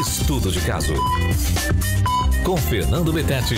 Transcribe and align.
Estudo 0.00 0.50
de 0.50 0.62
caso. 0.62 0.94
Com 2.42 2.56
Fernando 2.56 3.12
Betete. 3.12 3.54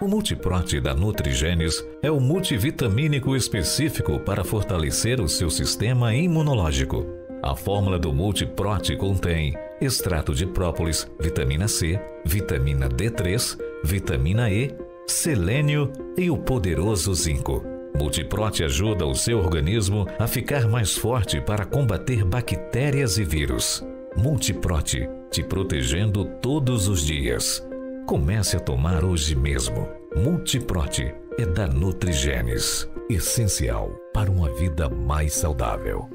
O 0.00 0.08
Multiprote 0.08 0.80
da 0.80 0.92
Nutrigenes 0.92 1.86
é 2.02 2.10
o 2.10 2.18
multivitamínico 2.18 3.36
específico 3.36 4.18
para 4.18 4.42
fortalecer 4.42 5.20
o 5.20 5.28
seu 5.28 5.48
sistema 5.48 6.12
imunológico. 6.12 7.06
A 7.40 7.54
fórmula 7.54 7.96
do 7.96 8.12
Multiprote 8.12 8.96
contém 8.96 9.54
extrato 9.80 10.34
de 10.34 10.46
própolis, 10.46 11.08
vitamina 11.20 11.68
C, 11.68 11.96
vitamina 12.24 12.88
D3, 12.88 13.56
vitamina 13.84 14.50
E, 14.50 14.74
selênio 15.06 15.92
e 16.18 16.28
o 16.28 16.36
poderoso 16.36 17.14
zinco. 17.14 17.75
Multiprote 17.98 18.62
ajuda 18.62 19.06
o 19.06 19.14
seu 19.14 19.38
organismo 19.38 20.06
a 20.18 20.26
ficar 20.26 20.68
mais 20.68 20.96
forte 20.96 21.40
para 21.40 21.64
combater 21.64 22.24
bactérias 22.24 23.16
e 23.16 23.24
vírus. 23.24 23.82
Multiprote, 24.14 25.08
te 25.30 25.42
protegendo 25.42 26.24
todos 26.42 26.88
os 26.88 27.00
dias. 27.00 27.66
Comece 28.06 28.56
a 28.56 28.60
tomar 28.60 29.02
hoje 29.02 29.34
mesmo. 29.34 29.88
Multiprote 30.14 31.14
é 31.38 31.46
da 31.46 31.66
Nutrigenes, 31.66 32.88
essencial 33.08 33.90
para 34.12 34.30
uma 34.30 34.52
vida 34.54 34.88
mais 34.90 35.32
saudável. 35.32 36.08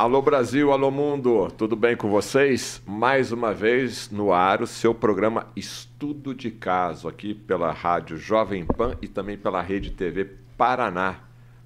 Alô 0.00 0.22
Brasil, 0.22 0.72
alô 0.72 0.90
mundo, 0.90 1.50
tudo 1.58 1.76
bem 1.76 1.94
com 1.94 2.08
vocês? 2.08 2.80
Mais 2.86 3.32
uma 3.32 3.52
vez 3.52 4.10
no 4.10 4.32
ar 4.32 4.62
o 4.62 4.66
seu 4.66 4.94
programa 4.94 5.48
Estudo 5.54 6.34
de 6.34 6.50
Caso, 6.50 7.06
aqui 7.06 7.34
pela 7.34 7.70
Rádio 7.70 8.16
Jovem 8.16 8.64
Pan 8.64 8.96
e 9.02 9.06
também 9.06 9.36
pela 9.36 9.60
Rede 9.60 9.90
TV 9.90 10.24
Paraná. 10.56 11.20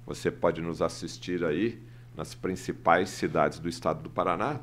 Você 0.05 0.29
pode 0.29 0.61
nos 0.61 0.81
assistir 0.81 1.45
aí 1.45 1.81
nas 2.13 2.35
principais 2.35 3.07
cidades 3.07 3.57
do 3.57 3.69
estado 3.69 4.03
do 4.03 4.09
Paraná, 4.09 4.59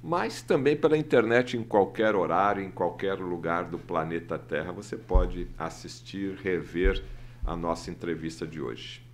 mas 0.00 0.40
também 0.40 0.76
pela 0.76 0.96
internet 0.96 1.56
em 1.56 1.64
qualquer 1.64 2.14
horário, 2.14 2.62
em 2.62 2.70
qualquer 2.70 3.14
lugar 3.14 3.64
do 3.64 3.76
planeta 3.76 4.38
Terra, 4.38 4.70
você 4.70 4.96
pode 4.96 5.48
assistir, 5.58 6.38
rever 6.40 7.02
a 7.44 7.56
nossa 7.56 7.90
entrevista 7.90 8.46
de 8.46 8.60
hoje. 8.60 9.04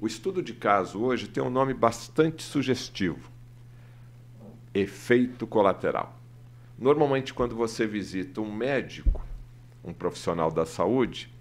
O 0.00 0.06
estudo 0.08 0.42
de 0.42 0.52
caso 0.52 1.00
hoje 1.00 1.28
tem 1.28 1.40
um 1.40 1.48
nome 1.48 1.72
bastante 1.72 2.42
sugestivo: 2.42 3.35
efeito 4.78 5.46
colateral. 5.46 6.16
Normalmente, 6.78 7.32
quando 7.32 7.54
você 7.54 7.86
visita 7.86 8.40
um 8.40 8.52
médico, 8.52 9.24
um 9.82 9.92
profissional 9.92 10.50
da 10.50 10.66
saúde, 10.66 11.32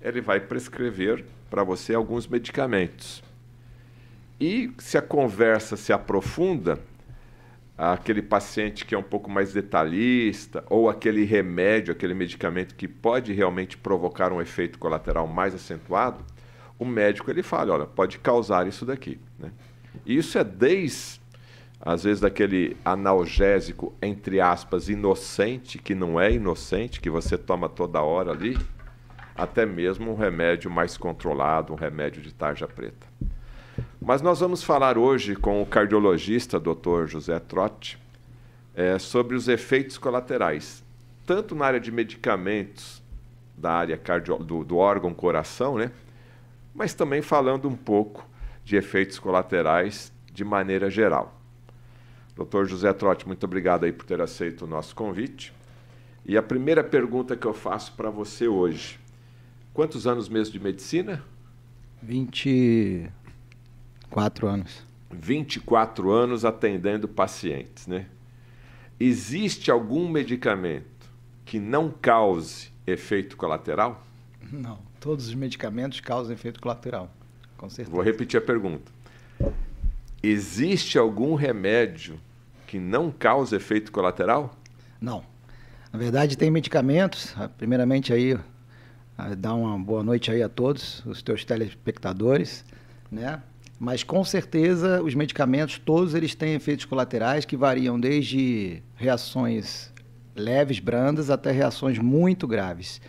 ele 0.00 0.20
vai 0.20 0.38
prescrever 0.38 1.24
para 1.50 1.64
você 1.64 1.94
alguns 1.94 2.26
medicamentos. 2.26 3.22
E 4.40 4.72
se 4.78 4.98
a 4.98 5.02
conversa 5.02 5.76
se 5.76 5.92
aprofunda, 5.92 6.78
aquele 7.76 8.22
paciente 8.22 8.84
que 8.84 8.94
é 8.94 8.98
um 8.98 9.02
pouco 9.02 9.30
mais 9.30 9.52
detalhista, 9.52 10.64
ou 10.68 10.88
aquele 10.88 11.24
remédio, 11.24 11.92
aquele 11.92 12.14
medicamento 12.14 12.74
que 12.74 12.86
pode 12.86 13.32
realmente 13.32 13.76
provocar 13.76 14.32
um 14.32 14.40
efeito 14.40 14.78
colateral 14.78 15.26
mais 15.26 15.54
acentuado, 15.54 16.24
o 16.78 16.84
médico 16.84 17.30
ele 17.30 17.42
fala, 17.42 17.74
olha, 17.74 17.86
pode 17.86 18.18
causar 18.18 18.66
isso 18.66 18.84
daqui. 18.84 19.18
Né? 19.38 19.50
E 20.04 20.16
isso 20.16 20.38
é 20.38 20.44
desde, 20.44 21.20
às 21.84 22.02
vezes, 22.04 22.22
daquele 22.22 22.78
analgésico, 22.82 23.92
entre 24.00 24.40
aspas, 24.40 24.88
inocente, 24.88 25.76
que 25.76 25.94
não 25.94 26.18
é 26.18 26.32
inocente, 26.32 26.98
que 26.98 27.10
você 27.10 27.36
toma 27.36 27.68
toda 27.68 28.00
hora 28.00 28.30
ali, 28.30 28.56
até 29.36 29.66
mesmo 29.66 30.10
um 30.10 30.16
remédio 30.16 30.70
mais 30.70 30.96
controlado, 30.96 31.74
um 31.74 31.76
remédio 31.76 32.22
de 32.22 32.32
tarja 32.32 32.66
preta. 32.66 33.06
Mas 34.00 34.22
nós 34.22 34.40
vamos 34.40 34.62
falar 34.62 34.96
hoje 34.96 35.36
com 35.36 35.60
o 35.60 35.66
cardiologista 35.66 36.58
Dr. 36.58 37.06
José 37.06 37.38
Trotti 37.38 37.98
é, 38.74 38.98
sobre 38.98 39.36
os 39.36 39.46
efeitos 39.46 39.98
colaterais, 39.98 40.82
tanto 41.26 41.54
na 41.54 41.66
área 41.66 41.80
de 41.80 41.92
medicamentos 41.92 43.02
da 43.58 43.72
área 43.72 43.98
cardio, 43.98 44.38
do, 44.38 44.64
do 44.64 44.78
órgão 44.78 45.12
coração, 45.12 45.76
né? 45.76 45.90
mas 46.74 46.94
também 46.94 47.20
falando 47.20 47.68
um 47.68 47.76
pouco 47.76 48.26
de 48.64 48.74
efeitos 48.74 49.18
colaterais 49.18 50.10
de 50.32 50.44
maneira 50.44 50.88
geral. 50.88 51.43
Dr. 52.36 52.64
José 52.66 52.92
Trotti, 52.92 53.26
muito 53.26 53.44
obrigado 53.44 53.84
aí 53.84 53.92
por 53.92 54.04
ter 54.04 54.20
aceito 54.20 54.64
o 54.64 54.68
nosso 54.68 54.94
convite. 54.94 55.52
E 56.26 56.36
a 56.36 56.42
primeira 56.42 56.82
pergunta 56.82 57.36
que 57.36 57.46
eu 57.46 57.54
faço 57.54 57.92
para 57.92 58.10
você 58.10 58.48
hoje: 58.48 58.98
quantos 59.72 60.06
anos 60.06 60.28
mesmo 60.28 60.52
de 60.52 60.60
medicina? 60.60 61.22
20 62.02 63.10
Quatro 64.14 64.46
anos. 64.46 64.84
24 65.10 66.12
anos 66.12 66.44
atendendo 66.44 67.08
pacientes, 67.08 67.88
né? 67.88 68.06
Existe 68.98 69.72
algum 69.72 70.08
medicamento 70.08 71.10
que 71.44 71.58
não 71.58 71.90
cause 71.90 72.68
efeito 72.86 73.36
colateral? 73.36 74.06
Não, 74.52 74.78
todos 75.00 75.26
os 75.26 75.34
medicamentos 75.34 75.98
causam 75.98 76.32
efeito 76.32 76.60
colateral, 76.60 77.10
com 77.56 77.68
certeza. 77.68 77.90
Vou 77.90 78.04
repetir 78.04 78.38
a 78.38 78.40
pergunta. 78.40 78.92
Existe 80.22 80.96
algum 80.96 81.34
remédio 81.34 82.20
que 82.74 82.80
não 82.80 83.08
causa 83.08 83.54
efeito 83.54 83.92
colateral? 83.92 84.52
Não. 85.00 85.22
Na 85.92 85.98
verdade, 86.00 86.36
tem 86.36 86.50
medicamentos, 86.50 87.32
ah, 87.38 87.48
primeiramente 87.48 88.12
aí, 88.12 88.36
ah, 89.16 89.32
dá 89.36 89.54
uma 89.54 89.78
boa 89.78 90.02
noite 90.02 90.28
aí 90.28 90.42
a 90.42 90.48
todos 90.48 91.00
os 91.06 91.22
teus 91.22 91.44
telespectadores, 91.44 92.64
né? 93.12 93.40
Mas 93.78 94.02
com 94.02 94.24
certeza 94.24 95.00
os 95.04 95.14
medicamentos 95.14 95.78
todos 95.78 96.16
eles 96.16 96.34
têm 96.34 96.54
efeitos 96.54 96.84
colaterais 96.84 97.44
que 97.44 97.56
variam 97.56 98.00
desde 98.00 98.82
reações 98.96 99.92
leves, 100.34 100.80
brandas, 100.80 101.30
até 101.30 101.52
reações 101.52 101.96
muito 102.00 102.44
graves. 102.44 103.00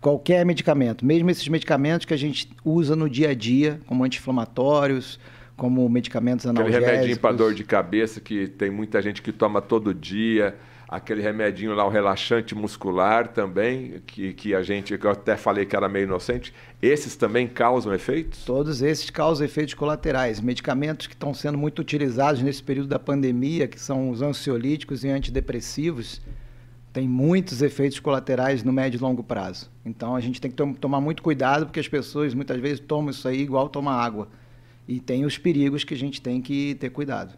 Qualquer 0.00 0.42
medicamento, 0.46 1.04
mesmo 1.04 1.28
esses 1.28 1.48
medicamentos 1.48 2.06
que 2.06 2.14
a 2.14 2.18
gente 2.18 2.48
usa 2.64 2.96
no 2.96 3.10
dia 3.10 3.28
a 3.28 3.34
dia, 3.34 3.78
como 3.84 4.04
anti-inflamatórios, 4.04 5.20
como 5.56 5.88
medicamentos 5.88 6.46
analgésicos. 6.46 6.82
Aquele 6.82 6.96
remedinho 6.96 7.20
para 7.20 7.36
dor 7.36 7.54
de 7.54 7.64
cabeça 7.64 8.20
que 8.20 8.48
tem 8.48 8.70
muita 8.70 9.00
gente 9.00 9.22
que 9.22 9.32
toma 9.32 9.60
todo 9.60 9.94
dia, 9.94 10.56
aquele 10.88 11.22
remedinho 11.22 11.74
lá, 11.74 11.86
o 11.86 11.88
relaxante 11.88 12.54
muscular 12.54 13.28
também, 13.28 14.02
que, 14.06 14.34
que 14.34 14.54
a 14.54 14.62
gente, 14.62 14.98
que 14.98 15.06
eu 15.06 15.10
até 15.10 15.38
falei 15.38 15.64
que 15.64 15.74
era 15.74 15.88
meio 15.88 16.04
inocente, 16.04 16.52
esses 16.82 17.16
também 17.16 17.48
causam 17.48 17.94
efeitos? 17.94 18.44
Todos 18.44 18.82
esses 18.82 19.08
causam 19.08 19.46
efeitos 19.46 19.72
colaterais. 19.72 20.38
Medicamentos 20.38 21.06
que 21.06 21.14
estão 21.14 21.32
sendo 21.32 21.56
muito 21.56 21.78
utilizados 21.78 22.42
nesse 22.42 22.62
período 22.62 22.88
da 22.88 22.98
pandemia, 22.98 23.66
que 23.66 23.80
são 23.80 24.10
os 24.10 24.20
ansiolíticos 24.20 25.02
e 25.02 25.08
antidepressivos, 25.08 26.20
têm 26.92 27.08
muitos 27.08 27.62
efeitos 27.62 27.98
colaterais 27.98 28.62
no 28.62 28.70
médio 28.70 28.98
e 28.98 29.00
longo 29.00 29.22
prazo. 29.22 29.70
Então 29.86 30.14
a 30.14 30.20
gente 30.20 30.40
tem 30.42 30.50
que 30.50 30.56
tom 30.56 30.74
tomar 30.74 31.00
muito 31.00 31.22
cuidado, 31.22 31.64
porque 31.64 31.80
as 31.80 31.88
pessoas 31.88 32.34
muitas 32.34 32.60
vezes 32.60 32.80
tomam 32.80 33.10
isso 33.10 33.26
aí 33.26 33.40
igual 33.40 33.68
tomar 33.70 33.94
água. 33.94 34.28
E 34.86 35.00
tem 35.00 35.24
os 35.24 35.38
perigos 35.38 35.84
que 35.84 35.94
a 35.94 35.96
gente 35.96 36.20
tem 36.20 36.40
que 36.40 36.74
ter 36.74 36.90
cuidado. 36.90 37.34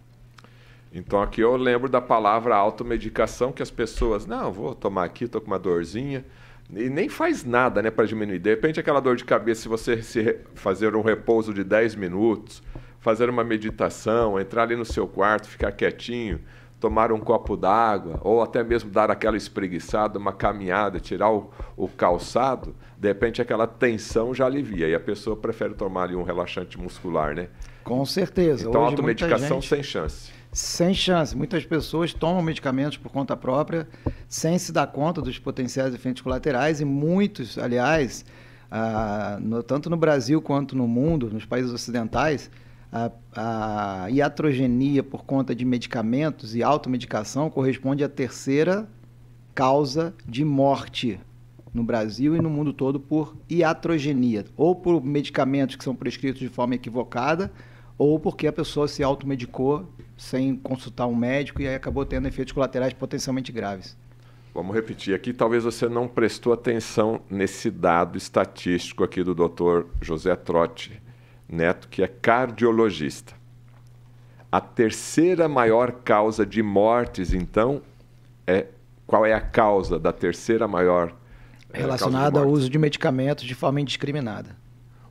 Então 0.92 1.20
aqui 1.20 1.40
eu 1.40 1.56
lembro 1.56 1.88
da 1.88 2.00
palavra 2.00 2.54
automedicação 2.54 3.52
que 3.52 3.62
as 3.62 3.70
pessoas, 3.70 4.26
não, 4.26 4.52
vou 4.52 4.74
tomar 4.74 5.04
aqui, 5.04 5.26
tô 5.26 5.40
com 5.40 5.48
uma 5.48 5.58
dorzinha, 5.58 6.24
e 6.72 6.88
nem 6.88 7.08
faz 7.08 7.44
nada, 7.44 7.82
né, 7.82 7.90
para 7.90 8.06
diminuir. 8.06 8.38
De 8.38 8.50
repente 8.50 8.78
aquela 8.78 9.00
dor 9.00 9.16
de 9.16 9.24
cabeça, 9.24 9.62
se 9.62 9.68
você 9.68 10.00
se 10.02 10.38
fazer 10.54 10.94
um 10.94 11.02
repouso 11.02 11.52
de 11.52 11.64
10 11.64 11.96
minutos, 11.96 12.62
fazer 13.00 13.28
uma 13.28 13.42
meditação, 13.42 14.40
entrar 14.40 14.62
ali 14.62 14.76
no 14.76 14.84
seu 14.84 15.06
quarto, 15.06 15.48
ficar 15.48 15.72
quietinho, 15.72 16.40
tomar 16.84 17.10
um 17.10 17.18
copo 17.18 17.56
d'água, 17.56 18.20
ou 18.22 18.42
até 18.42 18.62
mesmo 18.62 18.90
dar 18.90 19.10
aquela 19.10 19.38
espreguiçada, 19.38 20.18
uma 20.18 20.34
caminhada, 20.34 21.00
tirar 21.00 21.32
o, 21.32 21.50
o, 21.74 21.88
calçado, 21.88 22.76
de 22.98 23.08
repente 23.08 23.40
aquela 23.40 23.66
tensão 23.66 24.34
já 24.34 24.44
alivia. 24.44 24.86
E 24.86 24.94
a 24.94 25.00
pessoa 25.00 25.34
prefere 25.34 25.72
tomar 25.72 26.02
ali 26.02 26.14
um 26.14 26.22
relaxante 26.22 26.78
muscular, 26.78 27.34
né? 27.34 27.48
Com 27.82 28.04
certeza. 28.04 28.68
Então, 28.68 28.82
Hoje, 28.82 28.90
automedicação 28.90 29.62
gente... 29.62 29.68
sem 29.68 29.82
chance 29.82 30.30
sem 30.52 30.94
chance. 30.94 31.36
Muitas 31.36 31.64
pessoas 31.64 32.14
tomam 32.14 32.40
medicamentos 32.40 32.96
por 32.96 33.10
conta 33.10 33.36
própria, 33.36 33.88
sem 34.28 34.56
se 34.56 34.70
dar 34.70 34.86
conta 34.86 35.20
dos 35.20 35.36
potenciais 35.36 35.92
efeitos 35.92 36.22
colaterais, 36.22 36.80
e 36.80 36.84
muitos, 36.84 37.58
aliás, 37.58 38.24
ah, 38.70 39.36
no, 39.40 39.64
tanto 39.64 39.90
no 39.90 39.96
Brasil 39.96 40.40
quanto 40.40 40.76
no 40.76 40.86
mundo, 40.86 41.28
nos 41.28 41.44
países 41.44 41.72
ocidentais, 41.72 42.48
a, 42.94 43.10
a 44.04 44.08
iatrogenia 44.08 45.02
por 45.02 45.24
conta 45.24 45.52
de 45.52 45.64
medicamentos 45.64 46.54
e 46.54 46.62
automedicação 46.62 47.50
corresponde 47.50 48.04
à 48.04 48.08
terceira 48.08 48.88
causa 49.52 50.14
de 50.24 50.44
morte 50.44 51.18
no 51.72 51.82
Brasil 51.82 52.36
e 52.36 52.40
no 52.40 52.48
mundo 52.48 52.72
todo 52.72 53.00
por 53.00 53.36
iatrogenia, 53.50 54.44
ou 54.56 54.76
por 54.76 55.04
medicamentos 55.04 55.74
que 55.74 55.82
são 55.82 55.96
prescritos 55.96 56.38
de 56.38 56.48
forma 56.48 56.76
equivocada, 56.76 57.50
ou 57.98 58.20
porque 58.20 58.46
a 58.46 58.52
pessoa 58.52 58.86
se 58.86 59.02
automedicou 59.02 59.88
sem 60.16 60.54
consultar 60.54 61.08
um 61.08 61.16
médico 61.16 61.60
e 61.62 61.66
aí 61.66 61.74
acabou 61.74 62.06
tendo 62.06 62.28
efeitos 62.28 62.52
colaterais 62.52 62.92
potencialmente 62.92 63.50
graves. 63.50 63.96
Vamos 64.54 64.72
repetir 64.72 65.16
aqui, 65.16 65.32
talvez 65.32 65.64
você 65.64 65.88
não 65.88 66.06
prestou 66.06 66.52
atenção 66.52 67.20
nesse 67.28 67.72
dado 67.72 68.16
estatístico 68.16 69.02
aqui 69.02 69.24
do 69.24 69.34
Dr. 69.34 69.86
José 70.00 70.36
Trotti 70.36 71.02
Neto, 71.54 71.88
que 71.88 72.02
é 72.02 72.06
cardiologista. 72.06 73.32
A 74.50 74.60
terceira 74.60 75.48
maior 75.48 75.92
causa 75.92 76.44
de 76.44 76.62
mortes, 76.62 77.32
então, 77.32 77.82
é 78.46 78.66
qual 79.06 79.26
é 79.26 79.32
a 79.32 79.40
causa 79.40 79.98
da 79.98 80.12
terceira 80.12 80.66
maior 80.66 81.14
é, 81.72 81.78
relacionada 81.78 82.40
ao 82.40 82.48
uso 82.48 82.68
de 82.70 82.78
medicamentos 82.78 83.44
de 83.44 83.54
forma 83.54 83.80
indiscriminada? 83.80 84.56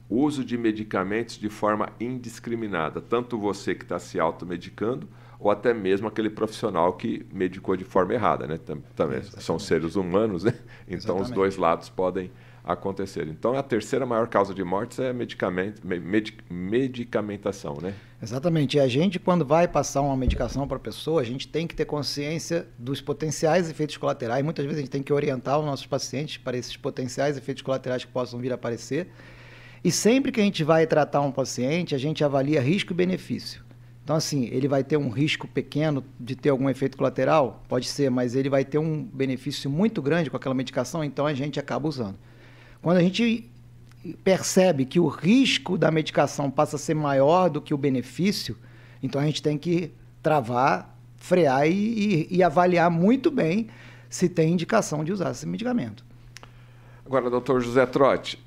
Uso 0.09 0.43
de 0.43 0.57
medicamentos 0.57 1.37
de 1.37 1.49
forma 1.49 1.89
indiscriminada, 1.99 3.01
tanto 3.01 3.37
você 3.37 3.73
que 3.73 3.83
está 3.83 3.99
se 3.99 4.19
automedicando 4.19 5.07
ou 5.39 5.51
até 5.51 5.73
mesmo 5.73 6.07
aquele 6.07 6.29
profissional 6.29 6.93
que 6.93 7.25
medicou 7.33 7.75
de 7.75 7.83
forma 7.83 8.13
errada, 8.13 8.47
né? 8.47 8.57
Também 8.95 9.21
são 9.23 9.59
seres 9.59 9.95
humanos, 9.95 10.43
né? 10.45 10.53
Então 10.87 11.15
Exatamente. 11.17 11.23
os 11.23 11.31
dois 11.31 11.57
lados 11.57 11.89
podem 11.89 12.31
acontecer. 12.63 13.27
Então, 13.27 13.57
a 13.57 13.63
terceira 13.63 14.05
maior 14.05 14.27
causa 14.27 14.53
de 14.53 14.63
mortes 14.63 14.97
é 14.99 15.11
medicamento, 15.11 15.85
medic, 15.85 16.37
medicamentação, 16.49 17.77
né? 17.81 17.93
Exatamente. 18.21 18.77
E 18.77 18.79
a 18.79 18.87
gente, 18.87 19.19
quando 19.19 19.43
vai 19.43 19.67
passar 19.67 20.01
uma 20.01 20.15
medicação 20.15 20.65
para 20.65 20.77
a 20.77 20.79
pessoa, 20.79 21.19
a 21.19 21.25
gente 21.25 21.47
tem 21.47 21.67
que 21.67 21.75
ter 21.75 21.83
consciência 21.83 22.65
dos 22.79 23.01
potenciais 23.01 23.69
efeitos 23.69 23.97
colaterais. 23.97 24.43
Muitas 24.45 24.63
vezes 24.63 24.79
a 24.79 24.81
gente 24.81 24.91
tem 24.91 25.03
que 25.03 25.11
orientar 25.11 25.59
os 25.59 25.65
nossos 25.65 25.85
pacientes 25.85 26.37
para 26.37 26.55
esses 26.55 26.77
potenciais 26.77 27.35
efeitos 27.35 27.61
colaterais 27.61 28.05
que 28.05 28.11
possam 28.11 28.39
vir 28.39 28.53
a 28.53 28.55
aparecer. 28.55 29.09
E 29.83 29.91
sempre 29.91 30.31
que 30.31 30.39
a 30.39 30.43
gente 30.43 30.63
vai 30.63 30.87
tratar 30.87 31.19
um 31.19 31.31
paciente, 31.31 31.93
a 31.93 31.97
gente 31.97 32.23
avalia 32.23 32.61
risco 32.61 32.93
e 32.93 32.95
benefício. 32.95 33.61
Então, 34.05 34.15
assim, 34.15 34.45
ele 34.51 34.67
vai 34.67 34.83
ter 34.83 34.95
um 34.95 35.09
risco 35.09 35.45
pequeno 35.47 36.03
de 36.17 36.35
ter 36.35 36.49
algum 36.49 36.69
efeito 36.69 36.95
colateral? 36.97 37.61
Pode 37.67 37.87
ser, 37.87 38.09
mas 38.09 38.35
ele 38.35 38.49
vai 38.49 38.63
ter 38.63 38.77
um 38.77 39.03
benefício 39.03 39.69
muito 39.69 40.01
grande 40.01 40.29
com 40.29 40.37
aquela 40.37 40.55
medicação, 40.55 41.03
então 41.03 41.25
a 41.25 41.33
gente 41.33 41.59
acaba 41.59 41.87
usando. 41.87 42.17
Quando 42.83 42.97
a 42.97 43.01
gente 43.01 43.49
percebe 44.25 44.83
que 44.83 44.99
o 44.99 45.07
risco 45.07 45.77
da 45.77 45.89
medicação 45.89 46.51
passa 46.51 46.75
a 46.75 46.79
ser 46.79 46.93
maior 46.93 47.49
do 47.49 47.61
que 47.61 47.73
o 47.73 47.77
benefício, 47.77 48.57
então 49.01 49.21
a 49.21 49.25
gente 49.25 49.41
tem 49.41 49.57
que 49.57 49.93
travar, 50.21 50.93
frear 51.15 51.65
e, 51.65 51.71
e, 51.71 52.27
e 52.29 52.43
avaliar 52.43 52.91
muito 52.91 53.31
bem 53.31 53.69
se 54.09 54.27
tem 54.27 54.51
indicação 54.51 55.01
de 55.01 55.13
usar 55.13 55.31
esse 55.31 55.47
medicamento. 55.47 56.03
Agora, 57.05 57.29
doutor 57.29 57.61
José 57.61 57.85
Trotti, 57.85 58.37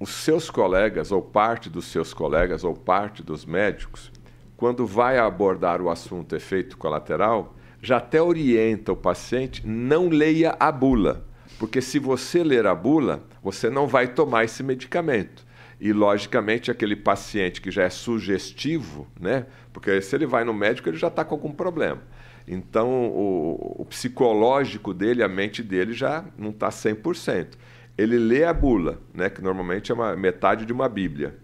os 0.00 0.10
seus 0.10 0.50
colegas, 0.50 1.12
ou 1.12 1.22
parte 1.22 1.70
dos 1.70 1.84
seus 1.84 2.12
colegas, 2.12 2.64
ou 2.64 2.74
parte 2.74 3.22
dos 3.22 3.46
médicos, 3.46 4.10
quando 4.56 4.84
vai 4.84 5.20
abordar 5.20 5.80
o 5.80 5.88
assunto 5.88 6.34
efeito 6.34 6.76
colateral, 6.76 7.54
já 7.80 7.98
até 7.98 8.20
orienta 8.20 8.92
o 8.92 8.96
paciente, 8.96 9.64
não 9.64 10.08
leia 10.08 10.56
a 10.58 10.72
bula. 10.72 11.24
Porque 11.64 11.80
se 11.80 11.98
você 11.98 12.44
ler 12.44 12.66
a 12.66 12.74
bula, 12.74 13.24
você 13.42 13.70
não 13.70 13.86
vai 13.86 14.06
tomar 14.06 14.44
esse 14.44 14.62
medicamento. 14.62 15.46
E, 15.80 15.94
logicamente, 15.94 16.70
aquele 16.70 16.94
paciente 16.94 17.58
que 17.58 17.70
já 17.70 17.84
é 17.84 17.88
sugestivo, 17.88 19.08
né? 19.18 19.46
Porque 19.72 19.98
se 20.02 20.14
ele 20.14 20.26
vai 20.26 20.44
no 20.44 20.52
médico, 20.52 20.90
ele 20.90 20.98
já 20.98 21.08
está 21.08 21.24
com 21.24 21.34
algum 21.34 21.50
problema. 21.50 22.02
Então, 22.46 23.06
o, 23.06 23.76
o, 23.78 23.84
psicológico 23.86 24.92
dele, 24.92 25.22
a 25.22 25.28
mente 25.28 25.62
dele 25.62 25.94
já 25.94 26.26
não 26.36 26.50
está 26.50 26.68
100%. 26.68 27.54
Ele 27.96 28.18
lê 28.18 28.44
a 28.44 28.52
bula, 28.52 29.00
né? 29.14 29.30
que 29.30 29.40
normalmente 29.40 29.90
é 29.90 29.94
uma 29.94 30.14
metade 30.14 30.66
de 30.66 30.72
uma 30.72 30.86
Bíblia. 30.86 31.38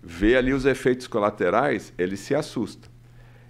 Vê 0.00 0.36
ali 0.36 0.52
os 0.52 0.66
efeitos 0.66 1.08
colaterais, 1.08 1.92
ele 1.98 2.16
se 2.16 2.32
assusta. 2.32 2.88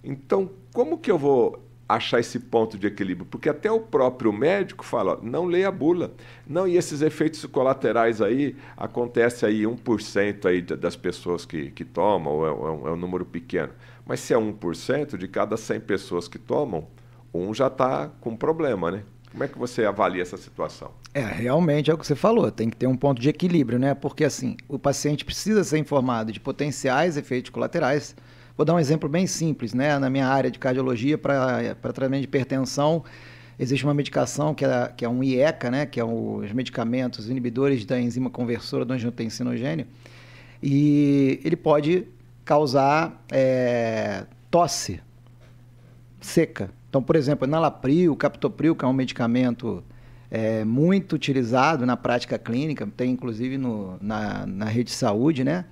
Então, 0.02 0.50
como 0.72 0.96
que 0.96 1.10
eu 1.10 1.18
vou 1.18 1.63
achar 1.96 2.20
esse 2.20 2.38
ponto 2.38 2.78
de 2.78 2.86
equilíbrio, 2.86 3.26
porque 3.26 3.48
até 3.48 3.70
o 3.70 3.80
próprio 3.80 4.32
médico 4.32 4.84
fala, 4.84 5.18
não 5.22 5.44
leia 5.44 5.68
a 5.68 5.72
bula. 5.72 6.14
Não, 6.46 6.66
e 6.66 6.76
esses 6.76 7.02
efeitos 7.02 7.44
colaterais 7.46 8.20
aí, 8.20 8.56
acontece 8.76 9.46
aí 9.46 9.62
1% 9.62 10.46
aí 10.46 10.62
das 10.62 10.96
pessoas 10.96 11.44
que, 11.44 11.70
que 11.70 11.84
tomam, 11.84 12.44
é, 12.44 12.48
é, 12.48 12.52
um, 12.52 12.88
é 12.88 12.92
um 12.92 12.96
número 12.96 13.24
pequeno. 13.24 13.72
Mas 14.06 14.20
se 14.20 14.34
é 14.34 14.36
1% 14.36 15.16
de 15.16 15.28
cada 15.28 15.56
100 15.56 15.80
pessoas 15.80 16.28
que 16.28 16.38
tomam, 16.38 16.86
um 17.32 17.52
já 17.52 17.66
está 17.66 18.08
com 18.20 18.36
problema, 18.36 18.90
né? 18.90 19.02
Como 19.30 19.42
é 19.42 19.48
que 19.48 19.58
você 19.58 19.84
avalia 19.84 20.22
essa 20.22 20.36
situação? 20.36 20.92
É, 21.12 21.20
realmente 21.20 21.90
é 21.90 21.94
o 21.94 21.98
que 21.98 22.06
você 22.06 22.14
falou, 22.14 22.50
tem 22.52 22.70
que 22.70 22.76
ter 22.76 22.86
um 22.86 22.96
ponto 22.96 23.20
de 23.20 23.28
equilíbrio, 23.28 23.80
né? 23.80 23.92
Porque 23.92 24.24
assim, 24.24 24.56
o 24.68 24.78
paciente 24.78 25.24
precisa 25.24 25.64
ser 25.64 25.78
informado 25.78 26.30
de 26.30 26.38
potenciais 26.38 27.16
efeitos 27.16 27.50
colaterais, 27.50 28.14
Vou 28.56 28.64
dar 28.64 28.74
um 28.74 28.78
exemplo 28.78 29.08
bem 29.08 29.26
simples, 29.26 29.74
né? 29.74 29.98
Na 29.98 30.08
minha 30.08 30.28
área 30.28 30.48
de 30.48 30.60
cardiologia, 30.60 31.18
para 31.18 31.74
tratamento 31.74 32.20
de 32.20 32.26
hipertensão, 32.26 33.02
existe 33.58 33.84
uma 33.84 33.92
medicação 33.92 34.54
que 34.54 34.64
é, 34.64 34.92
que 34.96 35.04
é 35.04 35.08
um 35.08 35.24
IECA, 35.24 35.72
né? 35.72 35.86
Que 35.86 35.98
é 35.98 36.04
um, 36.04 36.36
os 36.36 36.52
medicamentos 36.52 37.28
inibidores 37.28 37.84
da 37.84 38.00
enzima 38.00 38.30
conversora 38.30 38.84
do 38.84 38.92
angiotensinogênio. 38.92 39.86
E 40.62 41.40
ele 41.44 41.56
pode 41.56 42.06
causar 42.44 43.24
é, 43.32 44.24
tosse 44.52 45.00
seca. 46.20 46.70
Então, 46.88 47.02
por 47.02 47.16
exemplo, 47.16 47.48
nalapril, 47.48 48.14
captopril, 48.14 48.76
que 48.76 48.84
é 48.84 48.88
um 48.88 48.92
medicamento 48.92 49.82
é, 50.30 50.64
muito 50.64 51.14
utilizado 51.16 51.84
na 51.84 51.96
prática 51.96 52.38
clínica, 52.38 52.88
tem 52.96 53.10
inclusive 53.10 53.58
no, 53.58 53.98
na, 54.00 54.46
na 54.46 54.66
rede 54.66 54.90
de 54.90 54.96
saúde, 54.96 55.42
né? 55.42 55.64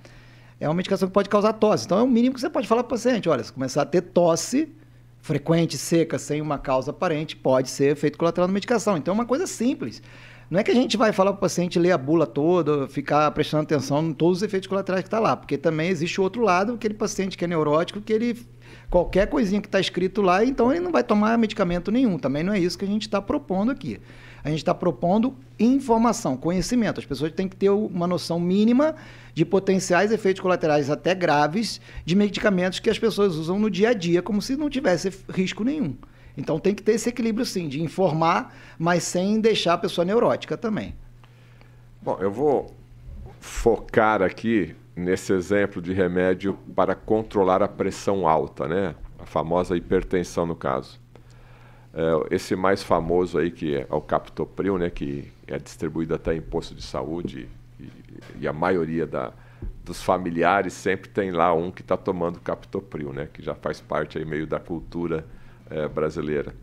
É 0.63 0.67
uma 0.69 0.75
medicação 0.75 1.09
que 1.09 1.13
pode 1.13 1.27
causar 1.27 1.51
tosse. 1.53 1.85
Então 1.85 1.99
é 1.99 2.03
o 2.03 2.07
mínimo 2.07 2.35
que 2.35 2.41
você 2.41 2.49
pode 2.49 2.67
falar 2.67 2.83
para 2.83 2.95
o 2.95 2.97
paciente. 2.97 3.27
Olha, 3.27 3.43
se 3.43 3.51
começar 3.51 3.81
a 3.81 3.85
ter 3.85 4.01
tosse 4.01 4.71
frequente, 5.19 5.77
seca, 5.77 6.17
sem 6.17 6.41
uma 6.41 6.57
causa 6.57 6.91
aparente, 6.91 7.35
pode 7.35 7.69
ser 7.69 7.91
efeito 7.91 8.17
colateral 8.17 8.47
da 8.47 8.53
medicação. 8.53 8.95
Então 8.95 9.13
é 9.13 9.15
uma 9.15 9.25
coisa 9.25 9.45
simples. 9.45 10.01
Não 10.49 10.59
é 10.59 10.63
que 10.63 10.71
a 10.71 10.75
gente 10.75 10.95
vai 10.95 11.11
falar 11.11 11.31
para 11.31 11.37
o 11.37 11.41
paciente 11.41 11.77
ler 11.77 11.91
a 11.91 11.97
bula 11.97 12.25
toda, 12.25 12.87
ficar 12.87 13.29
prestando 13.31 13.63
atenção 13.63 14.07
em 14.07 14.13
todos 14.13 14.37
os 14.37 14.43
efeitos 14.43 14.67
colaterais 14.67 15.03
que 15.03 15.07
está 15.07 15.19
lá, 15.19 15.35
porque 15.35 15.57
também 15.57 15.89
existe 15.89 16.19
o 16.21 16.23
outro 16.23 16.41
lado, 16.41 16.73
aquele 16.73 16.93
paciente 16.93 17.37
que 17.37 17.43
é 17.43 17.47
neurótico, 17.47 17.99
que 17.99 18.13
ele 18.13 18.45
qualquer 18.89 19.27
coisinha 19.27 19.59
que 19.59 19.67
está 19.67 19.79
escrito 19.79 20.21
lá, 20.21 20.45
então 20.45 20.71
ele 20.71 20.81
não 20.81 20.91
vai 20.91 21.03
tomar 21.03 21.37
medicamento 21.37 21.91
nenhum. 21.91 22.17
Também 22.17 22.43
não 22.43 22.53
é 22.53 22.59
isso 22.59 22.77
que 22.77 22.85
a 22.85 22.87
gente 22.87 23.03
está 23.03 23.21
propondo 23.21 23.71
aqui. 23.71 23.99
A 24.43 24.49
gente 24.49 24.59
está 24.59 24.73
propondo 24.73 25.35
informação, 25.57 26.35
conhecimento. 26.35 26.99
As 26.99 27.05
pessoas 27.05 27.31
têm 27.31 27.47
que 27.47 27.55
ter 27.55 27.69
uma 27.69 28.05
noção 28.05 28.39
mínima 28.39 28.93
de 29.33 29.45
potenciais 29.45 30.11
efeitos 30.11 30.41
colaterais 30.41 30.89
até 30.89 31.15
graves 31.15 31.79
de 32.03 32.15
medicamentos 32.15 32.79
que 32.79 32.89
as 32.89 32.99
pessoas 32.99 33.35
usam 33.35 33.57
no 33.57 33.69
dia 33.69 33.89
a 33.89 33.93
dia, 33.93 34.21
como 34.21 34.41
se 34.41 34.57
não 34.57 34.69
tivesse 34.69 35.11
risco 35.29 35.63
nenhum. 35.63 35.95
Então 36.35 36.59
tem 36.59 36.75
que 36.75 36.83
ter 36.83 36.93
esse 36.93 37.07
equilíbrio 37.07 37.45
sim, 37.45 37.69
de 37.69 37.81
informar, 37.81 38.53
mas 38.77 39.03
sem 39.03 39.39
deixar 39.39 39.73
a 39.73 39.77
pessoa 39.77 40.03
neurótica 40.03 40.57
também. 40.57 40.93
Bom, 42.01 42.17
eu 42.19 42.31
vou 42.31 42.75
focar 43.39 44.21
aqui 44.21 44.75
nesse 44.95 45.31
exemplo 45.31 45.81
de 45.81 45.93
remédio 45.93 46.57
para 46.75 46.95
controlar 46.95 47.63
a 47.63 47.67
pressão 47.67 48.27
alta, 48.27 48.67
né? 48.67 48.95
A 49.17 49.25
famosa 49.25 49.77
hipertensão 49.77 50.45
no 50.45 50.55
caso. 50.55 51.02
É, 51.93 52.35
esse 52.35 52.55
mais 52.55 52.81
famoso 52.81 53.37
aí, 53.37 53.51
que 53.51 53.75
é 53.75 53.87
o 53.89 54.01
Captopril, 54.01 54.77
né, 54.77 54.89
que 54.89 55.31
é 55.45 55.59
distribuído 55.59 56.15
até 56.15 56.35
em 56.35 56.41
posto 56.41 56.73
de 56.73 56.81
saúde, 56.81 57.47
e, 57.79 57.89
e 58.39 58.47
a 58.47 58.53
maioria 58.53 59.05
da, 59.05 59.31
dos 59.83 60.01
familiares 60.01 60.73
sempre 60.73 61.09
tem 61.09 61.31
lá 61.31 61.53
um 61.53 61.71
que 61.71 61.81
está 61.81 61.95
tomando 61.95 62.39
Captopril, 62.39 63.13
né, 63.13 63.29
que 63.31 63.43
já 63.43 63.53
faz 63.53 63.79
parte 63.79 64.17
aí 64.17 64.25
meio 64.25 64.47
da 64.47 64.59
cultura 64.59 65.25
é, 65.69 65.87
brasileira. 65.87 66.55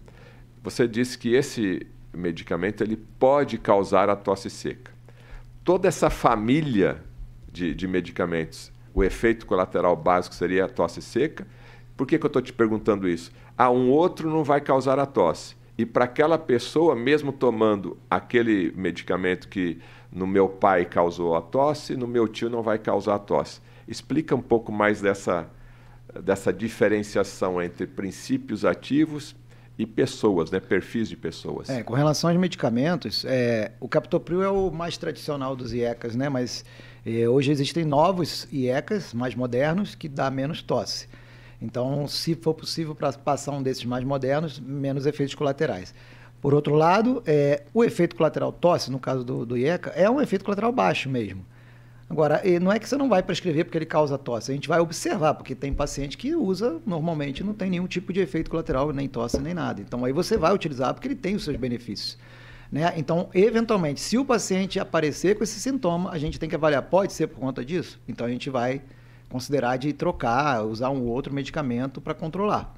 Você 0.62 0.88
disse 0.88 1.16
que 1.16 1.34
esse 1.34 1.86
medicamento 2.12 2.82
ele 2.82 2.96
pode 2.96 3.56
causar 3.56 4.10
a 4.10 4.16
tosse 4.16 4.50
seca. 4.50 4.92
Toda 5.64 5.86
essa 5.88 6.10
família 6.10 7.02
de, 7.52 7.74
de 7.74 7.86
medicamentos, 7.86 8.72
o 8.92 9.04
efeito 9.04 9.46
colateral 9.46 9.94
básico 9.94 10.34
seria 10.34 10.64
a 10.64 10.68
tosse 10.68 11.00
seca. 11.00 11.46
Por 11.96 12.06
que, 12.06 12.18
que 12.18 12.24
eu 12.24 12.28
estou 12.28 12.42
te 12.42 12.52
perguntando 12.52 13.08
isso? 13.08 13.30
A 13.60 13.70
um 13.70 13.90
outro 13.90 14.30
não 14.30 14.42
vai 14.42 14.58
causar 14.58 14.98
a 14.98 15.04
tosse. 15.04 15.54
E 15.76 15.84
para 15.84 16.06
aquela 16.06 16.38
pessoa, 16.38 16.96
mesmo 16.96 17.30
tomando 17.30 17.98
aquele 18.08 18.72
medicamento 18.74 19.48
que 19.48 19.78
no 20.10 20.26
meu 20.26 20.48
pai 20.48 20.86
causou 20.86 21.36
a 21.36 21.42
tosse, 21.42 21.94
no 21.94 22.06
meu 22.06 22.26
tio 22.26 22.48
não 22.48 22.62
vai 22.62 22.78
causar 22.78 23.16
a 23.16 23.18
tosse. 23.18 23.60
Explica 23.86 24.34
um 24.34 24.40
pouco 24.40 24.72
mais 24.72 25.02
dessa, 25.02 25.46
dessa 26.24 26.50
diferenciação 26.50 27.60
entre 27.60 27.86
princípios 27.86 28.64
ativos 28.64 29.36
e 29.76 29.84
pessoas, 29.84 30.50
né? 30.50 30.58
perfis 30.58 31.06
de 31.06 31.16
pessoas. 31.18 31.68
É, 31.68 31.82
com 31.82 31.92
relação 31.92 32.30
aos 32.30 32.38
medicamentos, 32.38 33.26
é, 33.26 33.72
o 33.78 33.86
captopril 33.86 34.42
é 34.42 34.48
o 34.48 34.70
mais 34.70 34.96
tradicional 34.96 35.54
dos 35.54 35.74
IECAs, 35.74 36.16
né? 36.16 36.30
mas 36.30 36.64
é, 37.04 37.28
hoje 37.28 37.52
existem 37.52 37.84
novos 37.84 38.48
IECAs 38.50 39.12
mais 39.12 39.34
modernos 39.34 39.94
que 39.94 40.08
dá 40.08 40.30
menos 40.30 40.62
tosse. 40.62 41.08
Então, 41.60 42.08
se 42.08 42.34
for 42.34 42.54
possível 42.54 42.94
para 42.94 43.12
passar 43.12 43.52
um 43.52 43.62
desses 43.62 43.84
mais 43.84 44.02
modernos, 44.04 44.58
menos 44.58 45.06
efeitos 45.06 45.34
colaterais. 45.34 45.94
Por 46.40 46.54
outro 46.54 46.74
lado, 46.74 47.22
é, 47.26 47.64
o 47.74 47.84
efeito 47.84 48.16
colateral 48.16 48.50
tosse, 48.50 48.90
no 48.90 48.98
caso 48.98 49.22
do, 49.22 49.44
do 49.44 49.58
IECA, 49.58 49.90
é 49.90 50.08
um 50.08 50.20
efeito 50.20 50.44
colateral 50.44 50.72
baixo 50.72 51.10
mesmo. 51.10 51.44
Agora, 52.08 52.42
não 52.60 52.72
é 52.72 52.78
que 52.80 52.88
você 52.88 52.96
não 52.96 53.08
vai 53.08 53.22
prescrever 53.22 53.64
porque 53.64 53.78
ele 53.78 53.86
causa 53.86 54.18
tosse, 54.18 54.50
a 54.50 54.54
gente 54.54 54.68
vai 54.68 54.80
observar, 54.80 55.34
porque 55.34 55.54
tem 55.54 55.72
paciente 55.72 56.18
que 56.18 56.34
usa, 56.34 56.80
normalmente 56.84 57.44
não 57.44 57.54
tem 57.54 57.70
nenhum 57.70 57.86
tipo 57.86 58.12
de 58.12 58.18
efeito 58.18 58.50
colateral, 58.50 58.92
nem 58.92 59.06
tosse, 59.06 59.38
nem 59.40 59.54
nada. 59.54 59.80
Então, 59.80 60.04
aí 60.04 60.12
você 60.12 60.36
vai 60.36 60.52
utilizar 60.52 60.92
porque 60.92 61.06
ele 61.06 61.14
tem 61.14 61.36
os 61.36 61.44
seus 61.44 61.56
benefícios. 61.56 62.18
Né? 62.72 62.92
Então, 62.96 63.28
eventualmente, 63.32 64.00
se 64.00 64.18
o 64.18 64.24
paciente 64.24 64.80
aparecer 64.80 65.36
com 65.36 65.44
esse 65.44 65.60
sintoma, 65.60 66.10
a 66.10 66.18
gente 66.18 66.38
tem 66.40 66.48
que 66.48 66.54
avaliar, 66.56 66.82
pode 66.82 67.12
ser 67.12 67.28
por 67.28 67.38
conta 67.38 67.64
disso? 67.64 68.00
Então, 68.08 68.26
a 68.26 68.30
gente 68.30 68.50
vai 68.50 68.82
considerar 69.30 69.78
de 69.78 69.92
trocar, 69.92 70.62
usar 70.64 70.90
um 70.90 71.06
outro 71.06 71.32
medicamento 71.32 72.00
para 72.00 72.12
controlar. 72.12 72.74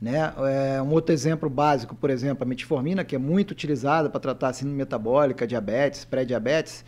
Né? 0.00 0.32
É, 0.74 0.80
um 0.82 0.90
outro 0.90 1.12
exemplo 1.12 1.48
básico, 1.50 1.94
por 1.94 2.08
exemplo, 2.08 2.42
a 2.42 2.46
metformina, 2.46 3.04
que 3.04 3.14
é 3.14 3.18
muito 3.18 3.50
utilizada 3.50 4.08
para 4.08 4.18
tratar 4.18 4.52
síndrome 4.54 4.78
metabólica, 4.78 5.46
diabetes, 5.46 6.04
pré-diabetes, 6.06 6.84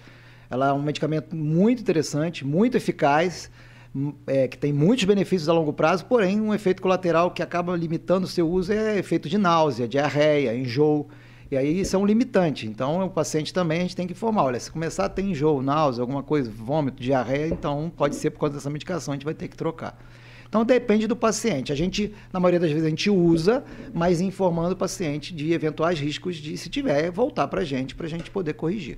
ela 0.48 0.68
é 0.68 0.72
um 0.72 0.82
medicamento 0.82 1.36
muito 1.36 1.80
interessante, 1.80 2.44
muito 2.44 2.76
eficaz, 2.76 3.50
hum, 3.94 4.14
é, 4.26 4.48
que 4.48 4.56
tem 4.56 4.72
muitos 4.72 5.04
benefícios 5.04 5.48
a 5.48 5.52
longo 5.52 5.72
prazo, 5.72 6.06
porém 6.06 6.40
um 6.40 6.54
efeito 6.54 6.80
colateral 6.80 7.30
que 7.30 7.42
acaba 7.42 7.76
limitando 7.76 8.24
o 8.24 8.28
seu 8.28 8.50
uso 8.50 8.72
é 8.72 8.98
efeito 8.98 9.28
de 9.28 9.36
náusea, 9.36 9.86
diarreia, 9.86 10.56
enjoo. 10.56 11.08
E 11.52 11.56
aí 11.58 11.80
isso 11.80 11.94
é 11.94 11.98
um 11.98 12.06
limitante. 12.06 12.66
Então, 12.66 13.04
o 13.04 13.10
paciente 13.10 13.52
também 13.52 13.80
a 13.80 13.82
gente 13.82 13.94
tem 13.94 14.06
que 14.06 14.14
informar. 14.14 14.44
Olha, 14.44 14.58
se 14.58 14.72
começar 14.72 15.04
a 15.04 15.08
ter 15.10 15.20
enjoo, 15.20 15.60
náusea, 15.60 16.00
alguma 16.00 16.22
coisa, 16.22 16.50
vômito, 16.50 17.02
diarreia, 17.02 17.46
então 17.46 17.92
pode 17.94 18.16
ser 18.16 18.30
por 18.30 18.40
causa 18.40 18.54
dessa 18.54 18.70
medicação, 18.70 19.12
a 19.12 19.16
gente 19.16 19.24
vai 19.26 19.34
ter 19.34 19.48
que 19.48 19.56
trocar. 19.56 20.02
Então 20.48 20.64
depende 20.64 21.06
do 21.06 21.14
paciente. 21.14 21.70
A 21.70 21.74
gente, 21.74 22.10
na 22.32 22.40
maioria 22.40 22.58
das 22.58 22.70
vezes, 22.70 22.86
a 22.86 22.88
gente 22.88 23.10
usa, 23.10 23.62
mas 23.92 24.22
informando 24.22 24.72
o 24.72 24.76
paciente 24.76 25.34
de 25.34 25.52
eventuais 25.52 26.00
riscos 26.00 26.36
de, 26.36 26.56
se 26.56 26.70
tiver, 26.70 27.10
voltar 27.10 27.46
para 27.48 27.60
a 27.60 27.64
gente, 27.64 27.94
para 27.94 28.06
a 28.06 28.08
gente 28.08 28.30
poder 28.30 28.54
corrigir. 28.54 28.96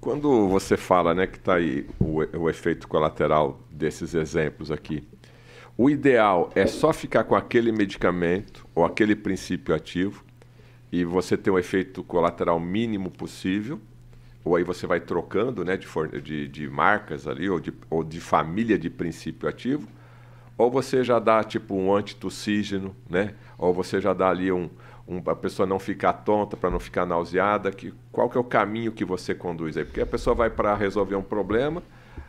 Quando 0.00 0.46
você 0.46 0.76
fala 0.76 1.12
né, 1.12 1.26
que 1.26 1.38
está 1.38 1.56
aí 1.56 1.88
o, 1.98 2.18
o 2.38 2.48
efeito 2.48 2.86
colateral 2.86 3.60
desses 3.68 4.14
exemplos 4.14 4.70
aqui, 4.70 5.02
o 5.76 5.90
ideal 5.90 6.50
é 6.54 6.66
só 6.66 6.92
ficar 6.92 7.24
com 7.24 7.34
aquele 7.34 7.72
medicamento 7.72 8.64
ou 8.76 8.84
aquele 8.84 9.16
princípio 9.16 9.74
ativo 9.74 10.27
e 10.90 11.04
você 11.04 11.36
ter 11.36 11.50
um 11.50 11.58
efeito 11.58 12.02
colateral 12.02 12.58
mínimo 12.58 13.10
possível, 13.10 13.80
ou 14.44 14.56
aí 14.56 14.64
você 14.64 14.86
vai 14.86 15.00
trocando 15.00 15.64
né, 15.64 15.76
de, 15.76 15.86
de, 16.22 16.48
de 16.48 16.68
marcas 16.68 17.26
ali, 17.26 17.48
ou 17.50 17.60
de, 17.60 17.72
ou 17.90 18.02
de 18.02 18.20
família 18.20 18.78
de 18.78 18.88
princípio 18.88 19.48
ativo, 19.48 19.86
ou 20.56 20.70
você 20.70 21.04
já 21.04 21.18
dá 21.18 21.44
tipo 21.44 21.74
um 21.74 21.94
antitussígeno, 21.94 22.94
né? 23.08 23.34
Ou 23.56 23.72
você 23.72 24.00
já 24.00 24.12
dá 24.12 24.28
ali 24.28 24.50
um, 24.50 24.68
um 25.06 25.22
a 25.26 25.36
pessoa 25.36 25.66
não 25.66 25.78
ficar 25.78 26.12
tonta 26.12 26.56
para 26.56 26.68
não 26.68 26.80
ficar 26.80 27.06
nauseada, 27.06 27.70
que 27.70 27.94
qual 28.10 28.28
que 28.28 28.36
é 28.36 28.40
o 28.40 28.44
caminho 28.44 28.90
que 28.90 29.04
você 29.04 29.34
conduz 29.34 29.76
aí? 29.76 29.84
Porque 29.84 30.00
a 30.00 30.06
pessoa 30.06 30.34
vai 30.34 30.50
para 30.50 30.74
resolver 30.74 31.14
um 31.14 31.22
problema, 31.22 31.80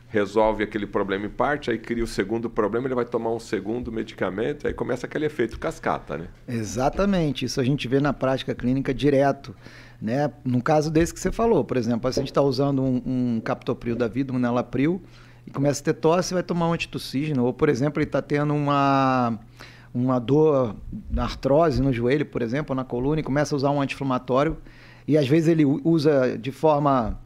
resolve 0.09 0.63
aquele 0.63 0.87
problema 0.87 1.27
em 1.27 1.29
parte, 1.29 1.69
aí 1.69 1.77
cria 1.77 2.03
o 2.03 2.07
segundo 2.07 2.49
problema, 2.49 2.87
ele 2.87 2.95
vai 2.95 3.05
tomar 3.05 3.31
um 3.31 3.39
segundo 3.39 3.91
medicamento, 3.91 4.67
aí 4.67 4.73
começa 4.73 5.05
aquele 5.05 5.27
efeito 5.27 5.59
cascata, 5.59 6.17
né? 6.17 6.27
Exatamente, 6.47 7.45
isso 7.45 7.61
a 7.61 7.63
gente 7.63 7.87
vê 7.87 7.99
na 7.99 8.11
prática 8.11 8.53
clínica 8.55 8.93
direto. 8.93 9.55
Né? 10.01 10.31
No 10.43 10.63
caso 10.63 10.89
desse 10.89 11.13
que 11.13 11.19
você 11.19 11.31
falou, 11.31 11.63
por 11.63 11.77
exemplo, 11.77 12.07
a 12.07 12.11
gente 12.11 12.27
está 12.27 12.41
usando 12.41 12.81
um, 12.81 13.01
um 13.05 13.41
captopril 13.41 13.95
da 13.95 14.07
vida, 14.07 14.33
um 14.33 14.39
nelapril, 14.39 15.01
e 15.45 15.51
começa 15.51 15.81
a 15.81 15.85
ter 15.85 15.93
tosse, 15.93 16.33
vai 16.33 16.43
tomar 16.43 16.69
um 16.69 16.73
antitussígeno. 16.73 17.43
Ou, 17.43 17.53
por 17.53 17.69
exemplo, 17.69 17.99
ele 17.99 18.07
está 18.07 18.21
tendo 18.21 18.53
uma, 18.53 19.37
uma 19.93 20.17
dor, 20.17 20.75
artrose 21.17 21.81
no 21.81 21.91
joelho, 21.91 22.25
por 22.25 22.41
exemplo, 22.41 22.75
na 22.75 22.83
coluna, 22.83 23.19
e 23.19 23.23
começa 23.23 23.53
a 23.53 23.57
usar 23.57 23.71
um 23.71 23.81
anti-inflamatório. 23.81 24.57
E 25.07 25.17
às 25.17 25.27
vezes 25.27 25.49
ele 25.49 25.65
usa 25.65 26.37
de 26.37 26.51
forma 26.51 27.19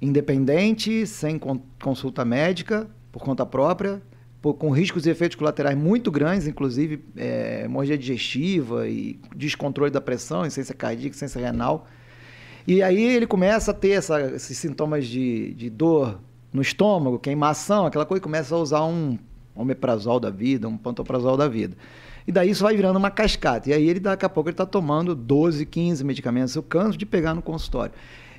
independente, 0.00 1.06
sem 1.06 1.38
consulta 1.78 2.24
médica, 2.24 2.88
por 3.12 3.22
conta 3.22 3.44
própria, 3.44 4.00
por, 4.40 4.54
com 4.54 4.70
riscos 4.70 5.06
e 5.06 5.10
efeitos 5.10 5.36
colaterais 5.36 5.76
muito 5.76 6.10
grandes, 6.10 6.46
inclusive 6.46 7.04
é, 7.16 7.62
hemorragia 7.64 7.98
digestiva 7.98 8.88
e 8.88 9.18
descontrole 9.36 9.90
da 9.90 10.00
pressão, 10.00 10.40
insuficiência 10.40 10.74
cardíaca, 10.74 11.08
insuficiência 11.08 11.40
renal. 11.40 11.86
E 12.66 12.82
aí 12.82 13.02
ele 13.02 13.26
começa 13.26 13.70
a 13.70 13.74
ter 13.74 13.90
essa, 13.90 14.20
esses 14.34 14.56
sintomas 14.56 15.06
de, 15.06 15.52
de 15.54 15.68
dor 15.68 16.20
no 16.52 16.62
estômago, 16.62 17.18
queimação, 17.18 17.86
aquela 17.86 18.06
coisa, 18.06 18.22
começa 18.22 18.54
a 18.54 18.58
usar 18.58 18.84
um 18.84 19.18
omeprazol 19.54 20.18
da 20.18 20.30
vida, 20.30 20.68
um 20.68 20.76
pantoprazol 20.76 21.36
da 21.36 21.48
vida. 21.48 21.76
E 22.26 22.32
daí 22.32 22.50
isso 22.50 22.62
vai 22.62 22.76
virando 22.76 22.98
uma 22.98 23.10
cascata. 23.10 23.68
E 23.68 23.72
aí 23.72 23.88
ele 23.88 24.00
daqui 24.00 24.24
a 24.24 24.28
pouco 24.28 24.48
ele 24.48 24.54
está 24.54 24.66
tomando 24.66 25.14
12, 25.14 25.66
15 25.66 26.04
medicamentos. 26.04 26.54
Eu 26.54 26.62
canso 26.62 26.96
de 26.96 27.06
pegar 27.06 27.34
no 27.34 27.42
consultório. 27.42 27.92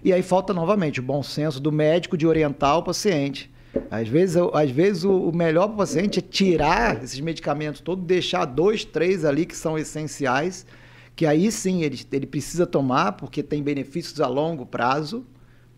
E 0.03 0.12
aí 0.12 0.24
falta 0.24 0.53
novamente 0.53 1.00
o 1.00 1.03
bom 1.03 1.22
senso 1.22 1.60
do 1.60 1.72
médico 1.72 2.17
de 2.17 2.25
orientar 2.25 2.77
o 2.77 2.84
paciente. 2.84 3.51
Às 3.89 4.08
vezes, 4.08 4.36
às 4.53 4.72
vezes 4.72 5.03
o 5.03 5.31
melhor 5.31 5.67
para 5.67 5.75
o 5.75 5.77
paciente 5.77 6.20
é 6.20 6.22
tirar 6.22 7.03
esses 7.03 7.20
medicamentos 7.20 7.79
todos, 7.81 8.03
deixar 8.05 8.46
dois, 8.46 8.84
três 8.84 9.24
ali 9.24 9.46
que 9.46 9.55
são 9.55 9.77
essenciais, 9.77 10.65
que 11.15 11.25
aí 11.25 11.51
sim 11.51 11.84
ele, 11.84 12.00
ele 12.12 12.25
precisa 12.25 12.65
tomar, 12.65 13.13
porque 13.13 13.41
tem 13.43 13.62
benefícios 13.62 14.20
a 14.20 14.27
longo 14.27 14.65
prazo 14.65 15.25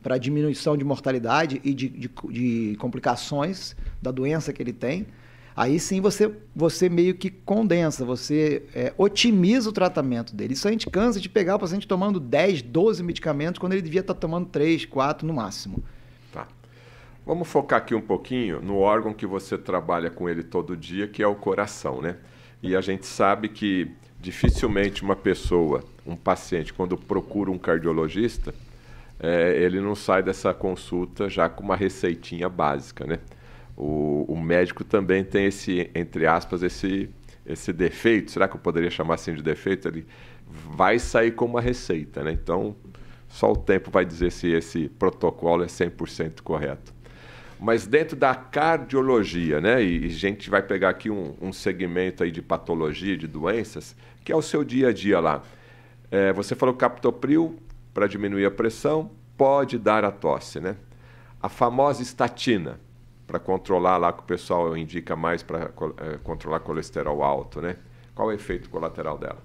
para 0.02 0.18
diminuição 0.18 0.76
de 0.76 0.84
mortalidade 0.84 1.62
e 1.64 1.74
de, 1.74 1.88
de, 1.88 2.12
de, 2.30 2.76
complicações 2.78 3.76
da 4.02 4.12
doença 4.12 4.52
que 4.52 4.62
ele 4.62 4.74
tem, 4.74 5.08
aí 5.56 5.80
sim 5.80 6.02
você, 6.02 6.32
você 6.56 6.90
meio 6.90 7.16
que 7.16 7.30
condensa, 7.30 8.04
você 8.04 8.64
é, 8.74 8.94
otimiza 8.98 9.70
o 9.70 9.74
tratamento 9.74 10.36
dele. 10.36 10.54
Isso 10.54 10.68
a 10.68 10.72
gente 10.72 10.90
cansa 10.90 11.20
de 11.20 11.30
pegar 11.30 11.56
o 11.56 11.60
paciente 11.60 11.88
tomando 11.88 12.20
10, 12.20 12.62
12 12.64 13.04
medicamentos 13.04 13.60
quando 13.60 13.74
ele 13.74 13.82
devia 13.82 14.02
estar 14.02 14.14
tomando 14.14 14.48
3, 14.48 14.86
4 14.86 15.28
no 15.28 15.34
máximo. 15.34 15.84
Tá. 16.32 16.48
Vamos 17.26 17.48
focar 17.48 17.80
aqui 17.80 17.94
um 17.96 18.02
pouquinho 18.02 18.62
no 18.62 18.78
órgão 18.78 19.14
que 19.14 19.26
você 19.26 19.58
trabalha 19.58 20.10
com 20.10 20.30
ele 20.30 20.44
todo 20.44 20.76
dia, 20.76 21.08
que 21.08 21.22
é 21.22 21.28
o 21.28 21.36
coração, 21.36 22.02
né? 22.02 22.18
E 22.62 22.76
a 22.76 22.82
gente 22.82 23.06
sabe 23.06 23.50
que 23.50 23.92
dificilmente 24.20 25.04
uma 25.04 25.18
pessoa, 25.18 25.84
um 26.06 26.16
paciente, 26.16 26.74
quando 26.74 26.98
procura 26.98 27.52
um 27.52 27.58
cardiologista, 27.58 28.54
é, 29.20 29.62
ele 29.62 29.82
não 29.82 29.96
sai 29.96 30.24
dessa 30.24 30.54
consulta 30.54 31.30
já 31.30 31.50
com 31.50 31.62
uma 31.62 31.76
receitinha 31.76 32.48
básica, 32.48 33.06
né? 33.06 33.20
O, 33.76 34.26
o, 34.28 34.40
médico 34.40 34.84
também 34.84 35.24
tem 35.24 35.46
esse, 35.46 35.90
entre 35.96 36.28
aspas, 36.28 36.62
esse, 36.62 37.10
esse 37.46 37.74
defeito, 37.74 38.32
será 38.32 38.48
que 38.48 38.56
eu 38.56 38.60
poderia 38.60 38.92
chamar 38.92 39.16
assim 39.16 39.34
de 39.34 39.42
defeito? 39.42 39.88
Ele 39.88 40.06
vai 40.48 41.00
sair 41.00 41.32
com 41.32 41.46
uma 41.46 41.62
receita, 41.62 42.24
né? 42.24 42.32
Então, 42.32 42.76
só 43.28 43.52
o 43.52 43.56
tempo 43.56 43.90
vai 43.90 44.06
dizer 44.06 44.32
se 44.32 44.48
esse 44.52 44.90
protocolo 44.90 45.64
é 45.64 45.68
100% 45.68 46.42
correto. 46.42 46.94
Mas 47.60 47.88
dentro 47.88 48.16
da 48.16 48.36
cardiologia, 48.36 49.60
né? 49.60 49.84
E 49.84 50.06
a 50.06 50.10
gente 50.10 50.50
vai 50.50 50.62
pegar 50.62 50.90
aqui 50.90 51.10
um, 51.10 51.36
um 51.42 51.52
segmento 51.52 52.24
aí 52.24 52.30
de 52.30 52.42
patologia, 52.42 53.18
de 53.18 53.28
doenças, 53.28 53.96
que 54.24 54.32
é 54.32 54.36
o 54.36 54.42
seu 54.42 54.64
dia 54.64 54.90
a 54.90 54.94
dia 54.94 55.20
lá. 55.20 55.42
É, 56.12 56.32
você 56.32 56.56
falou 56.56 56.76
captopril, 56.76 57.58
para 57.94 58.08
diminuir 58.08 58.46
a 58.46 58.52
pressão, 58.52 59.12
pode 59.38 59.78
dar 59.78 60.04
a 60.04 60.12
tosse, 60.12 60.60
né? 60.60 60.76
A 61.42 61.50
famosa 61.50 62.02
estatina, 62.02 62.80
para 63.26 63.40
controlar 63.40 63.98
lá 63.98 64.12
que 64.12 64.20
o 64.20 64.26
pessoal 64.26 64.76
indica 64.78 65.16
mais 65.16 65.42
para 65.42 65.72
é, 65.98 66.18
controlar 66.24 66.60
colesterol 66.60 67.24
alto, 67.24 67.62
né? 67.62 67.78
Qual 68.14 68.30
é 68.30 68.34
o 68.34 68.36
efeito 68.36 68.70
colateral 68.70 69.18
dela? 69.18 69.40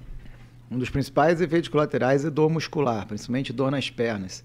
Um 0.71 0.79
dos 0.79 0.91
principais 0.91 1.41
efeitos 1.41 1.69
colaterais 1.69 2.25
é 2.25 2.31
dor 2.31 2.51
muscular, 2.51 3.07
principalmente 3.07 3.53
dor 3.53 3.71
nas 3.71 3.89
pernas. 3.89 4.45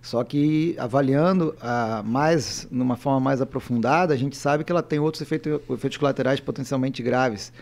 Só 0.00 0.22
que 0.22 0.76
avaliando 0.78 1.56
a, 1.60 2.02
mais, 2.04 2.68
numa 2.70 2.96
forma 2.96 3.18
mais 3.18 3.40
aprofundada, 3.40 4.12
a 4.12 4.16
gente 4.16 4.36
sabe 4.36 4.62
que 4.62 4.70
ela 4.70 4.82
tem 4.82 4.98
outros 4.98 5.22
efeitos, 5.22 5.60
efeitos 5.70 5.96
colaterais 5.96 6.38
potencialmente 6.38 7.02
graves. 7.02 7.52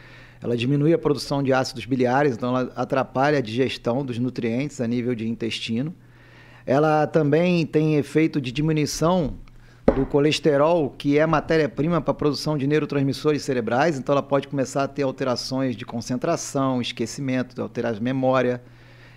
Ela 0.42 0.56
diminui 0.56 0.92
a 0.92 0.98
produção 0.98 1.40
de 1.40 1.52
ácidos 1.52 1.86
biliares, 1.86 2.34
então 2.34 2.48
ela 2.50 2.72
atrapalha 2.74 3.38
a 3.38 3.40
digestão 3.40 4.04
dos 4.04 4.18
nutrientes 4.18 4.80
a 4.80 4.86
nível 4.88 5.14
de 5.14 5.28
intestino. 5.28 5.94
Ela 6.66 7.06
também 7.06 7.64
tem 7.64 7.94
efeito 7.94 8.40
de 8.40 8.50
diminuição 8.50 9.34
do 9.94 10.06
colesterol, 10.06 10.90
que 10.90 11.18
é 11.18 11.26
matéria-prima 11.26 12.00
para 12.00 12.12
a 12.12 12.14
produção 12.14 12.56
de 12.56 12.66
neurotransmissores 12.66 13.42
cerebrais, 13.42 13.98
então 13.98 14.12
ela 14.14 14.22
pode 14.22 14.48
começar 14.48 14.84
a 14.84 14.88
ter 14.88 15.02
alterações 15.02 15.76
de 15.76 15.84
concentração, 15.84 16.80
esquecimento, 16.80 17.60
alterar 17.60 17.94
a 17.94 18.00
memória. 18.00 18.62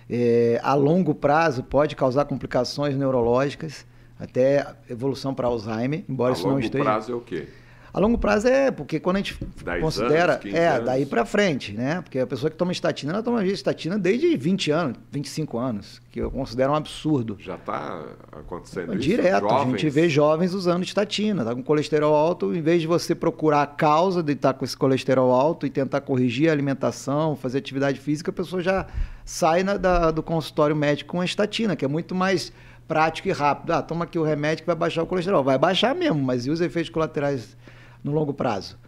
É, 0.08 0.60
a 0.62 0.74
longo 0.74 1.14
prazo 1.14 1.62
pode 1.62 1.96
causar 1.96 2.26
complicações 2.26 2.96
neurológicas, 2.96 3.86
até 4.18 4.66
evolução 4.88 5.34
para 5.34 5.46
Alzheimer, 5.46 6.04
embora 6.08 6.32
a 6.32 6.36
isso 6.36 6.46
não 6.46 6.58
esteja. 6.58 6.84
A 6.84 6.86
longo 6.86 6.96
prazo 6.96 7.12
é 7.12 7.14
o 7.14 7.20
quê? 7.20 7.48
A 7.96 7.98
longo 7.98 8.18
prazo 8.18 8.46
é, 8.46 8.70
porque 8.70 9.00
quando 9.00 9.16
a 9.16 9.18
gente 9.20 9.38
considera. 9.80 10.34
Anos, 10.34 10.54
é, 10.54 10.68
anos. 10.68 10.84
daí 10.84 11.06
para 11.06 11.24
frente, 11.24 11.72
né? 11.72 12.02
Porque 12.02 12.18
a 12.18 12.26
pessoa 12.26 12.50
que 12.50 12.56
toma 12.56 12.70
estatina, 12.70 13.14
ela 13.14 13.22
toma 13.22 13.42
estatina 13.46 13.98
desde 13.98 14.36
20 14.36 14.70
anos, 14.70 14.98
25 15.10 15.56
anos, 15.56 16.02
que 16.12 16.20
eu 16.20 16.30
considero 16.30 16.72
um 16.72 16.74
absurdo. 16.74 17.38
Já 17.40 17.54
está 17.54 18.04
acontecendo 18.32 18.92
isso? 18.92 19.02
Direto, 19.02 19.48
a 19.48 19.64
gente 19.64 19.88
vê 19.88 20.10
jovens 20.10 20.52
usando 20.52 20.84
estatina, 20.84 21.42
tá 21.42 21.54
com 21.54 21.62
colesterol 21.62 22.14
alto, 22.14 22.54
em 22.54 22.60
vez 22.60 22.82
de 22.82 22.86
você 22.86 23.14
procurar 23.14 23.62
a 23.62 23.66
causa 23.66 24.22
de 24.22 24.34
estar 24.34 24.52
com 24.52 24.66
esse 24.66 24.76
colesterol 24.76 25.32
alto 25.32 25.64
e 25.64 25.70
tentar 25.70 26.02
corrigir 26.02 26.50
a 26.50 26.52
alimentação, 26.52 27.34
fazer 27.34 27.56
atividade 27.56 27.98
física, 27.98 28.30
a 28.30 28.34
pessoa 28.34 28.60
já 28.60 28.86
sai 29.24 29.62
na, 29.62 29.78
da, 29.78 30.10
do 30.10 30.22
consultório 30.22 30.76
médico 30.76 31.12
com 31.12 31.22
a 31.22 31.24
estatina, 31.24 31.74
que 31.74 31.84
é 31.86 31.88
muito 31.88 32.14
mais 32.14 32.52
prático 32.86 33.28
e 33.28 33.32
rápido. 33.32 33.70
Ah, 33.70 33.80
toma 33.80 34.04
aqui 34.04 34.18
o 34.18 34.22
remédio 34.22 34.64
que 34.64 34.66
vai 34.66 34.76
baixar 34.76 35.02
o 35.02 35.06
colesterol. 35.06 35.42
Vai 35.42 35.56
baixar 35.56 35.94
mesmo, 35.94 36.22
mas 36.22 36.46
e 36.46 36.50
os 36.50 36.60
efeitos 36.60 36.90
colaterais 36.90 37.56
no 38.06 38.12
longo 38.12 38.32
prazo, 38.32 38.78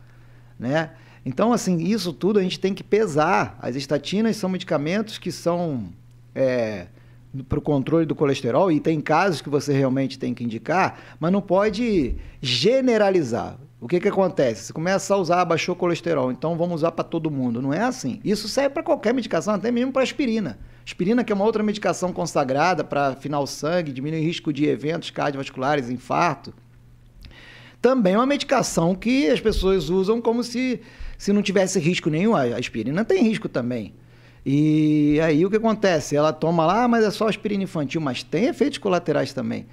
né? 0.59 0.93
Então, 1.27 1.53
assim, 1.53 1.77
isso 1.79 2.13
tudo 2.13 2.39
a 2.39 2.43
gente 2.43 2.59
tem 2.59 2.73
que 2.73 2.83
pesar. 2.83 3.59
As 3.61 3.77
estatinas 3.77 4.37
são 4.37 4.49
medicamentos 4.49 5.19
que 5.19 5.31
são 5.31 5.93
é, 6.35 6.87
para 7.49 7.59
o 7.59 7.63
controle 7.63 8.07
do 8.07 8.15
colesterol, 8.15 8.73
e 8.73 8.81
tem 8.81 9.01
casos 9.01 9.41
que 9.41 9.51
você 9.51 9.73
realmente 9.73 10.19
tem 10.19 10.33
que 10.33 10.45
indicar, 10.45 11.17
mas 11.21 11.31
não 11.31 11.43
pode 11.43 12.15
generalizar. 12.41 13.59
O 13.81 13.87
que, 13.87 14.01
que 14.01 14.09
acontece? 14.09 14.65
Você 14.65 14.73
começa 14.73 15.15
a 15.15 15.17
usar, 15.17 15.45
baixou 15.45 15.75
o 15.75 15.79
colesterol, 15.79 16.33
então 16.33 16.57
vamos 16.57 16.77
usar 16.77 16.91
para 16.93 17.05
todo 17.05 17.31
mundo. 17.31 17.63
Não 17.63 17.73
é 17.73 17.83
assim. 17.83 18.21
Isso 18.25 18.49
serve 18.49 18.71
para 18.71 18.83
qualquer 18.83 19.15
medicação, 19.15 19.55
até 19.55 19.71
mesmo 19.71 19.93
para 19.93 20.03
aspirina. 20.03 20.59
Aspirina, 20.85 21.23
que 21.23 21.31
é 21.31 21.35
uma 21.35 21.45
outra 21.45 21.63
medicação 21.63 22.13
consagrada 22.13 22.83
para 22.83 23.09
afinar 23.09 23.39
o 23.39 23.47
sangue, 23.47 23.93
diminuir 23.93 24.21
o 24.21 24.25
risco 24.25 24.53
de 24.53 24.67
eventos 24.67 25.11
cardiovasculares, 25.11 25.91
infarto. 25.91 26.53
Também 27.81 28.15
é 28.15 28.17
uma 28.17 28.27
medicação 28.27 28.95
que 28.95 29.29
as 29.29 29.41
pessoas 29.41 29.89
usam 29.89 30.21
como 30.21 30.43
se, 30.43 30.81
se 31.17 31.33
não 31.33 31.43
tivesse 31.43 31.79
risco 31.79 32.11
nenhum. 32.11 32.35
A 32.35 32.43
aspirina 32.57 33.05
tem 33.05 33.23
risco 33.23 33.49
também. 33.49 33.95
E 34.45 35.21
aí 35.23 35.45
o 35.45 35.51
que 35.51 35.57
acontece? 35.57 36.17
Ela 36.17 36.33
toma 36.33 36.67
lá, 36.67 36.89
mas 36.89 37.05
é 37.05 37.11
só 37.11 37.29
aspirina 37.29 37.65
infantil, 37.65 38.01
mas 38.01 38.23
tem 38.23 38.47
efeitos 38.47 38.79
colaterais 38.79 39.33
também 39.33 39.67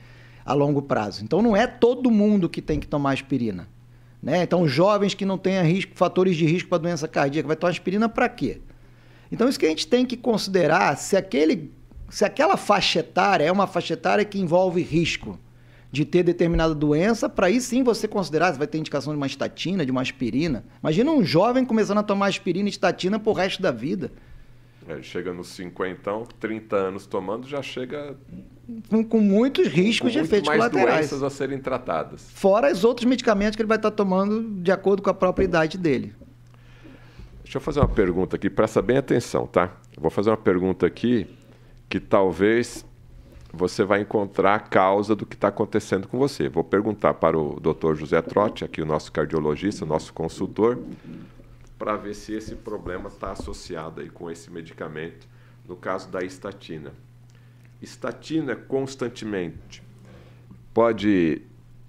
a 0.45 0.53
longo 0.53 0.81
prazo. 0.81 1.23
Então 1.23 1.41
não 1.41 1.55
é 1.55 1.65
todo 1.65 2.11
mundo 2.11 2.47
que 2.47 2.61
tem 2.61 2.79
que 2.79 2.87
tomar 2.87 3.13
aspirina. 3.13 3.67
Né? 4.21 4.41
Então, 4.41 4.67
jovens 4.67 5.13
que 5.13 5.23
não 5.23 5.37
tenham 5.37 5.63
risco, 5.63 5.91
fatores 5.95 6.35
de 6.35 6.45
risco 6.45 6.69
para 6.69 6.79
doença 6.79 7.07
cardíaca, 7.07 7.47
vai 7.47 7.55
tomar 7.55 7.71
aspirina 7.71 8.09
para 8.09 8.27
quê? 8.27 8.59
Então, 9.31 9.47
isso 9.47 9.59
que 9.59 9.65
a 9.65 9.69
gente 9.69 9.87
tem 9.87 10.03
que 10.03 10.17
considerar 10.17 10.97
se, 10.97 11.15
aquele, 11.15 11.71
se 12.09 12.25
aquela 12.25 12.57
faixa 12.57 12.99
etária 12.99 13.43
é 13.43 13.51
uma 13.51 13.67
faixa 13.67 13.93
etária 13.93 14.25
que 14.25 14.39
envolve 14.39 14.81
risco 14.81 15.39
de 15.95 16.03
ter 16.03 16.23
determinada 16.23 16.75
doença, 16.75 17.29
para 17.29 17.47
aí 17.47 17.61
sim 17.61 17.81
você 17.81 18.05
considerar 18.05 18.51
se 18.51 18.59
vai 18.59 18.67
ter 18.67 18.77
indicação 18.77 19.13
de 19.13 19.17
uma 19.17 19.25
estatina, 19.25 19.85
de 19.85 19.91
uma 19.91 20.01
aspirina. 20.01 20.65
Imagina 20.83 21.09
um 21.09 21.23
jovem 21.23 21.63
começando 21.63 21.99
a 21.99 22.03
tomar 22.03 22.27
aspirina 22.27 22.67
e 22.67 22.71
estatina 22.71 23.17
pro 23.17 23.31
resto 23.31 23.61
da 23.61 23.71
vida. 23.71 24.11
É, 24.87 25.01
chega 25.01 25.33
nos 25.33 25.47
50, 25.47 26.11
30 26.37 26.75
anos 26.75 27.07
tomando, 27.07 27.47
já 27.47 27.61
chega 27.61 28.15
com, 28.89 29.05
com 29.05 29.19
muitos 29.19 29.67
riscos 29.67 30.11
com 30.11 30.19
de 30.19 30.25
efeitos 30.25 30.49
mais 30.49 30.59
colaterais. 30.59 31.09
doenças 31.09 31.23
a 31.23 31.29
serem 31.29 31.59
tratadas. 31.59 32.29
Fora 32.33 32.71
os 32.71 32.83
outros 32.83 33.05
medicamentos 33.05 33.55
que 33.55 33.61
ele 33.61 33.69
vai 33.69 33.77
estar 33.77 33.91
tomando 33.91 34.43
de 34.61 34.71
acordo 34.73 35.01
com 35.01 35.09
a 35.09 35.13
própria 35.13 35.45
idade 35.45 35.77
dele. 35.77 36.13
Deixa 37.41 37.57
eu 37.57 37.61
fazer 37.61 37.79
uma 37.79 37.87
pergunta 37.87 38.35
aqui, 38.35 38.49
presta 38.49 38.81
bem 38.81 38.97
atenção, 38.97 39.47
tá? 39.47 39.77
Eu 39.95 40.01
vou 40.01 40.11
fazer 40.11 40.29
uma 40.29 40.37
pergunta 40.37 40.85
aqui 40.85 41.25
que 41.87 42.01
talvez 42.01 42.85
você 43.55 43.83
vai 43.83 44.01
encontrar 44.01 44.55
a 44.55 44.59
causa 44.59 45.15
do 45.15 45.25
que 45.25 45.35
está 45.35 45.47
acontecendo 45.47 46.07
com 46.07 46.17
você. 46.17 46.49
Vou 46.49 46.63
perguntar 46.63 47.15
para 47.15 47.37
o 47.37 47.59
Dr. 47.59 47.95
José 47.95 48.21
Trotti, 48.21 48.65
aqui 48.65 48.81
o 48.81 48.85
nosso 48.85 49.11
cardiologista, 49.11 49.85
o 49.85 49.87
nosso 49.87 50.13
consultor, 50.13 50.77
para 51.77 51.95
ver 51.95 52.13
se 52.13 52.33
esse 52.33 52.55
problema 52.55 53.09
está 53.09 53.31
associado 53.31 54.01
aí 54.01 54.09
com 54.09 54.29
esse 54.29 54.51
medicamento, 54.51 55.27
no 55.67 55.75
caso 55.75 56.09
da 56.09 56.21
estatina 56.21 56.91
estatina 57.81 58.55
constantemente 58.55 59.83
pode 60.73 61.41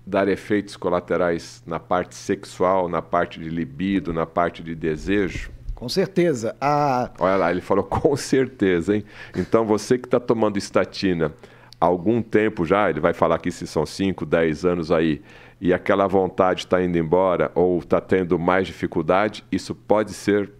dar 0.06 0.28
efeitos 0.28 0.76
colaterais 0.76 1.62
na 1.66 1.80
parte 1.80 2.14
sexual, 2.14 2.88
na 2.88 3.02
parte 3.02 3.40
de 3.40 3.48
libido, 3.48 4.12
na 4.12 4.24
parte 4.24 4.62
de 4.62 4.74
desejo? 4.74 5.50
Com 5.74 5.88
certeza. 5.88 6.54
A... 6.60 7.10
Olha 7.18 7.36
lá, 7.36 7.50
ele 7.50 7.60
falou 7.60 7.82
com 7.84 8.16
certeza, 8.16 8.94
hein? 8.94 9.04
Então 9.34 9.64
você 9.66 9.98
que 9.98 10.06
está 10.06 10.20
tomando 10.20 10.56
estatina 10.56 11.32
algum 11.80 12.22
tempo 12.22 12.64
já, 12.64 12.88
ele 12.90 13.00
vai 13.00 13.12
falar 13.12 13.36
aqui 13.36 13.50
se 13.50 13.66
são 13.66 13.84
5, 13.84 14.24
10 14.24 14.64
anos 14.64 14.90
aí, 14.90 15.22
e 15.60 15.72
aquela 15.72 16.06
vontade 16.06 16.60
está 16.60 16.82
indo 16.82 16.98
embora 16.98 17.50
ou 17.54 17.78
está 17.78 18.00
tendo 18.00 18.38
mais 18.38 18.66
dificuldade, 18.66 19.44
isso 19.50 19.74
pode 19.74 20.12
ser 20.12 20.50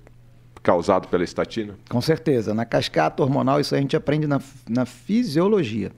causado 0.62 1.06
pela 1.08 1.23
estatina? 1.23 1.75
Com 1.88 2.00
certeza. 2.00 2.52
Na 2.52 2.64
cascata 2.64 3.23
hormonal, 3.23 3.61
isso 3.61 3.75
a 3.75 3.78
gente 3.78 3.96
aprende 3.96 4.26
na, 4.26 4.40
na 4.68 4.85
fisiologia. 4.85 5.92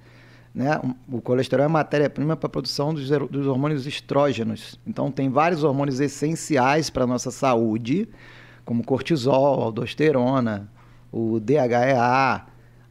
Né? 0.54 0.78
O 1.10 1.20
colesterol 1.20 1.64
é 1.64 1.68
matéria-prima 1.68 2.36
para 2.36 2.48
a 2.48 2.50
produção 2.50 2.92
dos, 2.92 3.08
dos, 3.08 3.46
hormônios 3.46 3.86
estrógenos. 3.86 4.78
Então, 4.86 5.10
tem 5.10 5.30
vários 5.30 5.64
hormônios 5.64 6.00
essenciais 6.00 6.90
para 6.90 7.04
a 7.04 7.06
nossa 7.06 7.30
saúde, 7.30 8.08
como 8.64 8.84
cortisol, 8.84 9.62
aldosterona, 9.62 10.68
o 11.10 11.40
DHEA, 11.40 12.44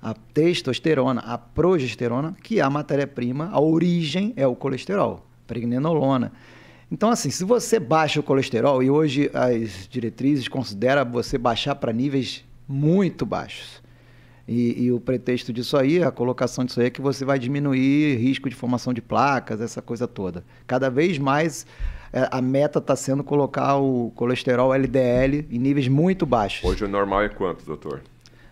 a 0.07 0.13
testosterona, 0.13 1.19
a 1.19 1.37
progesterona, 1.37 2.33
que 2.41 2.61
é 2.61 2.63
a 2.63 2.69
matéria-prima, 2.69 3.49
a 3.51 3.59
origem 3.59 4.31
é 4.37 4.47
o 4.47 4.55
colesterol, 4.55 5.25
pregnenolona. 5.45 6.31
Então, 6.89 7.09
assim, 7.09 7.29
se 7.29 7.43
você 7.43 7.77
baixa 7.77 8.17
o 8.17 8.23
colesterol, 8.23 8.81
e 8.81 8.89
hoje 8.89 9.29
as 9.33 9.85
diretrizes 9.89 10.47
consideram 10.47 11.03
você 11.11 11.37
baixar 11.37 11.75
para 11.75 11.91
níveis 11.91 12.45
muito 12.65 13.25
baixos. 13.25 13.83
E, 14.47 14.85
e, 14.85 14.91
o 14.93 14.99
pretexto 15.01 15.51
disso 15.51 15.75
aí, 15.75 16.01
a 16.01 16.09
colocação 16.09 16.63
disso 16.63 16.79
aí 16.79 16.85
é 16.87 16.89
que 16.89 17.01
você 17.01 17.25
vai 17.25 17.37
diminuir 17.37 18.15
risco 18.15 18.49
de 18.49 18.55
formação 18.55 18.93
de 18.93 19.01
placas, 19.01 19.59
essa 19.59 19.81
coisa 19.81 20.07
toda. 20.07 20.45
Cada 20.65 20.89
vez 20.89 21.17
mais 21.17 21.67
é, 22.13 22.29
a 22.31 22.41
meta 22.41 22.79
está 22.79 22.95
sendo 22.95 23.25
colocar 23.25 23.75
o 23.75 24.09
colesterol 24.15 24.73
LDL 24.73 25.45
em 25.51 25.59
níveis 25.59 25.89
muito 25.89 26.25
baixos. 26.25 26.63
Hoje 26.63 26.85
o 26.85 26.87
normal 26.87 27.23
é 27.23 27.27
quanto, 27.27 27.65
doutor? 27.65 28.01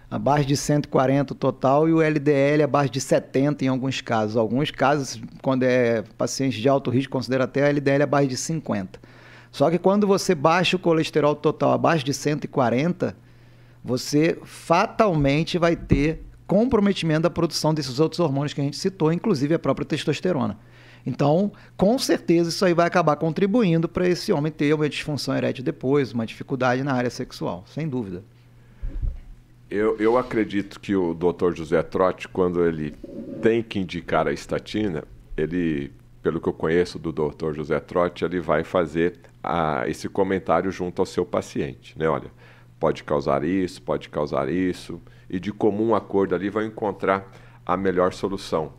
Abaixo 0.10 0.46
de 0.46 0.56
140 0.56 1.34
total 1.36 1.88
e 1.90 1.94
o 1.94 2.02
LDL 2.02 2.64
abaixo 2.64 2.92
de 2.92 3.02
70 3.02 3.66
em 3.66 3.68
alguns 3.68 4.02
casos. 4.02 4.38
Alguns 4.38 4.72
casos, 4.72 5.22
quando 5.42 5.64
é 5.64 6.04
paciente 6.18 6.62
de 6.62 6.70
alto 6.70 6.90
risco, 6.90 7.12
considera 7.12 7.46
até 7.46 7.64
a 7.64 7.70
LDL 7.70 8.04
abaixo 8.04 8.30
de 8.30 8.38
50. 8.38 9.00
Só 9.52 9.70
que 9.70 9.78
quando 9.78 10.06
você 10.06 10.36
baixa 10.36 10.76
o 10.76 10.80
colesterol 10.80 11.36
total 11.36 11.72
abaixo 11.72 12.04
de 12.04 12.14
140, 12.14 13.16
você 13.84 14.38
fatalmente 14.44 15.58
vai 15.58 15.76
ter 15.76 16.26
comprometimento 16.48 17.22
da 17.22 17.30
produção 17.30 17.74
desses 17.74 18.00
outros 18.00 18.20
hormônios 18.20 18.54
que 18.54 18.62
a 18.62 18.64
gente 18.64 18.78
citou, 18.78 19.12
inclusive 19.12 19.54
a 19.54 19.60
própria 19.60 19.86
testosterona. 19.86 20.58
Então, 21.06 21.52
com 21.78 21.98
certeza, 22.00 22.50
isso 22.50 22.66
aí 22.66 22.74
vai 22.74 22.88
acabar 22.88 23.16
contribuindo 23.16 23.88
para 23.88 24.08
esse 24.08 24.34
homem 24.34 24.52
ter 24.52 24.74
uma 24.74 24.90
disfunção 24.90 25.36
erétil 25.36 25.64
depois, 25.64 26.12
uma 26.12 26.26
dificuldade 26.26 26.84
na 26.84 26.94
área 26.94 27.10
sexual, 27.10 27.64
sem 27.68 27.88
dúvida. 27.88 28.24
Eu, 29.70 29.98
eu 29.98 30.18
acredito 30.18 30.80
que 30.80 30.96
o 30.96 31.14
Dr. 31.14 31.54
José 31.56 31.82
Trotti, 31.82 32.28
quando 32.28 32.64
ele 32.66 32.92
tem 33.42 33.64
que 33.64 33.80
indicar 33.80 34.28
a 34.28 34.32
estatina, 34.32 35.04
ele, 35.36 35.92
pelo 36.22 36.40
que 36.40 36.48
eu 36.48 36.54
conheço 36.54 37.00
do 37.00 37.12
Dr. 37.12 37.54
José 37.54 37.80
Trotti, 37.80 38.24
ele 38.24 38.40
vai 38.40 38.64
fazer 38.64 39.20
a, 39.44 39.88
esse 39.88 40.08
comentário 40.08 40.72
junto 40.72 41.02
ao 41.02 41.06
seu 41.06 41.26
paciente, 41.26 41.98
né? 41.98 42.08
Olha, 42.08 42.32
pode 42.80 43.04
causar 43.04 43.44
isso, 43.44 43.82
pode 43.82 44.10
causar 44.10 44.50
isso, 44.50 45.02
e 45.28 45.40
de 45.40 45.52
comum 45.52 45.96
acordo 45.96 46.36
ali 46.36 46.50
vai 46.50 46.66
encontrar 46.66 47.32
a 47.66 47.76
melhor 47.76 48.14
solução. 48.14 48.74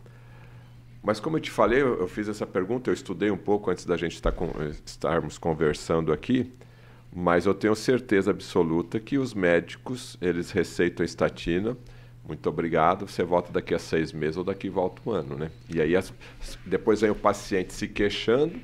Mas 1.03 1.19
como 1.19 1.37
eu 1.37 1.41
te 1.41 1.51
falei, 1.51 1.81
eu, 1.81 1.99
eu 1.99 2.07
fiz 2.07 2.29
essa 2.29 2.45
pergunta, 2.45 2.89
eu 2.89 2.93
estudei 2.93 3.29
um 3.29 3.37
pouco 3.37 3.69
antes 3.69 3.85
da 3.85 3.97
gente 3.97 4.13
estar 4.13 4.31
com, 4.31 4.49
estarmos 4.85 5.37
conversando 5.37 6.13
aqui, 6.13 6.51
mas 7.13 7.45
eu 7.45 7.53
tenho 7.53 7.75
certeza 7.75 8.31
absoluta 8.31 8.99
que 8.99 9.17
os 9.17 9.33
médicos, 9.33 10.17
eles 10.21 10.51
receitam 10.51 11.05
estatina, 11.05 11.75
muito 12.27 12.49
obrigado, 12.49 13.07
você 13.07 13.23
volta 13.23 13.51
daqui 13.51 13.73
a 13.73 13.79
seis 13.79 14.11
meses 14.11 14.37
ou 14.37 14.43
daqui 14.43 14.69
volta 14.69 15.01
um 15.05 15.11
ano, 15.11 15.35
né? 15.35 15.49
E 15.73 15.79
aí 15.79 15.95
as, 15.95 16.13
depois 16.65 16.99
vem 16.99 17.09
o 17.09 17.15
paciente 17.15 17.73
se 17.73 17.87
queixando, 17.87 18.59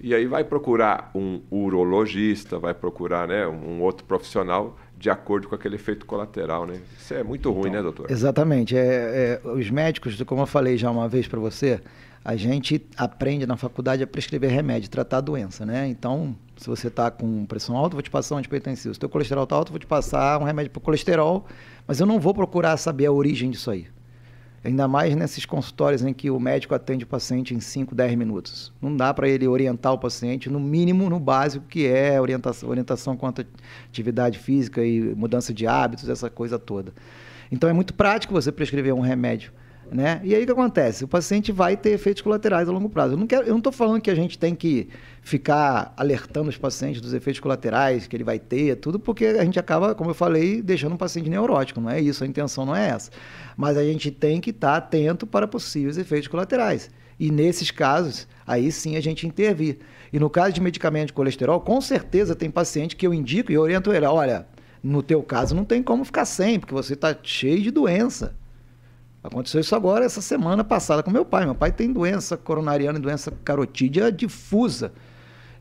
e 0.00 0.14
aí 0.14 0.26
vai 0.26 0.42
procurar 0.42 1.10
um 1.14 1.40
urologista, 1.50 2.58
vai 2.58 2.74
procurar 2.74 3.28
né, 3.28 3.46
um 3.46 3.80
outro 3.80 4.04
profissional 4.04 4.76
de 4.96 5.10
acordo 5.10 5.48
com 5.48 5.54
aquele 5.54 5.76
efeito 5.76 6.06
colateral, 6.06 6.66
né? 6.66 6.80
Isso 6.98 7.14
é 7.14 7.22
muito 7.22 7.52
ruim, 7.52 7.70
né, 7.70 7.78
então, 7.78 7.82
né, 7.82 7.82
doutor? 7.82 8.10
Exatamente. 8.10 8.76
É, 8.76 9.40
é, 9.44 9.48
os 9.48 9.70
médicos, 9.70 10.20
como 10.22 10.42
eu 10.42 10.46
falei 10.46 10.76
já 10.76 10.90
uma 10.90 11.08
vez 11.08 11.28
para 11.28 11.38
você, 11.38 11.80
a 12.24 12.36
gente 12.36 12.84
aprende 12.96 13.46
na 13.46 13.56
faculdade 13.56 14.02
a 14.02 14.06
prescrever 14.06 14.50
remédio, 14.50 14.88
tratar 14.88 15.18
a 15.18 15.20
doença, 15.20 15.66
né? 15.66 15.88
Então, 15.88 16.36
se 16.56 16.68
você 16.68 16.86
está 16.86 17.10
com 17.10 17.44
pressão 17.46 17.76
alta, 17.76 17.96
vou 17.96 18.02
te 18.02 18.10
passar 18.10 18.36
um 18.36 18.38
antipertensivo. 18.38 18.94
Se 18.94 19.00
teu 19.00 19.08
colesterol 19.08 19.44
está 19.44 19.56
alto, 19.56 19.72
vou 19.72 19.78
te 19.78 19.86
passar 19.86 20.40
um 20.40 20.44
remédio 20.44 20.70
para 20.70 20.80
colesterol, 20.80 21.46
mas 21.86 21.98
eu 21.98 22.06
não 22.06 22.20
vou 22.20 22.32
procurar 22.32 22.76
saber 22.76 23.06
a 23.06 23.12
origem 23.12 23.50
disso 23.50 23.70
aí. 23.70 23.86
Ainda 24.64 24.86
mais 24.86 25.16
nesses 25.16 25.44
consultórios 25.44 26.02
em 26.02 26.14
que 26.14 26.30
o 26.30 26.38
médico 26.38 26.72
atende 26.72 27.02
o 27.02 27.06
paciente 27.08 27.52
em 27.52 27.58
5, 27.58 27.96
10 27.96 28.14
minutos. 28.14 28.72
Não 28.80 28.96
dá 28.96 29.12
para 29.12 29.28
ele 29.28 29.48
orientar 29.48 29.92
o 29.92 29.98
paciente, 29.98 30.48
no 30.48 30.60
mínimo, 30.60 31.10
no 31.10 31.18
básico, 31.18 31.66
que 31.66 31.84
é 31.88 32.20
orientação, 32.20 32.68
orientação 32.68 33.16
quanto 33.16 33.42
à 33.42 33.44
atividade 33.88 34.38
física 34.38 34.84
e 34.84 35.00
mudança 35.16 35.52
de 35.52 35.66
hábitos, 35.66 36.08
essa 36.08 36.30
coisa 36.30 36.60
toda. 36.60 36.92
Então 37.50 37.68
é 37.68 37.72
muito 37.72 37.92
prático 37.92 38.32
você 38.32 38.52
prescrever 38.52 38.94
um 38.94 39.00
remédio 39.00 39.52
né? 39.90 40.20
E 40.24 40.34
aí 40.34 40.42
o 40.42 40.46
que 40.46 40.52
acontece? 40.52 41.04
O 41.04 41.08
paciente 41.08 41.52
vai 41.52 41.76
ter 41.76 41.90
efeitos 41.90 42.22
colaterais 42.22 42.68
a 42.68 42.72
longo 42.72 42.88
prazo. 42.88 43.14
Eu 43.14 43.48
não 43.48 43.58
estou 43.58 43.72
falando 43.72 44.00
que 44.00 44.10
a 44.10 44.14
gente 44.14 44.38
tem 44.38 44.54
que 44.54 44.88
ficar 45.22 45.92
alertando 45.96 46.48
os 46.48 46.56
pacientes 46.56 47.00
dos 47.00 47.12
efeitos 47.12 47.40
colaterais 47.40 48.06
que 48.06 48.16
ele 48.16 48.24
vai 48.24 48.38
ter, 48.38 48.76
tudo 48.76 48.98
porque 48.98 49.26
a 49.26 49.44
gente 49.44 49.58
acaba, 49.58 49.94
como 49.94 50.10
eu 50.10 50.14
falei, 50.14 50.62
deixando 50.62 50.94
um 50.94 50.98
paciente 50.98 51.28
neurótico. 51.28 51.80
Não 51.80 51.90
é 51.90 52.00
isso, 52.00 52.24
a 52.24 52.26
intenção 52.26 52.64
não 52.64 52.74
é 52.74 52.88
essa. 52.88 53.10
Mas 53.56 53.76
a 53.76 53.84
gente 53.84 54.10
tem 54.10 54.40
que 54.40 54.50
estar 54.50 54.72
tá 54.72 54.76
atento 54.76 55.26
para 55.26 55.46
possíveis 55.46 55.98
efeitos 55.98 56.28
colaterais. 56.28 56.90
E 57.18 57.30
nesses 57.30 57.70
casos, 57.70 58.26
aí 58.46 58.72
sim 58.72 58.96
a 58.96 59.00
gente 59.00 59.26
intervir. 59.26 59.78
E 60.12 60.18
no 60.18 60.28
caso 60.28 60.52
de 60.52 60.60
medicamento 60.60 61.08
de 61.08 61.12
colesterol, 61.12 61.60
com 61.60 61.80
certeza 61.80 62.34
tem 62.34 62.50
paciente 62.50 62.96
que 62.96 63.06
eu 63.06 63.14
indico 63.14 63.52
e 63.52 63.58
oriento 63.58 63.92
ele, 63.92 64.06
olha, 64.06 64.46
no 64.82 65.02
teu 65.02 65.22
caso 65.22 65.54
não 65.54 65.64
tem 65.64 65.82
como 65.82 66.04
ficar 66.04 66.24
sem, 66.24 66.58
porque 66.58 66.74
você 66.74 66.94
está 66.94 67.16
cheio 67.22 67.62
de 67.62 67.70
doença. 67.70 68.34
Aconteceu 69.22 69.60
isso 69.60 69.74
agora, 69.76 70.04
essa 70.04 70.20
semana 70.20 70.64
passada 70.64 71.02
com 71.02 71.10
meu 71.10 71.24
pai. 71.24 71.44
Meu 71.44 71.54
pai 71.54 71.70
tem 71.70 71.92
doença 71.92 72.36
coronariana 72.36 72.98
e 72.98 73.02
doença 73.02 73.32
carotídea 73.44 74.10
difusa. 74.10 74.92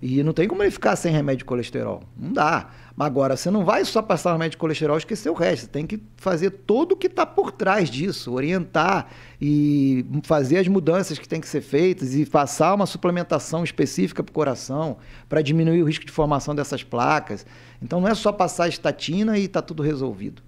E 0.02 0.24
não 0.24 0.34
tem 0.34 0.48
como 0.48 0.64
ele 0.64 0.72
ficar 0.72 0.96
sem 0.96 1.12
remédio 1.12 1.40
de 1.40 1.46
colesterol. 1.46 2.02
Não 2.18 2.34
dá. 2.34 2.72
Mas 2.96 3.06
agora, 3.06 3.38
você 3.38 3.52
não 3.52 3.64
vai 3.64 3.86
só 3.86 4.02
passar 4.02 4.32
remédio 4.32 4.52
de 4.52 4.58
colesterol 4.58 4.98
e 4.98 4.98
esquecer 4.98 5.30
o 5.30 5.34
resto. 5.36 5.66
Você 5.66 5.68
tem 5.68 5.86
que 5.86 6.02
fazer 6.18 6.50
tudo 6.50 6.94
o 6.94 6.96
que 6.96 7.06
está 7.06 7.24
por 7.24 7.52
trás 7.52 7.88
disso, 7.88 8.34
orientar 8.34 9.10
e 9.40 10.04
fazer 10.24 10.58
as 10.58 10.68
mudanças 10.68 11.20
que 11.20 11.30
têm 11.30 11.40
que 11.40 11.48
ser 11.48 11.62
feitas 11.62 12.16
e 12.16 12.26
passar 12.26 12.74
uma 12.74 12.88
suplementação 12.88 13.64
específica 13.64 14.24
para 14.24 14.32
o 14.32 14.34
coração, 14.34 14.98
para 15.30 15.44
diminuir 15.44 15.84
o 15.84 15.86
risco 15.86 16.04
de 16.04 16.12
formação 16.12 16.56
dessas 16.56 16.84
placas. 16.84 17.46
Então 17.80 18.02
não 18.02 18.08
é 18.08 18.16
só 18.16 18.32
passar 18.32 18.68
estatina 18.68 19.38
e 19.38 19.46
está 19.46 19.62
tudo 19.62 19.84
resolvido. 19.84 20.42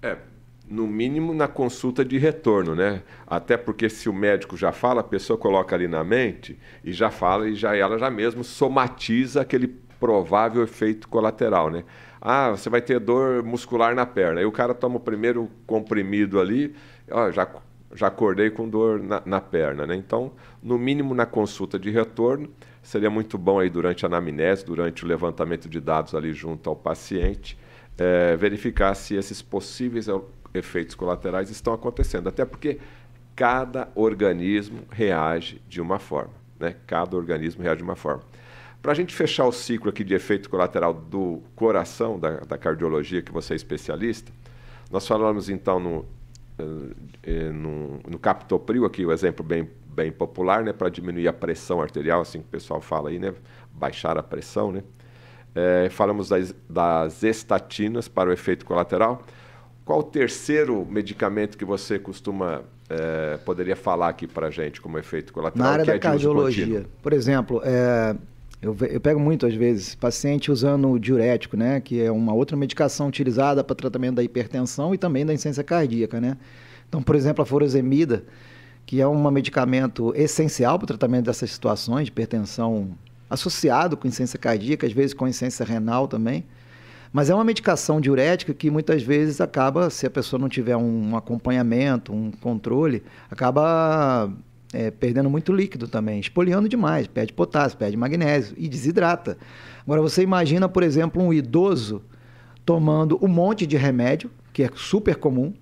É, 0.00 0.16
no 0.68 0.86
mínimo 0.86 1.32
na 1.32 1.46
consulta 1.46 2.04
de 2.04 2.18
retorno, 2.18 2.74
né? 2.74 3.02
Até 3.26 3.56
porque 3.56 3.88
se 3.88 4.08
o 4.08 4.12
médico 4.12 4.56
já 4.56 4.72
fala, 4.72 5.00
a 5.00 5.04
pessoa 5.04 5.38
coloca 5.38 5.74
ali 5.74 5.86
na 5.86 6.02
mente 6.02 6.58
e 6.82 6.92
já 6.92 7.10
fala 7.10 7.48
e 7.48 7.54
já 7.54 7.74
ela 7.76 7.98
já 7.98 8.10
mesmo 8.10 8.42
somatiza 8.42 9.40
aquele 9.40 9.68
provável 9.98 10.62
efeito 10.62 11.08
colateral, 11.08 11.70
né? 11.70 11.84
Ah, 12.20 12.50
você 12.50 12.68
vai 12.68 12.80
ter 12.82 12.98
dor 12.98 13.42
muscular 13.42 13.94
na 13.94 14.04
perna. 14.04 14.40
Aí 14.40 14.46
o 14.46 14.52
cara 14.52 14.74
toma 14.74 14.96
o 14.96 15.00
primeiro 15.00 15.50
comprimido 15.66 16.40
ali, 16.40 16.74
ó, 17.10 17.30
já 17.30 17.48
já 17.94 18.08
acordei 18.08 18.50
com 18.50 18.68
dor 18.68 19.02
na, 19.02 19.22
na, 19.24 19.40
perna, 19.40 19.86
né? 19.86 19.94
Então, 19.94 20.32
no 20.62 20.78
mínimo 20.78 21.14
na 21.14 21.24
consulta 21.24 21.78
de 21.78 21.90
retorno, 21.90 22.50
seria 22.82 23.08
muito 23.08 23.38
bom 23.38 23.58
aí 23.58 23.70
durante 23.70 24.04
a 24.04 24.08
anamnese, 24.08 24.66
durante 24.66 25.04
o 25.04 25.08
levantamento 25.08 25.68
de 25.68 25.80
dados 25.80 26.14
ali 26.14 26.32
junto 26.32 26.68
ao 26.68 26.76
paciente, 26.76 27.56
é, 27.96 28.36
verificar 28.36 28.94
se 28.94 29.14
esses 29.14 29.40
possíveis 29.40 30.08
efeitos 30.56 30.94
colaterais 30.94 31.50
estão 31.50 31.72
acontecendo. 31.72 32.28
Até 32.28 32.44
porque 32.44 32.78
cada 33.34 33.88
organismo 33.94 34.82
reage 34.90 35.60
de 35.68 35.80
uma 35.80 35.98
forma. 35.98 36.32
Né? 36.58 36.74
Cada 36.86 37.16
organismo 37.16 37.62
reage 37.62 37.78
de 37.78 37.84
uma 37.84 37.96
forma. 37.96 38.22
Para 38.82 38.92
a 38.92 38.94
gente 38.94 39.14
fechar 39.14 39.44
o 39.46 39.52
ciclo 39.52 39.90
aqui 39.90 40.04
de 40.04 40.14
efeito 40.14 40.48
colateral 40.48 40.94
do 40.94 41.42
coração, 41.54 42.18
da, 42.18 42.40
da 42.40 42.56
cardiologia, 42.56 43.20
que 43.20 43.32
você 43.32 43.52
é 43.52 43.56
especialista, 43.56 44.32
nós 44.90 45.06
falamos 45.06 45.48
então 45.48 45.80
no, 45.80 46.06
eh, 47.24 47.50
no, 47.50 47.98
no 48.08 48.18
captopril, 48.18 48.84
aqui 48.84 49.04
o 49.04 49.12
exemplo 49.12 49.44
bem, 49.44 49.68
bem 49.88 50.12
popular, 50.12 50.62
né, 50.62 50.72
para 50.72 50.88
diminuir 50.88 51.26
a 51.26 51.32
pressão 51.32 51.82
arterial, 51.82 52.20
assim 52.20 52.38
que 52.38 52.46
o 52.46 52.50
pessoal 52.50 52.80
fala 52.80 53.10
aí, 53.10 53.18
né, 53.18 53.34
baixar 53.72 54.16
a 54.16 54.22
pressão, 54.22 54.70
né. 54.70 54.82
É, 55.54 55.88
falamos 55.88 56.28
das, 56.28 56.54
das 56.68 57.22
estatinas 57.22 58.08
para 58.08 58.28
o 58.28 58.32
efeito 58.32 58.66
colateral. 58.66 59.22
Qual 59.86 60.00
o 60.00 60.02
terceiro 60.02 60.84
medicamento 60.90 61.56
que 61.56 61.64
você 61.64 61.96
costuma 61.96 62.62
é, 62.90 63.38
poderia 63.44 63.76
falar 63.76 64.08
aqui 64.08 64.26
para 64.26 64.48
a 64.48 64.50
gente 64.50 64.80
como 64.80 64.98
efeito 64.98 65.32
colateral? 65.32 65.64
Na 65.64 65.72
área 65.74 65.84
da 65.84 65.94
é 65.94 65.98
cardiologia, 66.00 66.84
por 67.00 67.12
exemplo, 67.12 67.62
é, 67.64 68.16
eu, 68.60 68.76
eu, 68.90 69.00
pego 69.00 69.20
muito 69.20 69.46
às 69.46 69.54
vezes 69.54 69.94
paciente 69.94 70.50
usando 70.50 70.90
o 70.90 70.98
diurético, 70.98 71.56
né, 71.56 71.80
que 71.80 72.02
é 72.02 72.10
uma 72.10 72.34
outra 72.34 72.56
medicação 72.56 73.06
utilizada 73.06 73.62
para 73.62 73.76
tratamento 73.76 74.16
da 74.16 74.24
hipertensão 74.24 74.92
e 74.92 74.98
também 74.98 75.24
da 75.24 75.32
insuficiência 75.32 75.62
cardíaca, 75.62 76.20
né. 76.20 76.36
Então, 76.88 77.00
por 77.00 77.14
exemplo, 77.14 77.44
a 77.44 77.46
furosemida, 77.46 78.24
que 78.84 79.00
é 79.00 79.06
um 79.06 79.30
medicamento 79.30 80.12
essencial 80.16 80.80
para 80.80 80.84
o 80.84 80.88
tratamento 80.88 81.26
dessas 81.26 81.52
situações 81.52 82.06
de 82.06 82.10
hipertensão 82.10 82.90
associado 83.30 83.96
com 83.96 84.08
insuficiência 84.08 84.38
cardíaca, 84.38 84.84
às 84.84 84.92
vezes 84.92 85.14
com 85.14 85.28
insuficiência 85.28 85.64
renal 85.64 86.08
também. 86.08 86.44
Mas 87.16 87.30
é 87.30 87.34
uma 87.34 87.44
medicação 87.44 87.98
diurética 87.98 88.52
que 88.52 88.70
muitas 88.70 89.02
vezes 89.02 89.40
acaba, 89.40 89.88
se 89.88 90.06
a 90.06 90.10
pessoa 90.10 90.38
não 90.38 90.50
tiver 90.50 90.76
um 90.76 91.16
acompanhamento, 91.16 92.12
um 92.12 92.30
controle, 92.30 93.02
acaba 93.30 94.30
é, 94.70 94.90
perdendo 94.90 95.30
muito 95.30 95.50
líquido 95.50 95.88
também, 95.88 96.20
espoliando 96.20 96.68
demais, 96.68 97.06
perde 97.06 97.32
potássio, 97.32 97.78
perde 97.78 97.96
magnésio 97.96 98.54
e 98.58 98.68
desidrata. 98.68 99.38
Agora 99.82 100.02
você 100.02 100.20
imagina, 100.20 100.68
por 100.68 100.82
exemplo, 100.82 101.22
um 101.22 101.32
idoso 101.32 102.02
tomando 102.66 103.18
um 103.22 103.28
monte 103.28 103.66
de 103.66 103.78
remédio, 103.78 104.30
que 104.52 104.62
é 104.62 104.70
super 104.74 105.16
comum, 105.16 105.54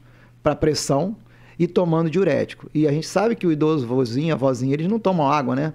para 0.42 0.56
pressão, 0.56 1.14
e 1.56 1.68
tomando 1.68 2.10
diurético. 2.10 2.68
E 2.74 2.84
a 2.88 2.90
gente 2.90 3.06
sabe 3.06 3.36
que 3.36 3.46
o 3.46 3.52
idoso, 3.52 3.86
vozinho, 3.86 4.36
vozinha, 4.36 4.74
eles 4.74 4.88
não 4.88 4.98
tomam 4.98 5.30
água, 5.30 5.54
né? 5.54 5.72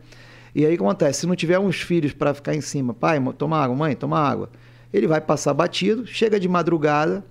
E 0.53 0.65
aí 0.65 0.73
o 0.73 0.77
que 0.77 0.83
acontece? 0.83 1.21
Se 1.21 1.25
não 1.25 1.37
tiver 1.37 1.57
uns 1.57 1.79
filhos 1.79 2.11
para 2.11 2.33
ficar 2.33 2.53
em 2.53 2.59
cima, 2.59 2.93
pai, 2.93 3.17
toma 3.37 3.57
água, 3.57 3.77
mãe, 3.77 3.95
toma 3.95 4.19
água 4.19 4.49
ele 4.93 5.07
vai 5.07 5.21
passar 5.21 5.53
batido, 5.53 6.05
chega 6.05 6.39
de 6.39 6.47
madrugada, 6.47 7.23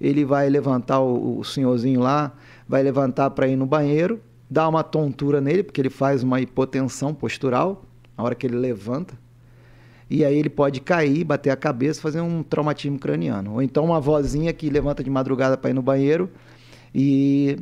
ele 0.00 0.24
vai 0.24 0.48
levantar 0.48 1.00
o, 1.00 1.38
o 1.38 1.44
senhorzinho 1.44 2.00
lá, 2.00 2.32
vai 2.68 2.82
levantar 2.82 3.30
para 3.30 3.48
ir 3.48 3.56
no 3.56 3.66
banheiro, 3.66 4.20
dá 4.48 4.68
uma 4.68 4.82
tontura 4.84 5.40
nele, 5.40 5.62
porque 5.62 5.80
ele 5.80 5.90
faz 5.90 6.22
uma 6.22 6.40
hipotensão 6.40 7.12
postural 7.12 7.84
na 8.16 8.24
hora 8.24 8.34
que 8.34 8.46
ele 8.46 8.56
levanta. 8.56 9.14
E 10.10 10.24
aí 10.24 10.38
ele 10.38 10.48
pode 10.48 10.80
cair, 10.80 11.22
bater 11.22 11.50
a 11.50 11.56
cabeça, 11.56 12.00
fazer 12.00 12.20
um 12.20 12.42
traumatismo 12.42 12.98
craniano. 12.98 13.54
Ou 13.54 13.62
então 13.62 13.84
uma 13.84 14.00
vozinha 14.00 14.52
que 14.52 14.70
levanta 14.70 15.04
de 15.04 15.10
madrugada 15.10 15.56
para 15.56 15.70
ir 15.70 15.74
no 15.74 15.82
banheiro 15.82 16.30
e 16.94 17.58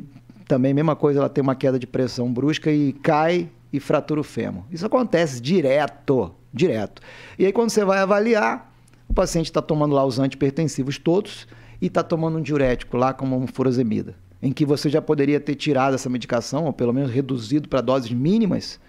também 0.47 0.73
mesma 0.73 0.95
coisa, 0.95 1.19
ela 1.19 1.27
tem 1.27 1.41
uma 1.41 1.55
queda 1.55 1.77
de 1.77 1.85
pressão 1.85 2.31
brusca 2.31 2.71
e 2.71 2.93
cai 2.93 3.49
e 3.71 3.79
fratura 3.81 4.21
o 4.21 4.23
fêmur. 4.23 4.63
Isso 4.71 4.85
acontece 4.85 5.41
direto, 5.41 6.33
direto. 6.53 7.01
E 7.37 7.45
aí 7.45 7.51
quando 7.51 7.69
você 7.69 7.83
vai 7.83 7.99
avaliar, 7.99 8.73
o 9.07 9.13
paciente 9.13 9.45
está 9.45 9.61
tomando 9.61 9.95
lá 9.95 10.05
os 10.05 10.19
antipertensivos 10.19 10.97
todos 10.97 11.47
e 11.81 11.87
está 11.87 12.03
tomando 12.03 12.37
um 12.37 12.41
diurético 12.41 12.97
lá, 12.97 13.13
como 13.13 13.37
um 13.37 13.47
furosemida, 13.47 14.15
em 14.41 14.51
que 14.51 14.65
você 14.65 14.89
já 14.89 15.01
poderia 15.01 15.39
ter 15.39 15.55
tirado 15.55 15.95
essa 15.95 16.09
medicação, 16.09 16.65
ou 16.65 16.73
pelo 16.73 16.93
menos 16.93 17.11
reduzido 17.11 17.69
para 17.69 17.81
doses 17.81 18.11
mínimas, 18.11 18.79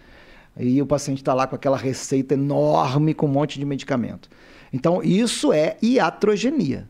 e 0.59 0.83
o 0.83 0.87
paciente 0.87 1.19
está 1.19 1.33
lá 1.35 1.47
com 1.47 1.55
aquela 1.55 1.77
receita 1.77 2.35
enorme 2.35 3.15
com 3.15 3.27
um 3.27 3.31
monte 3.31 3.59
de 3.59 3.65
medicamento. 3.65 4.29
Então, 4.73 5.03
isso 5.03 5.53
é 5.53 5.77
iatrogenia, 5.81 6.89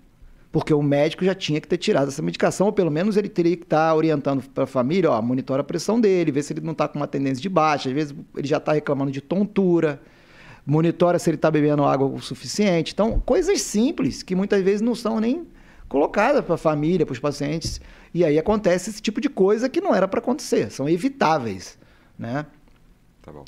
porque 0.50 0.72
o 0.72 0.82
médico 0.82 1.24
já 1.24 1.34
tinha 1.34 1.60
que 1.60 1.68
ter 1.68 1.76
tirado 1.76 2.08
essa 2.08 2.22
medicação, 2.22 2.68
ou 2.68 2.72
pelo 2.72 2.90
menos 2.90 3.16
ele 3.16 3.28
teria 3.28 3.56
que 3.56 3.64
estar 3.64 3.90
tá 3.90 3.94
orientando 3.94 4.42
para 4.48 4.64
a 4.64 4.66
família, 4.66 5.10
ó, 5.10 5.20
monitora 5.20 5.60
a 5.60 5.64
pressão 5.64 6.00
dele, 6.00 6.32
ver 6.32 6.42
se 6.42 6.54
ele 6.54 6.62
não 6.62 6.72
está 6.72 6.88
com 6.88 6.98
uma 6.98 7.06
tendência 7.06 7.42
de 7.42 7.48
baixa, 7.48 7.88
às 7.90 7.94
vezes 7.94 8.14
ele 8.34 8.48
já 8.48 8.56
está 8.56 8.72
reclamando 8.72 9.10
de 9.10 9.20
tontura, 9.20 10.00
monitora 10.68 11.18
se 11.18 11.30
ele 11.30 11.36
está 11.36 11.50
bebendo 11.50 11.82
água 11.82 12.06
o 12.06 12.20
suficiente. 12.20 12.92
Então, 12.92 13.18
coisas 13.20 13.62
simples 13.62 14.22
que 14.22 14.34
muitas 14.34 14.62
vezes 14.62 14.82
não 14.82 14.94
são 14.94 15.18
nem 15.18 15.48
colocadas 15.88 16.44
para 16.44 16.56
a 16.56 16.58
família, 16.58 17.06
para 17.06 17.14
os 17.14 17.18
pacientes. 17.18 17.80
E 18.12 18.22
aí 18.22 18.38
acontece 18.38 18.90
esse 18.90 19.00
tipo 19.00 19.18
de 19.18 19.30
coisa 19.30 19.68
que 19.68 19.80
não 19.80 19.94
era 19.94 20.06
para 20.06 20.20
acontecer, 20.20 20.70
são 20.70 20.86
evitáveis, 20.86 21.78
né? 22.18 22.44
Tá 23.22 23.32
bom. 23.32 23.44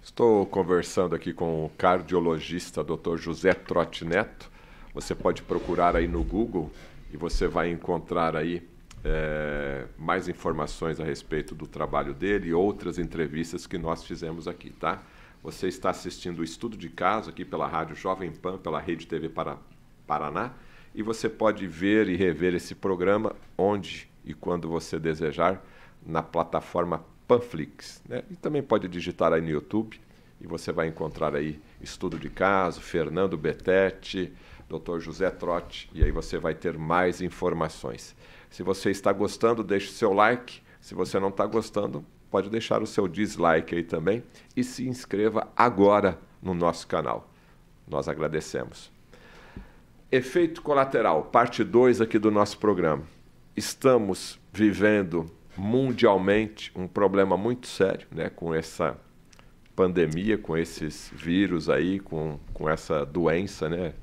Estou 0.00 0.46
conversando 0.46 1.16
aqui 1.16 1.32
com 1.32 1.64
o 1.64 1.70
cardiologista 1.76 2.84
Dr. 2.84 3.16
José 3.16 3.52
Trotti 3.52 4.04
Neto. 4.04 4.48
Você 4.94 5.16
pode 5.16 5.42
procurar 5.42 5.96
aí 5.96 6.06
no 6.06 6.22
Google 6.22 6.70
e 7.12 7.16
você 7.16 7.48
vai 7.48 7.70
encontrar 7.70 8.36
aí 8.36 8.62
é, 9.04 9.84
mais 9.98 10.28
informações 10.28 11.00
a 11.00 11.04
respeito 11.04 11.56
do 11.56 11.66
trabalho 11.66 12.14
dele 12.14 12.48
e 12.48 12.54
outras 12.54 12.98
entrevistas 12.98 13.66
que 13.66 13.76
nós 13.76 14.04
fizemos 14.04 14.46
aqui, 14.46 14.70
tá? 14.70 15.02
Você 15.46 15.68
está 15.68 15.90
assistindo 15.90 16.40
o 16.40 16.44
estudo 16.44 16.76
de 16.76 16.88
caso 16.88 17.30
aqui 17.30 17.44
pela 17.44 17.68
Rádio 17.68 17.94
Jovem 17.94 18.32
Pan, 18.32 18.58
pela 18.58 18.80
Rede 18.80 19.06
TV 19.06 19.28
para 19.28 19.56
Paraná, 20.04 20.52
e 20.92 21.04
você 21.04 21.28
pode 21.28 21.68
ver 21.68 22.08
e 22.08 22.16
rever 22.16 22.52
esse 22.52 22.74
programa 22.74 23.32
onde 23.56 24.10
e 24.24 24.34
quando 24.34 24.68
você 24.68 24.98
desejar 24.98 25.64
na 26.04 26.20
plataforma 26.20 27.04
Panflix. 27.28 28.02
Né? 28.08 28.24
E 28.28 28.34
também 28.34 28.60
pode 28.60 28.88
digitar 28.88 29.32
aí 29.32 29.40
no 29.40 29.48
YouTube 29.48 30.00
e 30.40 30.48
você 30.48 30.72
vai 30.72 30.88
encontrar 30.88 31.36
aí 31.36 31.60
estudo 31.80 32.18
de 32.18 32.28
caso, 32.28 32.80
Fernando 32.80 33.38
Betete, 33.38 34.32
Dr. 34.68 34.98
José 34.98 35.30
Trotti, 35.30 35.88
e 35.94 36.02
aí 36.02 36.10
você 36.10 36.38
vai 36.38 36.56
ter 36.56 36.76
mais 36.76 37.20
informações. 37.20 38.16
Se 38.50 38.64
você 38.64 38.90
está 38.90 39.12
gostando, 39.12 39.62
deixe 39.62 39.92
seu 39.92 40.12
like. 40.12 40.60
Se 40.80 40.92
você 40.92 41.20
não 41.20 41.28
está 41.28 41.46
gostando, 41.46 42.04
pode 42.36 42.50
deixar 42.50 42.82
o 42.82 42.86
seu 42.86 43.08
dislike 43.08 43.74
aí 43.74 43.82
também 43.82 44.22
e 44.54 44.62
se 44.62 44.86
inscreva 44.86 45.48
agora 45.56 46.18
no 46.42 46.52
nosso 46.52 46.86
canal. 46.86 47.32
Nós 47.88 48.08
agradecemos. 48.08 48.92
Efeito 50.12 50.60
colateral, 50.60 51.22
parte 51.22 51.64
2 51.64 52.02
aqui 52.02 52.18
do 52.18 52.30
nosso 52.30 52.58
programa. 52.58 53.04
Estamos 53.56 54.38
vivendo 54.52 55.24
mundialmente 55.56 56.70
um 56.76 56.86
problema 56.86 57.38
muito 57.38 57.68
sério, 57.68 58.06
né, 58.10 58.28
com 58.28 58.52
essa 58.52 58.98
pandemia, 59.74 60.36
com 60.36 60.58
esses 60.58 61.10
vírus 61.16 61.70
aí, 61.70 61.98
com, 62.00 62.38
com 62.52 62.68
essa 62.68 63.06
doença, 63.06 63.66
né? 63.66 63.94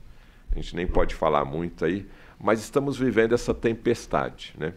A 0.51 0.55
gente 0.55 0.75
nem 0.75 0.87
pode 0.87 1.13
falar 1.13 1.45
muito 1.45 1.85
aí, 1.85 2.07
mas 2.39 2.59
estamos 2.61 2.97
vivendo 2.97 3.35
essa 3.35 3.53
tempestade, 3.53 4.55
né? 4.57 4.73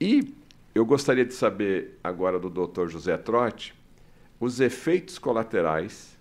E 0.00 0.34
eu 0.78 0.86
gostaria 0.86 1.24
de 1.24 1.34
saber 1.34 1.98
agora 2.04 2.38
do 2.38 2.48
Dr. 2.48 2.86
José 2.86 3.16
Trotti 3.16 3.74
os 4.38 4.60
efeitos 4.60 5.18
colaterais 5.18 6.16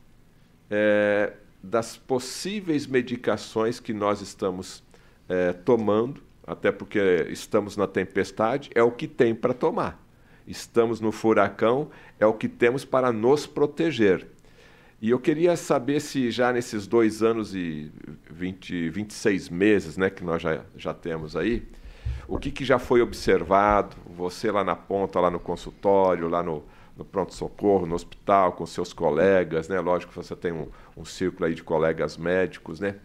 é, 0.70 1.34
das 1.62 1.96
possíveis 1.96 2.88
medicações 2.88 3.80
que 3.80 3.94
nós 3.94 4.20
estamos 4.20 4.84
é, 5.30 5.54
tomando, 5.54 6.24
até 6.46 6.72
porque 6.72 7.00
estamos 7.30 7.78
na 7.78 7.86
tempestade, 7.86 8.72
é 8.74 8.82
o 8.82 8.92
que 8.92 9.08
tem 9.08 9.36
para 9.36 9.54
tomar. 9.54 10.04
Estamos 10.48 11.00
no 11.00 11.12
furacão, 11.12 11.92
é 12.20 12.26
o 12.26 12.34
que 12.34 12.48
temos 12.48 12.84
para 12.84 13.12
nos 13.12 13.46
proteger. 13.46 14.26
E 15.00 15.12
eu 15.12 15.20
queria 15.20 15.56
saber 15.56 16.00
se 16.00 16.32
já 16.32 16.52
nesses 16.52 16.88
dois 16.88 17.22
anos 17.22 17.54
e 17.54 17.92
20, 18.32 18.90
26 18.90 19.50
meses 19.50 19.98
né, 19.98 20.10
que 20.10 20.24
nós 20.24 20.42
já, 20.42 20.66
já 20.76 20.96
temos 20.96 21.36
aí, 21.36 21.68
o 22.28 22.38
que, 22.38 22.52
que 22.52 22.66
já 22.66 22.78
foi 22.78 23.02
observado, 23.02 23.96
você 24.06 24.52
lá 24.52 24.64
na 24.64 24.76
ponta, 24.76 25.20
lá 25.20 25.32
no 25.32 25.40
consultório, 25.40 26.28
lá 26.28 26.44
no, 26.44 26.64
no 26.96 27.06
pronto-socorro, 27.06 27.86
no 27.86 27.96
hospital, 27.96 28.54
com 28.54 28.66
seus 28.66 28.92
colegas, 28.92 29.70
né? 29.70 29.80
Lógico 29.80 30.12
que 30.12 30.18
você 30.18 30.36
tem 30.36 30.52
um, 30.52 30.68
um 30.96 31.06
círculo 31.06 31.46
aí 31.46 31.54
de 31.56 31.64
colegas 31.64 32.18
médicos, 32.18 32.80
né? 32.80 32.96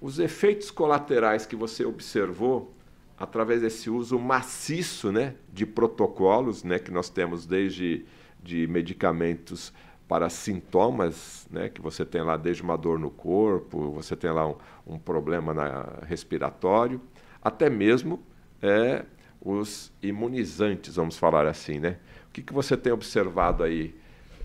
Os 0.00 0.18
efeitos 0.18 0.70
colaterais 0.70 1.46
que 1.46 1.56
você 1.56 1.84
observou 1.84 2.74
através 3.18 3.60
desse 3.60 3.88
uso 3.88 4.18
maciço, 4.18 5.12
né, 5.12 5.34
de 5.52 5.64
protocolos, 5.64 6.64
né, 6.64 6.78
que 6.78 6.90
nós 6.90 7.08
temos 7.08 7.46
desde 7.46 8.04
de 8.42 8.66
medicamentos 8.66 9.72
para 10.06 10.28
sintomas, 10.28 11.46
né, 11.50 11.68
que 11.68 11.80
você 11.80 12.04
tem 12.04 12.22
lá 12.22 12.36
desde 12.36 12.62
uma 12.62 12.76
dor 12.76 12.98
no 12.98 13.10
corpo, 13.10 13.92
você 13.92 14.14
tem 14.14 14.30
lá 14.30 14.46
um, 14.46 14.56
um 14.86 14.98
problema 14.98 15.54
na, 15.54 16.00
respiratório, 16.02 17.00
até 17.44 17.68
mesmo 17.68 18.22
é, 18.62 19.04
os 19.40 19.92
imunizantes, 20.02 20.96
vamos 20.96 21.18
falar 21.18 21.46
assim, 21.46 21.78
né? 21.78 21.98
O 22.28 22.32
que, 22.32 22.42
que 22.42 22.52
você 22.52 22.76
tem 22.76 22.92
observado 22.92 23.62
aí? 23.62 23.94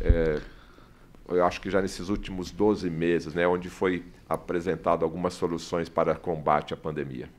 É, 0.01 0.41
eu 1.29 1.45
acho 1.45 1.62
que 1.62 1.69
já 1.69 1.81
nesses 1.81 2.09
últimos 2.09 2.51
12 2.51 2.89
meses, 2.89 3.33
né, 3.33 3.47
onde 3.47 3.69
foi 3.69 4.03
apresentado 4.27 5.03
algumas 5.05 5.33
soluções 5.33 5.88
para 5.88 6.15
combate 6.15 6.73
à 6.73 6.77
pandemia. 6.77 7.29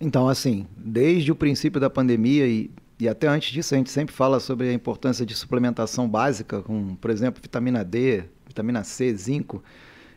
Então, 0.00 0.28
assim, 0.28 0.66
desde 0.76 1.30
o 1.32 1.34
princípio 1.34 1.80
da 1.80 1.90
pandemia 1.90 2.46
e, 2.46 2.70
e 3.00 3.08
até 3.08 3.26
antes 3.26 3.50
disso, 3.50 3.74
a 3.74 3.78
gente 3.78 3.90
sempre 3.90 4.14
fala 4.14 4.38
sobre 4.38 4.68
a 4.68 4.72
importância 4.72 5.26
de 5.26 5.34
suplementação 5.34 6.08
básica, 6.08 6.62
com, 6.62 6.94
por 6.94 7.10
exemplo, 7.10 7.42
vitamina 7.42 7.84
D, 7.84 8.24
vitamina 8.46 8.84
C, 8.84 9.14
zinco, 9.14 9.62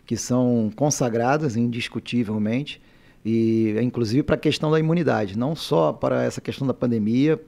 que 0.06 0.16
são 0.16 0.72
consagradas 0.76 1.56
indiscutivelmente, 1.56 2.82
e 3.24 3.76
inclusive 3.82 4.24
para 4.24 4.36
a 4.36 4.40
questão 4.40 4.72
da 4.72 4.80
imunidade, 4.80 5.38
não 5.38 5.56
só 5.56 5.94
para 5.94 6.24
essa 6.24 6.42
questão 6.42 6.66
da 6.66 6.74
pandemia, 6.74 7.40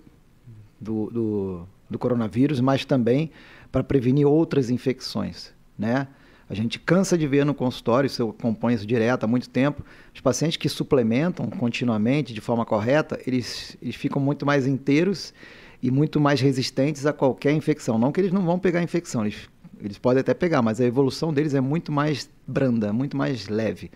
do, 0.80 1.10
do, 1.10 1.68
do 1.90 2.00
coronavírus, 2.00 2.60
mas 2.60 2.86
também 2.86 3.32
para 3.72 3.84
prevenir 3.84 4.28
outras 4.28 4.70
infecções, 4.70 5.52
né? 5.78 6.08
A 6.50 6.54
gente 6.54 6.78
cansa 6.78 7.18
de 7.18 7.26
ver 7.26 7.46
no 7.46 7.54
consultório, 7.54 8.06
isso 8.06 8.22
eu 8.22 8.30
acompanho 8.30 8.76
isso 8.76 8.86
direto 8.86 9.24
há 9.24 9.28
muito 9.28 9.50
tempo, 9.50 9.84
os 10.14 10.22
pacientes 10.22 10.58
que 10.58 10.70
suplementam 10.70 11.50
continuamente, 11.50 12.34
de 12.34 12.42
forma 12.42 12.66
correta, 12.66 13.20
eles, 13.26 13.78
eles 13.82 13.96
ficam 13.96 14.22
muito 14.22 14.46
mais 14.46 14.68
inteiros 14.68 15.34
e 15.82 15.90
muito 15.90 16.20
mais 16.20 16.42
resistentes 16.42 17.06
a 17.06 17.14
qualquer 17.14 17.54
infecção. 17.54 17.98
Não 17.98 18.12
que 18.12 18.22
eles 18.22 18.32
não 18.32 18.44
vão 18.46 18.60
pegar 18.60 18.84
infecção, 18.84 19.26
eles, 19.26 19.50
eles 19.82 19.98
podem 19.98 20.22
até 20.22 20.34
pegar, 20.34 20.62
mas 20.62 20.80
a 20.80 20.86
evolução 20.86 21.34
deles 21.34 21.54
é 21.56 21.62
muito 21.62 21.92
mais 21.92 22.30
branda, 22.46 22.92
muito 22.94 23.18
mais 23.18 23.48
leve, 23.48 23.90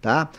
tá? 0.00 0.30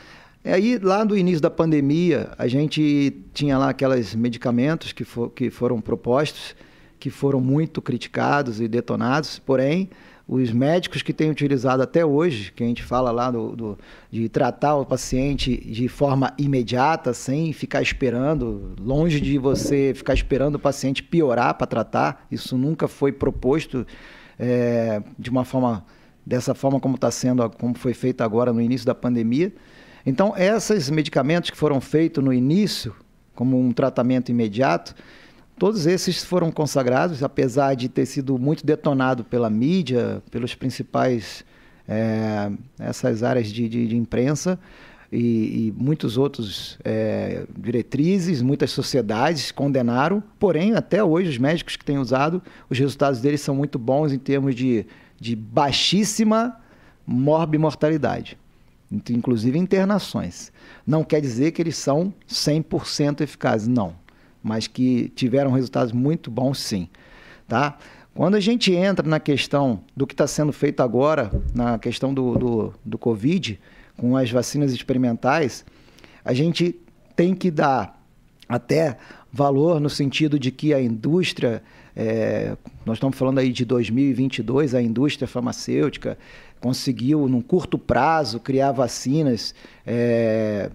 Aí, 0.44 0.78
lá 0.78 1.04
do 1.04 1.18
início 1.18 1.42
da 1.42 1.50
pandemia, 1.50 2.32
a 2.38 2.48
gente 2.48 3.24
tinha 3.34 3.58
lá 3.58 3.70
aqueles 3.70 4.16
medicamentos 4.16 4.94
que, 4.94 5.04
for, 5.04 5.30
que 5.30 5.50
foram 5.50 5.82
propostos, 5.82 6.56
que 6.98 7.10
foram 7.10 7.42
muito 7.42 7.82
criticados 7.82 8.62
e 8.62 8.68
detonados, 8.68 9.38
porém, 9.38 9.90
os 10.26 10.52
médicos 10.52 11.02
que 11.02 11.12
têm 11.12 11.30
utilizado 11.30 11.84
até 11.84 12.06
hoje, 12.06 12.54
que 12.54 12.64
a 12.64 12.68
gente 12.68 12.84
fala 12.84 13.12
lá 13.12 13.32
do, 13.32 13.56
do, 13.56 13.78
de 14.12 14.30
tratar 14.30 14.76
o 14.76 14.86
paciente 14.86 15.58
de 15.58 15.88
forma 15.88 16.34
imediata, 16.38 17.14
sem 17.14 17.52
ficar 17.52 17.82
esperando, 17.82 18.76
longe 18.80 19.20
de 19.20 19.38
você 19.38 19.92
ficar 19.96 20.14
esperando 20.14 20.56
o 20.56 20.60
paciente 20.60 21.02
piorar 21.04 21.56
para 21.56 21.68
tratar, 21.68 22.28
isso 22.32 22.58
nunca 22.58 22.88
foi 22.88 23.12
proposto 23.12 23.86
é, 24.38 25.02
de 25.18 25.30
uma 25.30 25.44
forma 25.44 25.84
dessa 26.26 26.54
forma 26.54 26.80
como 26.80 26.94
está 26.96 27.10
sendo, 27.10 27.50
como 27.50 27.74
foi 27.76 27.94
feito 27.94 28.22
agora 28.22 28.54
no 28.54 28.62
início 28.62 28.86
da 28.86 28.94
pandemia. 28.94 29.52
Então, 30.06 30.34
esses 30.38 30.90
medicamentos 30.90 31.50
que 31.50 31.58
foram 31.58 31.82
feitos 31.82 32.24
no 32.24 32.34
início, 32.34 32.96
como 33.36 33.60
um 33.60 33.72
tratamento 33.72 34.30
imediato, 34.30 34.96
Todos 35.60 35.86
esses 35.86 36.24
foram 36.24 36.54
consagrados, 36.54 37.22
apesar 37.22 37.76
de 37.76 37.90
ter 37.90 38.06
sido 38.06 38.40
muito 38.40 38.66
detonado 38.66 39.26
pela 39.26 39.50
mídia, 39.50 40.24
pelos 40.32 40.56
principais 40.56 41.44
é, 41.86 42.50
essas 42.80 43.24
áreas 43.24 43.48
de, 43.52 43.68
de, 43.68 43.88
de 43.90 43.98
imprensa 43.98 44.58
e, 45.12 45.68
e, 45.68 45.74
muitos 45.76 46.18
outros 46.18 46.80
é, 46.82 47.46
diretrizes, 47.58 48.42
muitas 48.42 48.72
sociedades 48.72 49.52
condenaram. 49.52 50.24
Porém, 50.40 50.76
até 50.76 51.04
hoje 51.04 51.28
os 51.28 51.38
médicos 51.38 51.76
que 51.76 51.84
têm 51.84 51.98
usado, 51.98 52.42
os 52.70 52.80
resultados 52.80 53.20
deles 53.20 53.42
são 53.42 53.54
muito 53.54 53.78
bons 53.78 54.14
em 54.14 54.18
termos 54.18 54.56
de, 54.56 54.86
de 55.20 55.36
baixíssima 55.36 56.56
morbimortalidade, 57.06 58.38
inclusive 59.10 59.58
internações. 59.58 60.52
Não 60.86 61.04
quer 61.04 61.22
dizer 61.22 61.52
que 61.52 61.62
eles 61.62 61.78
são 61.78 62.14
100% 62.28 63.22
eficazes, 63.22 63.68
não 63.68 63.96
mas 64.44 64.68
que 64.68 65.10
tiveram 65.10 65.52
resultados 65.52 65.92
muito 65.92 66.32
bons 66.32 66.60
sim. 66.60 66.88
Tá? 67.48 67.78
Quando 68.14 68.36
a 68.36 68.40
gente 68.40 68.74
entra 68.74 69.08
na 69.08 69.20
questão 69.20 69.82
do 69.96 70.06
que 70.06 70.14
está 70.14 70.28
sendo 70.28 70.52
feito 70.52 70.82
agora, 70.82 71.32
na 71.54 71.78
questão 71.80 72.14
do, 72.14 72.38
do, 72.38 72.74
do 72.84 72.98
Covid, 72.98 73.60
com 73.98 74.16
as 74.16 74.32
vacinas 74.32 74.74
experimentais, 74.74 75.66
a 76.24 76.34
gente 76.34 76.76
tem 77.16 77.34
que 77.34 77.52
dar 77.52 78.02
até 78.48 78.98
valor 79.32 79.80
no 79.80 79.90
sentido 79.90 80.40
de 80.40 80.52
que 80.52 80.74
a 80.74 80.82
indústria, 80.82 81.62
é, 81.96 82.58
nós 82.86 82.98
estamos 82.98 83.18
falando 83.18 83.40
aí 83.40 83.52
de 83.52 83.64
2022, 83.64 84.74
a 84.74 84.82
indústria 84.82 85.28
farmacêutica 85.28 86.18
conseguiu, 86.60 87.28
num 87.28 87.42
curto 87.42 87.78
prazo, 87.78 88.40
criar 88.40 88.72
vacinas 88.72 89.54
é, 89.86 90.70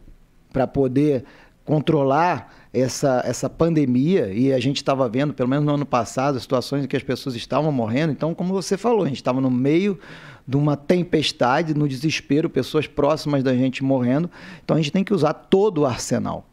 para 0.53 0.67
poder 0.67 1.25
controlar 1.65 2.53
essa, 2.73 3.23
essa 3.25 3.49
pandemia, 3.49 4.33
e 4.33 4.53
a 4.53 4.59
gente 4.59 4.79
estava 4.79 5.09
vendo, 5.09 5.33
pelo 5.33 5.49
menos 5.49 5.65
no 5.65 5.75
ano 5.75 5.87
passado, 5.87 6.39
situações 6.41 6.85
em 6.85 6.89
que 6.89 6.97
as 6.97 7.03
pessoas 7.03 7.37
estavam 7.37 7.71
morrendo. 7.71 8.13
Então, 8.13 8.35
como 8.35 8.53
você 8.53 8.77
falou, 8.77 9.05
a 9.05 9.09
gente 9.09 9.17
estava 9.17 9.41
no 9.41 9.51
meio 9.51 9.99
de 10.47 10.57
uma 10.57 10.77
tempestade, 10.77 11.73
no 11.73 11.89
desespero, 11.89 12.51
pessoas 12.51 12.87
próximas 12.87 13.43
da 13.43 13.55
gente 13.55 13.83
morrendo. 13.83 14.29
Então, 14.63 14.77
a 14.77 14.81
gente 14.81 14.93
tem 14.93 15.05
que 15.05 15.15
usar 15.15 15.33
todo 15.33 15.83
o 15.83 15.87
arsenal. 15.87 16.49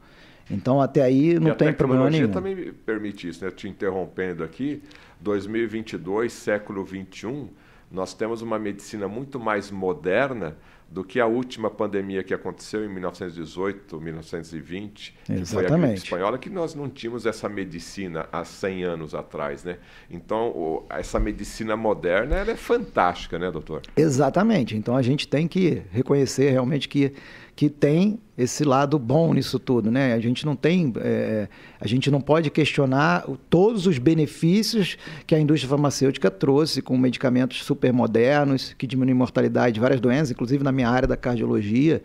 Então, 0.50 0.80
até 0.80 1.02
aí 1.02 1.40
não 1.40 1.52
e 1.52 1.56
tem 1.56 1.74
problema 1.74 2.10
nenhum. 2.10 2.26
A 2.26 2.30
também 2.30 2.72
permite 2.86 3.28
isso, 3.28 3.44
né? 3.44 3.52
Te 3.52 3.68
interrompendo 3.68 4.44
aqui, 4.44 4.82
2022, 5.20 6.32
século 6.32 6.84
21, 6.84 7.48
nós 7.92 8.14
temos 8.14 8.42
uma 8.42 8.58
medicina 8.58 9.08
muito 9.08 9.40
mais 9.40 9.70
moderna 9.70 10.58
do 10.92 11.06
que 11.06 11.22
a 11.22 11.26
última 11.26 11.70
pandemia 11.70 12.22
que 12.22 12.34
aconteceu 12.34 12.84
em 12.84 12.90
1918, 12.90 14.00
1920, 14.00 15.16
Exatamente. 15.30 15.42
que 15.42 15.50
foi 15.50 15.66
a 15.66 15.78
gripe 15.78 15.94
espanhola, 16.04 16.38
que 16.38 16.50
nós 16.50 16.76
não 16.76 16.90
tínhamos 16.90 17.26
essa 17.26 17.48
medicina 17.48 18.28
há 18.30 18.44
100 18.44 18.84
anos 18.84 19.16
atrás, 19.16 19.64
né? 19.64 19.78
Então, 20.10 20.84
essa 20.90 21.18
medicina 21.18 21.78
moderna, 21.78 22.36
ela 22.36 22.52
é 22.52 22.58
fantástica, 22.58 23.40
né, 23.40 23.50
doutor? 23.50 23.84
Exatamente. 23.96 24.76
Então, 24.76 24.96
a 24.98 25.02
gente 25.02 25.30
tem 25.30 25.48
que 25.48 25.82
reconhecer 25.92 26.52
realmente 26.52 26.90
que 26.90 27.14
que 27.62 27.70
tem 27.70 28.18
esse 28.36 28.64
lado 28.64 28.98
bom 28.98 29.36
nisso 29.36 29.60
tudo, 29.60 29.92
né? 29.92 30.16
A 30.16 30.20
gente 30.20 30.48
não 30.48 30.56
tem, 30.56 30.92
é, 30.98 31.48
a 31.80 31.88
gente 31.88 32.10
não 32.10 32.20
pode 32.20 32.50
questionar 32.50 33.24
todos 33.52 33.86
os 33.86 34.00
benefícios 34.00 34.98
que 35.28 35.36
a 35.36 35.40
indústria 35.40 35.70
farmacêutica 35.70 36.32
trouxe 36.32 36.82
com 36.82 36.98
medicamentos 36.98 37.64
super 37.64 37.94
modernos 37.94 38.74
que 38.76 38.88
diminuem 38.88 39.16
mortalidade 39.16 39.76
de 39.76 39.80
várias 39.80 40.00
doenças, 40.02 40.32
inclusive 40.32 40.64
na 40.64 40.72
minha 40.72 40.90
área 40.90 41.08
da 41.08 41.16
cardiologia. 41.16 42.02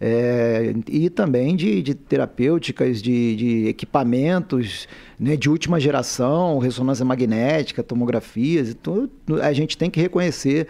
É, 0.00 0.72
e 0.86 1.10
também 1.10 1.56
de, 1.56 1.82
de 1.82 1.92
terapêuticas, 1.92 3.02
de, 3.02 3.34
de 3.34 3.66
equipamentos 3.66 4.86
né, 5.18 5.34
de 5.36 5.50
última 5.50 5.80
geração, 5.80 6.60
ressonância 6.60 7.04
magnética, 7.04 7.82
tomografias, 7.82 8.76
a 9.42 9.52
gente 9.52 9.76
tem 9.76 9.90
que 9.90 10.00
reconhecer 10.00 10.68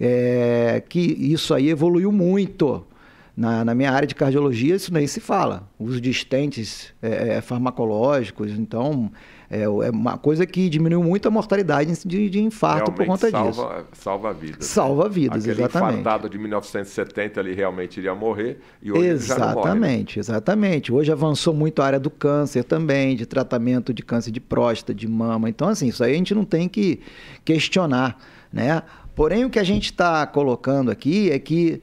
é, 0.00 0.82
que 0.88 0.98
isso 0.98 1.52
aí 1.52 1.68
evoluiu 1.68 2.10
muito 2.10 2.86
na, 3.36 3.64
na, 3.64 3.74
minha 3.74 3.90
área 3.90 4.06
de 4.06 4.14
cardiologia, 4.14 4.74
isso 4.74 4.92
nem 4.92 5.06
se 5.06 5.18
fala. 5.18 5.68
O 5.78 5.84
uso 5.84 6.00
de 6.00 6.10
estentes 6.10 6.92
é, 7.00 7.36
é, 7.36 7.40
farmacológicos, 7.40 8.52
então 8.52 9.10
é, 9.50 9.62
é, 9.62 9.68
uma 9.68 10.18
coisa 10.18 10.44
que 10.44 10.68
diminuiu 10.68 11.02
muito 11.02 11.28
a 11.28 11.30
mortalidade 11.30 12.06
de, 12.06 12.28
de 12.28 12.40
infarto 12.40 12.90
realmente 12.90 12.96
por 12.96 13.06
conta 13.06 13.30
salva, 13.30 13.50
disso. 13.50 14.02
Salva 14.02 14.32
vidas. 14.34 14.58
Né? 14.58 14.64
Salva 14.64 15.08
vidas, 15.08 15.44
Aquele 15.44 15.62
exatamente. 15.62 16.00
infartado 16.00 16.28
de 16.28 16.38
1970 16.38 17.40
ele 17.40 17.54
realmente 17.54 17.96
iria 17.98 18.14
morrer 18.14 18.60
e 18.82 18.92
hoje 18.92 19.06
exatamente, 19.06 19.38
já 19.38 19.46
não 19.46 19.54
morre. 19.54 19.80
Né? 19.80 20.04
Exatamente, 20.16 20.92
Hoje 20.92 21.12
avançou 21.12 21.54
muito 21.54 21.80
a 21.80 21.86
área 21.86 22.00
do 22.00 22.10
câncer 22.10 22.64
também, 22.64 23.16
de 23.16 23.24
tratamento 23.24 23.94
de 23.94 24.02
câncer 24.02 24.30
de 24.30 24.40
próstata, 24.40 24.94
de 24.94 25.08
mama. 25.08 25.48
Então, 25.48 25.68
assim, 25.68 25.88
isso 25.88 26.04
aí 26.04 26.12
a 26.12 26.16
gente 26.16 26.34
não 26.34 26.44
tem 26.44 26.68
que 26.68 27.00
questionar, 27.44 28.18
né? 28.52 28.82
Porém, 29.14 29.44
o 29.44 29.50
que 29.50 29.58
a 29.58 29.64
gente 29.64 29.86
está 29.86 30.26
colocando 30.26 30.90
aqui 30.90 31.30
é 31.30 31.38
que 31.38 31.82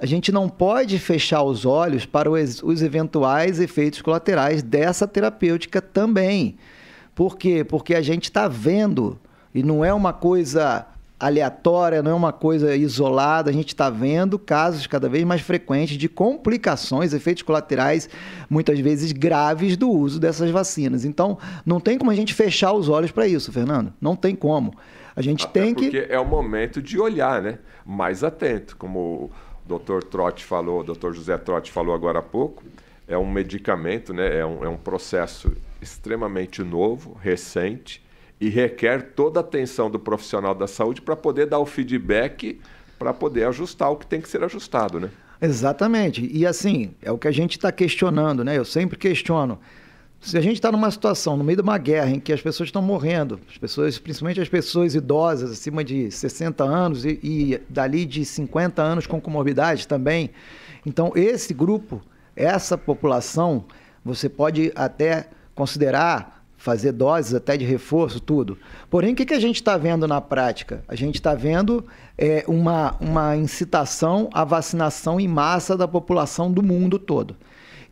a 0.00 0.06
gente 0.06 0.32
não 0.32 0.48
pode 0.48 0.98
fechar 0.98 1.42
os 1.42 1.66
olhos 1.66 2.06
para 2.06 2.30
os, 2.30 2.62
os 2.62 2.82
eventuais 2.82 3.60
efeitos 3.60 4.00
colaterais 4.00 4.62
dessa 4.62 5.06
terapêutica 5.06 5.82
também. 5.82 6.56
Por 7.14 7.36
quê? 7.36 7.62
Porque 7.62 7.94
a 7.94 8.00
gente 8.00 8.24
está 8.24 8.48
vendo, 8.48 9.20
e 9.54 9.62
não 9.62 9.84
é 9.84 9.92
uma 9.92 10.14
coisa 10.14 10.86
aleatória, 11.18 12.02
não 12.02 12.12
é 12.12 12.14
uma 12.14 12.32
coisa 12.32 12.74
isolada. 12.74 13.50
A 13.50 13.52
gente 13.52 13.68
está 13.68 13.90
vendo 13.90 14.38
casos 14.38 14.86
cada 14.86 15.06
vez 15.06 15.22
mais 15.22 15.42
frequentes 15.42 15.98
de 15.98 16.08
complicações, 16.08 17.12
efeitos 17.12 17.42
colaterais, 17.42 18.08
muitas 18.48 18.80
vezes 18.80 19.12
graves, 19.12 19.76
do 19.76 19.90
uso 19.90 20.18
dessas 20.18 20.50
vacinas. 20.50 21.04
Então, 21.04 21.36
não 21.66 21.78
tem 21.78 21.98
como 21.98 22.10
a 22.10 22.14
gente 22.14 22.32
fechar 22.32 22.72
os 22.72 22.88
olhos 22.88 23.10
para 23.10 23.26
isso, 23.26 23.52
Fernando. 23.52 23.92
Não 24.00 24.16
tem 24.16 24.34
como. 24.34 24.72
A 25.14 25.20
gente 25.20 25.44
Até 25.44 25.60
tem 25.60 25.74
porque 25.74 25.90
que. 25.90 25.98
Porque 25.98 26.14
é 26.14 26.18
o 26.18 26.24
momento 26.24 26.80
de 26.80 26.98
olhar, 26.98 27.42
né? 27.42 27.58
Mais 27.84 28.24
atento, 28.24 28.76
como 28.78 29.30
Dr. 29.78 30.02
Trotti 30.02 30.44
falou, 30.44 30.82
Dr. 30.82 31.12
José 31.12 31.36
Trotti 31.38 31.70
falou 31.70 31.94
agora 31.94 32.18
há 32.18 32.22
pouco. 32.22 32.62
É 33.06 33.16
um 33.16 33.30
medicamento, 33.30 34.12
né? 34.12 34.38
é, 34.38 34.46
um, 34.46 34.64
é 34.64 34.68
um 34.68 34.76
processo 34.76 35.52
extremamente 35.80 36.62
novo, 36.62 37.16
recente 37.20 38.02
e 38.40 38.48
requer 38.48 39.12
toda 39.14 39.40
a 39.40 39.42
atenção 39.42 39.90
do 39.90 39.98
profissional 39.98 40.54
da 40.54 40.66
saúde 40.66 41.02
para 41.02 41.14
poder 41.14 41.46
dar 41.46 41.58
o 41.58 41.66
feedback, 41.66 42.60
para 42.98 43.12
poder 43.12 43.46
ajustar 43.46 43.90
o 43.90 43.96
que 43.96 44.06
tem 44.06 44.20
que 44.20 44.28
ser 44.28 44.42
ajustado, 44.42 44.98
né? 44.98 45.10
Exatamente. 45.40 46.28
E 46.32 46.46
assim, 46.46 46.94
é 47.02 47.10
o 47.10 47.18
que 47.18 47.28
a 47.28 47.32
gente 47.32 47.56
está 47.56 47.72
questionando, 47.72 48.44
né? 48.44 48.56
Eu 48.56 48.64
sempre 48.64 48.96
questiono. 48.98 49.58
Se 50.20 50.36
a 50.36 50.40
gente 50.40 50.56
está 50.56 50.70
numa 50.70 50.90
situação, 50.90 51.34
no 51.34 51.42
meio 51.42 51.56
de 51.56 51.62
uma 51.62 51.78
guerra, 51.78 52.10
em 52.10 52.20
que 52.20 52.30
as 52.30 52.42
pessoas 52.42 52.68
estão 52.68 52.82
morrendo, 52.82 53.40
as 53.50 53.56
pessoas, 53.56 53.98
principalmente 53.98 54.38
as 54.38 54.50
pessoas 54.50 54.94
idosas, 54.94 55.50
acima 55.50 55.82
de 55.82 56.10
60 56.10 56.62
anos 56.62 57.06
e, 57.06 57.18
e 57.22 57.60
dali 57.70 58.04
de 58.04 58.22
50 58.24 58.82
anos 58.82 59.06
com 59.06 59.18
comorbidade 59.18 59.88
também. 59.88 60.30
Então, 60.84 61.10
esse 61.14 61.54
grupo, 61.54 62.02
essa 62.36 62.76
população, 62.76 63.64
você 64.04 64.28
pode 64.28 64.70
até 64.74 65.26
considerar 65.54 66.44
fazer 66.60 66.92
doses 66.92 67.32
até 67.32 67.56
de 67.56 67.64
reforço, 67.64 68.20
tudo. 68.20 68.58
Porém, 68.90 69.14
o 69.14 69.16
que, 69.16 69.24
que 69.24 69.32
a 69.32 69.40
gente 69.40 69.56
está 69.56 69.78
vendo 69.78 70.06
na 70.06 70.20
prática? 70.20 70.84
A 70.86 70.94
gente 70.94 71.14
está 71.14 71.34
vendo 71.34 71.86
é, 72.18 72.44
uma, 72.46 72.94
uma 73.00 73.34
incitação 73.34 74.28
à 74.34 74.44
vacinação 74.44 75.18
em 75.18 75.26
massa 75.26 75.74
da 75.74 75.88
população 75.88 76.52
do 76.52 76.62
mundo 76.62 76.98
todo. 76.98 77.34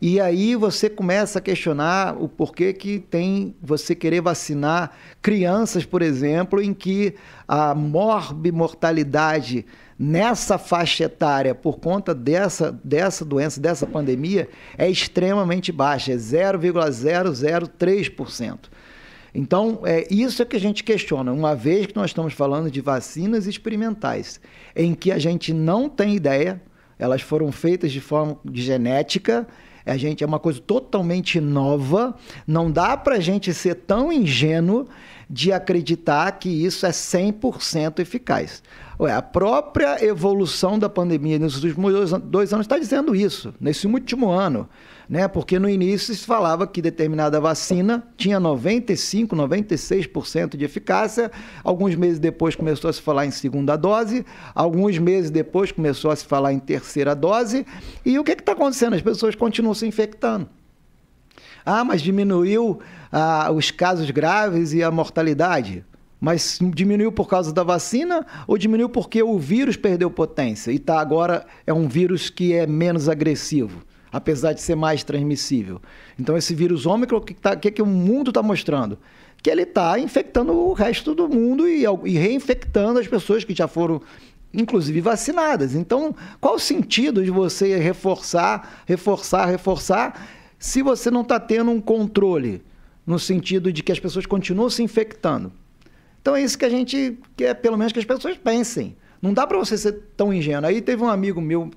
E 0.01 0.19
aí 0.19 0.55
você 0.55 0.89
começa 0.89 1.39
a 1.39 1.41
questionar 1.41 2.15
o 2.17 2.29
porquê 2.29 2.71
que 2.71 2.99
tem 2.99 3.53
você 3.61 3.93
querer 3.93 4.21
vacinar 4.21 4.93
crianças, 5.21 5.83
por 5.83 6.01
exemplo, 6.01 6.61
em 6.61 6.73
que 6.73 7.15
a 7.45 7.75
morbimortalidade 7.75 9.65
nessa 9.97 10.57
faixa 10.57 11.03
etária, 11.03 11.53
por 11.53 11.79
conta 11.79 12.15
dessa, 12.15 12.71
dessa 12.81 13.25
doença, 13.25 13.59
dessa 13.59 13.85
pandemia, 13.85 14.47
é 14.77 14.89
extremamente 14.89 15.73
baixa, 15.73 16.13
é 16.13 16.15
0,003%. 16.15 18.57
Então, 19.35 19.81
é 19.83 20.07
isso 20.09 20.41
é 20.41 20.45
que 20.45 20.55
a 20.55 20.59
gente 20.59 20.81
questiona, 20.81 21.33
uma 21.33 21.53
vez 21.53 21.87
que 21.87 21.95
nós 21.97 22.11
estamos 22.11 22.33
falando 22.33 22.71
de 22.71 22.79
vacinas 22.79 23.47
experimentais, 23.47 24.39
em 24.73 24.93
que 24.93 25.11
a 25.11 25.19
gente 25.19 25.53
não 25.53 25.89
tem 25.89 26.15
ideia, 26.15 26.61
elas 26.97 27.21
foram 27.21 27.51
feitas 27.51 27.91
de 27.91 27.99
forma 27.99 28.39
de 28.45 28.61
genética, 28.61 29.45
a 29.85 29.97
gente 29.97 30.23
é 30.23 30.27
uma 30.27 30.39
coisa 30.39 30.59
totalmente 30.59 31.39
nova, 31.39 32.15
não 32.45 32.71
dá 32.71 32.95
para 32.95 33.15
a 33.15 33.19
gente 33.19 33.53
ser 33.53 33.75
tão 33.75 34.11
ingênuo 34.11 34.87
de 35.29 35.51
acreditar 35.51 36.31
que 36.33 36.49
isso 36.49 36.85
é 36.85 36.89
100% 36.89 37.99
eficaz. 37.99 38.63
Ué, 38.99 39.13
a 39.13 39.21
própria 39.21 40.03
evolução 40.03 40.77
da 40.77 40.89
pandemia 40.89 41.39
nesses 41.39 41.63
últimos 41.63 41.93
dois, 41.93 42.11
dois 42.23 42.53
anos 42.53 42.65
está 42.65 42.77
dizendo 42.77 43.15
isso, 43.15 43.53
nesse 43.57 43.87
último 43.87 44.29
ano. 44.29 44.67
Né? 45.07 45.25
Porque 45.25 45.57
no 45.57 45.69
início 45.69 46.13
se 46.13 46.25
falava 46.25 46.67
que 46.67 46.81
determinada 46.81 47.39
vacina 47.39 48.05
tinha 48.17 48.41
95, 48.41 49.37
96% 49.37 50.57
de 50.57 50.65
eficácia. 50.65 51.31
Alguns 51.63 51.95
meses 51.95 52.19
depois 52.19 52.55
começou 52.55 52.89
a 52.89 52.93
se 52.93 53.01
falar 53.01 53.25
em 53.25 53.31
segunda 53.31 53.77
dose, 53.77 54.25
alguns 54.53 54.97
meses 54.97 55.31
depois 55.31 55.71
começou 55.71 56.11
a 56.11 56.15
se 56.17 56.25
falar 56.25 56.51
em 56.51 56.59
terceira 56.59 57.15
dose. 57.15 57.65
E 58.05 58.19
o 58.19 58.23
que 58.23 58.33
está 58.33 58.51
acontecendo? 58.51 58.95
As 58.95 59.01
pessoas 59.01 59.33
continuam 59.33 59.73
se 59.73 59.87
infectando. 59.87 60.49
Ah, 61.65 61.85
mas 61.85 62.01
diminuiu 62.01 62.79
ah, 63.11 63.49
os 63.51 63.71
casos 63.71 64.11
graves 64.11 64.73
e 64.73 64.83
a 64.83 64.91
mortalidade. 64.91 65.85
Mas 66.19 66.59
diminuiu 66.73 67.11
por 67.11 67.29
causa 67.29 67.53
da 67.53 67.63
vacina 67.63 68.25
ou 68.45 68.57
diminuiu 68.57 68.89
porque 68.89 69.23
o 69.23 69.39
vírus 69.39 69.77
perdeu 69.77 70.11
potência 70.11 70.71
e 70.71 70.77
tá 70.77 70.99
agora 70.99 71.45
é 71.65 71.73
um 71.73 71.87
vírus 71.87 72.29
que 72.29 72.53
é 72.53 72.67
menos 72.67 73.07
agressivo, 73.07 73.81
apesar 74.11 74.51
de 74.51 74.61
ser 74.61 74.75
mais 74.75 75.03
transmissível. 75.03 75.81
Então 76.19 76.35
esse 76.35 76.53
vírus 76.53 76.85
ômicron, 76.85 77.19
o 77.19 77.21
que, 77.21 77.33
tá, 77.33 77.55
que, 77.55 77.71
que 77.71 77.81
o 77.81 77.85
mundo 77.85 78.31
está 78.31 78.43
mostrando? 78.43 78.99
Que 79.41 79.49
ele 79.49 79.61
está 79.61 79.97
infectando 79.97 80.51
o 80.51 80.73
resto 80.73 81.15
do 81.15 81.29
mundo 81.29 81.65
e, 81.65 81.85
e 81.85 82.17
reinfectando 82.17 82.99
as 82.99 83.07
pessoas 83.07 83.45
que 83.45 83.55
já 83.55 83.67
foram 83.67 84.01
inclusive 84.53 84.99
vacinadas. 84.99 85.75
Então, 85.75 86.13
qual 86.41 86.55
o 86.55 86.59
sentido 86.59 87.23
de 87.23 87.31
você 87.31 87.77
reforçar, 87.77 88.83
reforçar, 88.85 89.45
reforçar, 89.45 90.27
se 90.57 90.81
você 90.81 91.09
não 91.09 91.21
está 91.21 91.39
tendo 91.39 91.71
um 91.71 91.79
controle, 91.79 92.61
no 93.05 93.17
sentido 93.17 93.71
de 93.71 93.81
que 93.81 93.91
as 93.91 93.99
pessoas 93.99 94.25
continuam 94.25 94.69
se 94.69 94.83
infectando? 94.83 95.51
Então 96.21 96.35
é 96.35 96.41
isso 96.41 96.57
que 96.57 96.65
a 96.65 96.69
gente 96.69 97.17
quer, 97.35 97.53
pelo 97.55 97.77
menos 97.77 97.93
que 97.93 97.99
as 97.99 98.05
pessoas 98.05 98.37
pensem. 98.37 98.95
Não 99.21 99.33
dá 99.33 99.45
para 99.45 99.57
você 99.57 99.77
ser 99.77 99.93
tão 100.15 100.33
ingênuo. 100.33 100.69
Aí 100.69 100.81
teve 100.81 101.03
um 101.03 101.09
amigo 101.09 101.41
meu, 101.41 101.69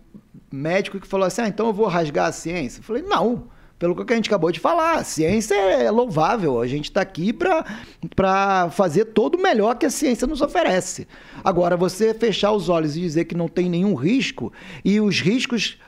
médico, 0.52 1.00
que 1.00 1.06
falou 1.06 1.26
assim: 1.26 1.42
ah, 1.42 1.48
então 1.48 1.66
eu 1.66 1.72
vou 1.72 1.86
rasgar 1.86 2.28
a 2.28 2.32
ciência. 2.32 2.80
Eu 2.80 2.84
falei: 2.84 3.02
não, 3.02 3.48
pelo 3.78 3.96
que 3.96 4.12
a 4.12 4.16
gente 4.16 4.28
acabou 4.28 4.52
de 4.52 4.60
falar, 4.60 4.96
a 4.96 5.04
ciência 5.04 5.54
é 5.54 5.90
louvável. 5.90 6.60
A 6.60 6.66
gente 6.66 6.84
está 6.84 7.00
aqui 7.00 7.32
para 7.32 8.70
fazer 8.70 9.06
todo 9.06 9.36
o 9.36 9.42
melhor 9.42 9.76
que 9.76 9.86
a 9.86 9.90
ciência 9.90 10.26
nos 10.26 10.40
oferece. 10.40 11.08
Agora, 11.42 11.76
você 11.76 12.14
fechar 12.14 12.52
os 12.52 12.68
olhos 12.68 12.96
e 12.96 13.00
dizer 13.00 13.24
que 13.24 13.34
não 13.34 13.48
tem 13.48 13.68
nenhum 13.68 13.94
risco, 13.94 14.52
e 14.84 15.00
os 15.00 15.20
riscos 15.20 15.78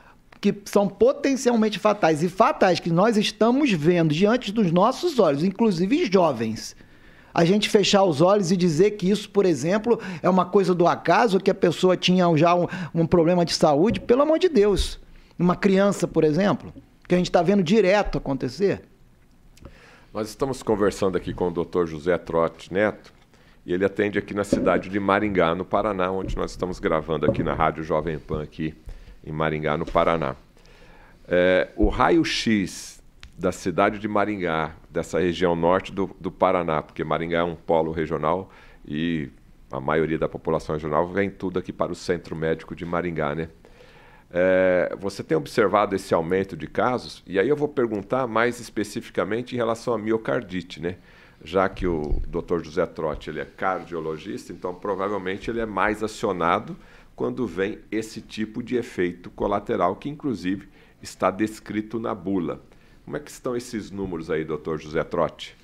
que 0.40 0.54
são 0.66 0.86
potencialmente 0.88 1.78
fatais 1.78 2.22
e 2.22 2.28
fatais 2.28 2.78
que 2.78 2.90
nós 2.90 3.16
estamos 3.16 3.70
vendo 3.72 4.12
diante 4.12 4.52
dos 4.52 4.70
nossos 4.70 5.18
olhos, 5.18 5.42
inclusive 5.42 6.04
jovens 6.12 6.76
a 7.34 7.44
gente 7.44 7.68
fechar 7.68 8.04
os 8.04 8.20
olhos 8.20 8.52
e 8.52 8.56
dizer 8.56 8.92
que 8.92 9.10
isso, 9.10 9.28
por 9.28 9.44
exemplo, 9.44 10.00
é 10.22 10.30
uma 10.30 10.44
coisa 10.44 10.72
do 10.72 10.86
acaso, 10.86 11.40
que 11.40 11.50
a 11.50 11.54
pessoa 11.54 11.96
tinha 11.96 12.24
já 12.36 12.54
um, 12.54 12.68
um 12.94 13.06
problema 13.06 13.44
de 13.44 13.52
saúde, 13.52 13.98
pelo 13.98 14.22
amor 14.22 14.38
de 14.38 14.48
Deus. 14.48 15.00
Uma 15.36 15.56
criança, 15.56 16.06
por 16.06 16.22
exemplo, 16.22 16.72
que 17.08 17.14
a 17.14 17.18
gente 17.18 17.28
está 17.28 17.42
vendo 17.42 17.62
direto 17.62 18.18
acontecer. 18.18 18.82
Nós 20.12 20.28
estamos 20.28 20.62
conversando 20.62 21.16
aqui 21.16 21.34
com 21.34 21.48
o 21.48 21.50
Dr. 21.50 21.86
José 21.86 22.16
Trotti 22.16 22.72
Neto, 22.72 23.12
e 23.66 23.72
ele 23.72 23.84
atende 23.84 24.16
aqui 24.16 24.32
na 24.32 24.44
cidade 24.44 24.88
de 24.88 25.00
Maringá, 25.00 25.56
no 25.56 25.64
Paraná, 25.64 26.12
onde 26.12 26.36
nós 26.36 26.52
estamos 26.52 26.78
gravando 26.78 27.26
aqui 27.26 27.42
na 27.42 27.52
Rádio 27.52 27.82
Jovem 27.82 28.18
Pan, 28.18 28.42
aqui 28.42 28.74
em 29.26 29.32
Maringá, 29.32 29.76
no 29.76 29.86
Paraná. 29.86 30.36
É, 31.26 31.68
o 31.74 31.88
raio-x 31.88 33.02
da 33.36 33.50
cidade 33.50 33.98
de 33.98 34.06
Maringá, 34.06 34.76
dessa 34.94 35.18
região 35.18 35.56
norte 35.56 35.90
do, 35.90 36.08
do 36.20 36.30
Paraná, 36.30 36.80
porque 36.80 37.02
Maringá 37.02 37.40
é 37.40 37.42
um 37.42 37.56
polo 37.56 37.90
regional 37.90 38.48
e 38.86 39.28
a 39.68 39.80
maioria 39.80 40.16
da 40.16 40.28
população 40.28 40.76
regional 40.76 41.08
vem 41.08 41.28
tudo 41.28 41.58
aqui 41.58 41.72
para 41.72 41.90
o 41.90 41.96
centro 41.96 42.36
médico 42.36 42.76
de 42.76 42.86
Maringá, 42.86 43.34
né? 43.34 43.48
É, 44.30 44.96
você 45.00 45.24
tem 45.24 45.36
observado 45.36 45.96
esse 45.96 46.14
aumento 46.14 46.56
de 46.56 46.68
casos? 46.68 47.24
E 47.26 47.40
aí 47.40 47.48
eu 47.48 47.56
vou 47.56 47.66
perguntar 47.66 48.28
mais 48.28 48.60
especificamente 48.60 49.54
em 49.54 49.56
relação 49.56 49.94
à 49.94 49.98
miocardite, 49.98 50.80
né? 50.80 50.96
Já 51.42 51.68
que 51.68 51.88
o 51.88 52.22
Dr. 52.28 52.62
José 52.62 52.86
Trotti 52.86 53.30
ele 53.30 53.40
é 53.40 53.44
cardiologista, 53.44 54.52
então 54.52 54.72
provavelmente 54.72 55.50
ele 55.50 55.60
é 55.60 55.66
mais 55.66 56.04
acionado 56.04 56.76
quando 57.16 57.48
vem 57.48 57.80
esse 57.90 58.20
tipo 58.20 58.62
de 58.62 58.76
efeito 58.76 59.28
colateral 59.28 59.96
que 59.96 60.08
inclusive 60.08 60.68
está 61.02 61.32
descrito 61.32 61.98
na 61.98 62.14
bula. 62.14 62.62
Como 63.04 63.16
é 63.16 63.20
que 63.20 63.30
estão 63.30 63.54
esses 63.54 63.90
números 63.90 64.30
aí, 64.30 64.44
doutor 64.44 64.80
José 64.80 65.04
Trotti? 65.04 65.54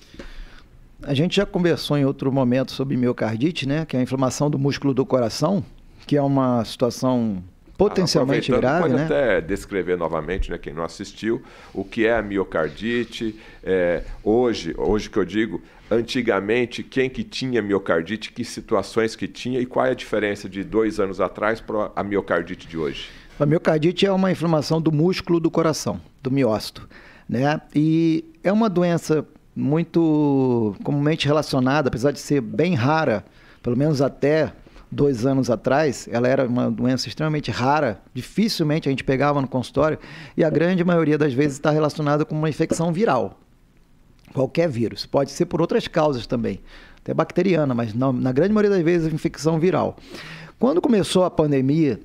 A 1.03 1.15
gente 1.15 1.37
já 1.37 1.47
conversou 1.47 1.97
em 1.97 2.05
outro 2.05 2.31
momento 2.31 2.73
sobre 2.73 2.97
miocardite, 2.97 3.67
né? 3.67 3.87
Que 3.87 3.97
é 3.97 4.01
a 4.01 4.03
inflamação 4.03 4.51
do 4.51 4.59
músculo 4.59 4.93
do 4.93 5.07
coração, 5.07 5.65
que 6.07 6.17
é 6.17 6.23
uma 6.23 6.63
situação 6.67 7.43
potencialmente 7.79 8.53
ah, 8.53 8.59
grave, 8.59 8.83
pode 8.83 8.95
né? 8.95 9.05
até 9.07 9.41
descrever 9.41 9.97
novamente, 9.97 10.51
né, 10.51 10.59
quem 10.59 10.71
não 10.71 10.85
assistiu, 10.85 11.43
o 11.73 11.83
que 11.83 12.07
é 12.07 12.15
a 12.15 12.21
miocardite. 12.21 13.41
É, 13.65 14.03
hoje, 14.23 14.75
hoje 14.77 15.09
que 15.09 15.19
eu 15.19 15.25
digo, 15.25 15.63
antigamente, 15.91 16.83
quem 16.83 17.09
que 17.09 17.25
tinha 17.25 17.63
miocardite, 17.63 18.33
que 18.33 18.45
situações 18.45 19.17
que 19.17 19.27
tinha 19.27 19.59
e 19.59 19.65
qual 19.65 19.87
é 19.87 19.93
a 19.93 19.95
diferença 19.95 20.47
de 20.47 20.63
dois 20.63 21.01
anos 21.01 21.23
atrás 21.23 21.59
para 21.59 21.91
a 21.97 22.05
miocardite 22.05 22.69
de 22.69 22.77
hoje? 22.77 23.09
A 23.39 23.47
miocardite 23.47 24.05
é 24.05 24.13
uma 24.13 24.31
inflamação 24.31 24.79
do 24.79 24.93
músculo 24.93 25.41
do 25.41 25.51
coração, 25.51 25.99
do 26.23 26.31
miócito. 26.31 26.87
Né? 27.31 27.61
E 27.73 28.25
é 28.43 28.53
uma 28.53 28.69
doença 28.69 29.25
muito 29.55 30.75
comumente 30.83 31.29
relacionada, 31.29 31.87
apesar 31.87 32.11
de 32.11 32.19
ser 32.19 32.41
bem 32.41 32.75
rara, 32.75 33.25
pelo 33.63 33.77
menos 33.77 34.03
até 34.03 34.53
dois 34.91 35.25
anos 35.25 35.49
atrás, 35.49 36.09
ela 36.11 36.27
era 36.27 36.45
uma 36.45 36.69
doença 36.69 37.07
extremamente 37.07 37.49
rara, 37.49 38.03
dificilmente 38.13 38.89
a 38.89 38.91
gente 38.91 39.05
pegava 39.05 39.41
no 39.41 39.47
consultório, 39.47 39.97
e 40.37 40.43
a 40.43 40.51
grande 40.51 40.83
maioria 40.83 41.17
das 41.17 41.33
vezes 41.33 41.53
está 41.53 41.71
relacionada 41.71 42.25
com 42.25 42.35
uma 42.35 42.49
infecção 42.49 42.93
viral. 42.93 43.39
Qualquer 44.35 44.69
vírus. 44.69 45.07
Pode 45.07 45.31
ser 45.31 45.47
por 45.47 45.61
outras 45.61 45.87
causas 45.87 46.27
também, 46.27 46.59
até 47.01 47.15
bacteriana, 47.15 47.73
mas 47.73 47.95
não, 47.95 48.13
na 48.13 48.33
grande 48.33 48.53
maioria 48.53 48.77
das 48.77 48.85
vezes 48.85 49.13
infecção 49.13 49.61
viral. 49.61 49.97
Quando 50.59 50.81
começou 50.81 51.23
a 51.23 51.31
pandemia, 51.31 52.01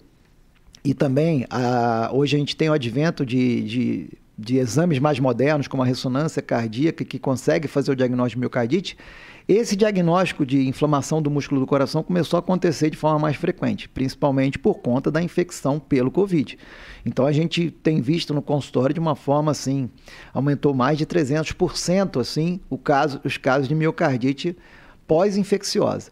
e 0.84 0.94
também 0.94 1.48
a, 1.50 2.12
hoje 2.14 2.36
a 2.36 2.40
gente 2.40 2.56
tem 2.56 2.70
o 2.70 2.74
advento 2.74 3.26
de, 3.26 3.64
de, 3.64 4.10
de 4.38 4.58
exames 4.58 5.00
mais 5.00 5.20
modernos, 5.20 5.68
como 5.68 5.84
a 5.84 5.86
ressonância 5.86 6.42
cardíaca, 6.42 7.06
que 7.06 7.18
consegue 7.18 7.68
fazer 7.68 7.92
o 7.92 7.96
diagnóstico 7.96 8.38
de 8.38 8.42
miocardite, 8.42 8.98
esse 9.48 9.76
diagnóstico 9.76 10.44
de 10.44 10.68
inflamação 10.68 11.22
do 11.22 11.30
músculo 11.30 11.62
do 11.62 11.68
coração 11.68 12.02
começou 12.02 12.38
a 12.38 12.40
acontecer 12.40 12.90
de 12.90 12.98
forma 12.98 13.20
mais 13.20 13.36
frequente, 13.36 13.88
principalmente 13.88 14.58
por 14.58 14.80
conta 14.80 15.12
da 15.12 15.22
infecção 15.22 15.80
pelo 15.80 16.10
Covid. 16.10 16.58
Então 17.06 17.28
a 17.28 17.32
gente 17.32 17.70
tem 17.70 18.02
visto 18.02 18.34
no 18.34 18.42
consultório 18.42 18.96
de 18.96 19.00
uma 19.00 19.16
forma 19.16 19.52
assim, 19.52 19.88
aumentou 20.34 20.74
mais 20.74 20.98
de 20.98 21.06
300% 21.06 22.20
assim, 22.20 22.60
o 22.72 22.78
caso, 22.78 23.22
os 23.24 23.38
casos 23.38 23.68
de 23.68 23.76
miocardite 23.76 24.58
pós-infecciosa. 25.08 26.12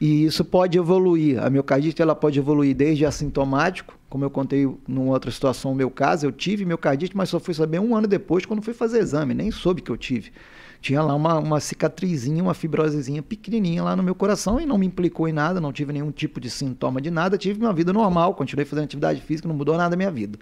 E 0.00 0.24
isso 0.24 0.44
pode 0.44 0.78
evoluir. 0.78 1.42
A 1.42 1.50
miocardite 1.50 2.00
ela 2.00 2.14
pode 2.14 2.38
evoluir 2.38 2.76
desde 2.76 3.04
assintomático, 3.04 3.97
como 4.08 4.24
eu 4.24 4.30
contei 4.30 4.66
numa 4.86 5.12
outra 5.12 5.30
situação, 5.30 5.72
no 5.72 5.76
meu 5.76 5.90
caso, 5.90 6.26
eu 6.26 6.32
tive 6.32 6.64
miocardite, 6.64 7.16
mas 7.16 7.28
só 7.28 7.38
fui 7.38 7.54
saber 7.54 7.78
um 7.78 7.94
ano 7.94 8.06
depois 8.06 8.46
quando 8.46 8.62
fui 8.62 8.74
fazer 8.74 8.98
exame, 9.00 9.34
nem 9.34 9.50
soube 9.50 9.82
que 9.82 9.90
eu 9.90 9.96
tive 9.96 10.32
tinha 10.80 11.02
lá 11.02 11.14
uma, 11.14 11.38
uma 11.38 11.60
cicatrizinha, 11.60 12.42
uma 12.42 12.54
fibrosezinha 12.54 13.22
pequenininha 13.22 13.82
lá 13.82 13.96
no 13.96 14.02
meu 14.02 14.14
coração 14.14 14.60
e 14.60 14.66
não 14.66 14.78
me 14.78 14.86
implicou 14.86 15.28
em 15.28 15.32
nada, 15.32 15.60
não 15.60 15.72
tive 15.72 15.92
nenhum 15.92 16.10
tipo 16.10 16.40
de 16.40 16.48
sintoma 16.48 17.00
de 17.00 17.10
nada, 17.10 17.36
tive 17.36 17.60
uma 17.60 17.72
vida 17.72 17.92
normal, 17.92 18.34
continuei 18.34 18.64
fazendo 18.64 18.84
atividade 18.84 19.20
física, 19.20 19.48
não 19.48 19.56
mudou 19.56 19.76
nada 19.76 19.94
a 19.94 19.96
minha 19.96 20.10
vida. 20.10 20.38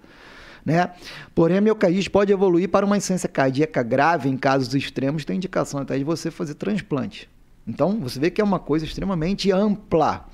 Né? 0.65 0.91
Porém, 1.33 1.57
a 1.57 1.61
miocardite 1.61 2.09
pode 2.09 2.31
evoluir 2.31 2.69
para 2.69 2.85
uma 2.85 2.97
insuficiência 2.97 3.29
cardíaca 3.29 3.81
grave 3.81 4.29
em 4.29 4.37
casos 4.37 4.73
extremos, 4.75 5.25
tem 5.25 5.37
indicação 5.37 5.79
até 5.79 5.97
de 5.97 6.03
você 6.03 6.29
fazer 6.29 6.55
transplante. 6.55 7.29
Então, 7.65 7.99
você 7.99 8.19
vê 8.19 8.29
que 8.29 8.41
é 8.41 8.43
uma 8.43 8.59
coisa 8.59 8.85
extremamente 8.85 9.51
ampla, 9.51 10.25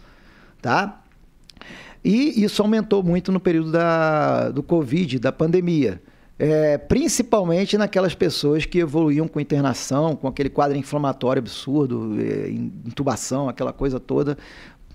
tá? 0.62 1.03
E 2.04 2.44
isso 2.44 2.62
aumentou 2.62 3.02
muito 3.02 3.32
no 3.32 3.40
período 3.40 3.72
da, 3.72 4.50
do 4.50 4.62
Covid, 4.62 5.20
da 5.20 5.32
pandemia 5.32 6.02
é, 6.38 6.78
principalmente 6.78 7.78
naquelas 7.78 8.16
pessoas 8.16 8.66
que 8.66 8.80
evoluíam 8.80 9.28
com 9.28 9.40
internação, 9.40 10.16
com 10.16 10.28
aquele 10.28 10.50
quadro 10.50 10.78
inflamatório 10.78 11.40
absurdo, 11.40 12.18
é, 12.20 12.50
intubação, 12.50 13.48
aquela 13.48 13.72
coisa 13.72 14.00
toda, 14.00 14.38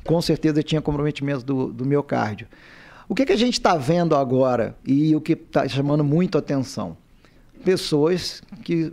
com 0.05 0.21
certeza 0.21 0.63
tinha 0.63 0.81
comprometimento 0.81 1.45
do, 1.45 1.73
do 1.73 1.87
miocárdio. 1.87 2.47
O 3.09 3.15
que, 3.15 3.25
que 3.25 3.33
a 3.33 3.37
gente 3.37 3.55
está 3.55 3.77
vendo 3.77 4.15
agora 4.15 4.77
e 4.85 5.15
o 5.15 5.21
que 5.21 5.33
está 5.33 5.67
chamando 5.67 6.05
muito 6.05 6.37
atenção? 6.37 6.97
Pessoas 7.65 8.43
que 8.63 8.93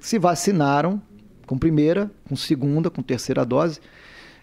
se 0.00 0.18
vacinaram 0.18 1.00
com 1.46 1.58
primeira, 1.58 2.10
com 2.28 2.34
segunda, 2.34 2.90
com 2.90 3.02
terceira 3.02 3.44
dose 3.44 3.80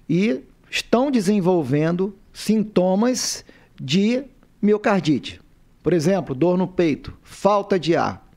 e 0.08 0.41
estão 0.70 1.10
desenvolvendo 1.10 2.16
sintomas 2.34 3.46
de 3.80 4.26
miocardite. 4.62 5.40
Por 5.84 5.94
exemplo, 5.94 6.34
dor 6.34 6.58
no 6.58 6.68
peito, 6.68 7.14
falta 7.22 7.80
de 7.80 7.96
ar, 7.96 8.28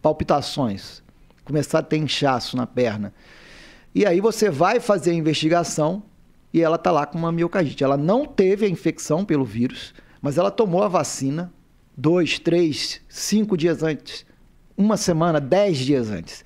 palpitações, 0.00 1.02
começar 1.44 1.80
a 1.80 1.82
ter 1.82 1.96
inchaço 1.96 2.56
na 2.56 2.66
perna. 2.66 3.12
E 3.94 4.06
aí 4.06 4.20
você 4.20 4.48
vai 4.48 4.78
fazer 4.78 5.10
a 5.10 5.14
investigação 5.14 6.02
e 6.52 6.62
ela 6.62 6.76
está 6.76 6.92
lá 6.92 7.04
com 7.04 7.18
uma 7.18 7.32
miocardite. 7.32 7.82
Ela 7.82 7.96
não 7.96 8.24
teve 8.24 8.64
a 8.66 8.68
infecção 8.68 9.24
pelo 9.24 9.44
vírus, 9.44 9.94
mas 10.20 10.38
ela 10.38 10.50
tomou 10.50 10.82
a 10.82 10.88
vacina 10.88 11.52
dois, 11.96 12.38
três, 12.38 13.00
cinco 13.08 13.56
dias 13.56 13.82
antes, 13.82 14.26
uma 14.76 14.96
semana, 14.98 15.40
dez 15.40 15.78
dias 15.78 16.10
antes. 16.10 16.44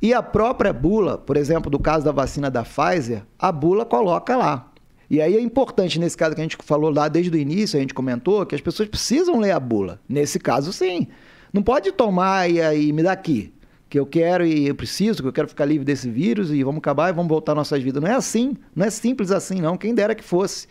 E 0.00 0.14
a 0.14 0.22
própria 0.22 0.72
bula, 0.72 1.18
por 1.18 1.36
exemplo, 1.36 1.68
do 1.68 1.78
caso 1.80 2.04
da 2.04 2.12
vacina 2.12 2.48
da 2.48 2.62
Pfizer, 2.62 3.24
a 3.36 3.50
bula 3.50 3.84
coloca 3.84 4.36
lá 4.36 4.67
e 5.10 5.22
aí 5.22 5.36
é 5.36 5.40
importante, 5.40 5.98
nesse 5.98 6.16
caso 6.16 6.34
que 6.34 6.40
a 6.40 6.44
gente 6.44 6.56
falou 6.62 6.90
lá 6.90 7.08
desde 7.08 7.30
o 7.30 7.36
início, 7.36 7.78
a 7.78 7.80
gente 7.80 7.94
comentou, 7.94 8.44
que 8.44 8.54
as 8.54 8.60
pessoas 8.60 8.88
precisam 8.88 9.38
ler 9.38 9.52
a 9.52 9.60
bula. 9.60 10.00
Nesse 10.08 10.38
caso, 10.38 10.72
sim. 10.72 11.08
Não 11.52 11.62
pode 11.62 11.92
tomar 11.92 12.50
e 12.50 12.60
aí 12.60 12.92
me 12.92 13.02
dá 13.02 13.12
aqui, 13.12 13.52
que 13.88 13.98
eu 13.98 14.04
quero 14.04 14.46
e 14.46 14.68
eu 14.68 14.74
preciso, 14.74 15.22
que 15.22 15.28
eu 15.28 15.32
quero 15.32 15.48
ficar 15.48 15.64
livre 15.64 15.84
desse 15.84 16.10
vírus 16.10 16.50
e 16.50 16.62
vamos 16.62 16.78
acabar 16.78 17.08
e 17.08 17.12
vamos 17.12 17.28
voltar 17.30 17.54
nossas 17.54 17.82
vidas. 17.82 18.02
Não 18.02 18.08
é 18.08 18.14
assim, 18.14 18.54
não 18.76 18.84
é 18.84 18.90
simples 18.90 19.30
assim, 19.30 19.60
não. 19.62 19.78
Quem 19.78 19.94
dera 19.94 20.14
que 20.14 20.22
fosse. 20.22 20.68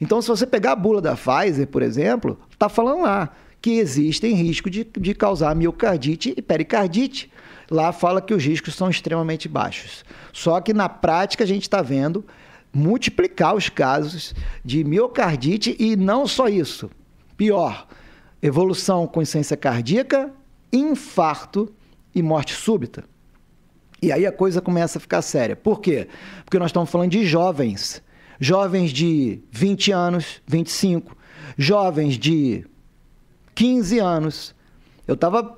Então, 0.00 0.22
se 0.22 0.28
você 0.28 0.46
pegar 0.46 0.72
a 0.72 0.76
bula 0.76 1.00
da 1.00 1.16
Pfizer, 1.16 1.66
por 1.66 1.82
exemplo, 1.82 2.38
está 2.52 2.68
falando 2.68 3.02
lá 3.02 3.32
que 3.60 3.78
existem 3.78 4.34
riscos 4.34 4.72
de, 4.72 4.84
de 4.84 5.14
causar 5.14 5.54
miocardite 5.54 6.34
e 6.36 6.42
pericardite. 6.42 7.30
Lá 7.70 7.92
fala 7.92 8.20
que 8.20 8.34
os 8.34 8.44
riscos 8.44 8.74
são 8.74 8.90
extremamente 8.90 9.48
baixos. 9.48 10.04
Só 10.32 10.60
que 10.60 10.74
na 10.74 10.88
prática 10.88 11.44
a 11.44 11.46
gente 11.46 11.62
está 11.62 11.80
vendo 11.80 12.24
multiplicar 12.72 13.54
os 13.54 13.68
casos 13.68 14.34
de 14.64 14.82
miocardite 14.82 15.76
e 15.78 15.96
não 15.96 16.26
só 16.26 16.48
isso. 16.48 16.90
Pior, 17.36 17.86
evolução 18.40 19.06
com 19.06 19.20
insuficiência 19.20 19.56
cardíaca, 19.56 20.32
infarto 20.72 21.72
e 22.14 22.22
morte 22.22 22.54
súbita. 22.54 23.04
E 24.00 24.10
aí 24.10 24.26
a 24.26 24.32
coisa 24.32 24.60
começa 24.60 24.98
a 24.98 25.00
ficar 25.00 25.22
séria. 25.22 25.54
Por 25.54 25.80
quê? 25.80 26.08
Porque 26.44 26.58
nós 26.58 26.70
estamos 26.70 26.90
falando 26.90 27.10
de 27.10 27.24
jovens. 27.24 28.02
Jovens 28.40 28.90
de 28.90 29.40
20 29.52 29.92
anos, 29.92 30.42
25, 30.46 31.16
jovens 31.56 32.18
de 32.18 32.66
15 33.54 34.00
anos. 34.00 34.54
Eu 35.06 35.14
estava 35.14 35.56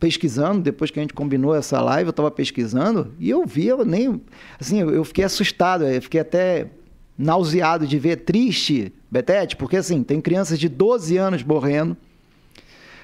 pesquisando, 0.00 0.62
depois 0.62 0.90
que 0.90 0.98
a 0.98 1.02
gente 1.02 1.12
combinou 1.12 1.54
essa 1.54 1.80
live, 1.80 2.08
eu 2.08 2.10
estava 2.10 2.30
pesquisando 2.30 3.14
e 3.20 3.28
eu 3.28 3.44
vi, 3.46 3.66
eu 3.66 3.84
nem. 3.84 4.20
Assim, 4.58 4.80
eu 4.80 5.04
fiquei 5.04 5.24
assustado, 5.24 5.84
eu 5.84 6.02
fiquei 6.02 6.22
até 6.22 6.70
nauseado 7.16 7.86
de 7.86 7.98
ver, 7.98 8.16
triste, 8.16 8.92
Betete, 9.10 9.54
porque 9.56 9.76
assim, 9.76 10.02
tem 10.02 10.20
crianças 10.20 10.58
de 10.58 10.68
12 10.68 11.18
anos 11.18 11.42
morrendo, 11.42 11.96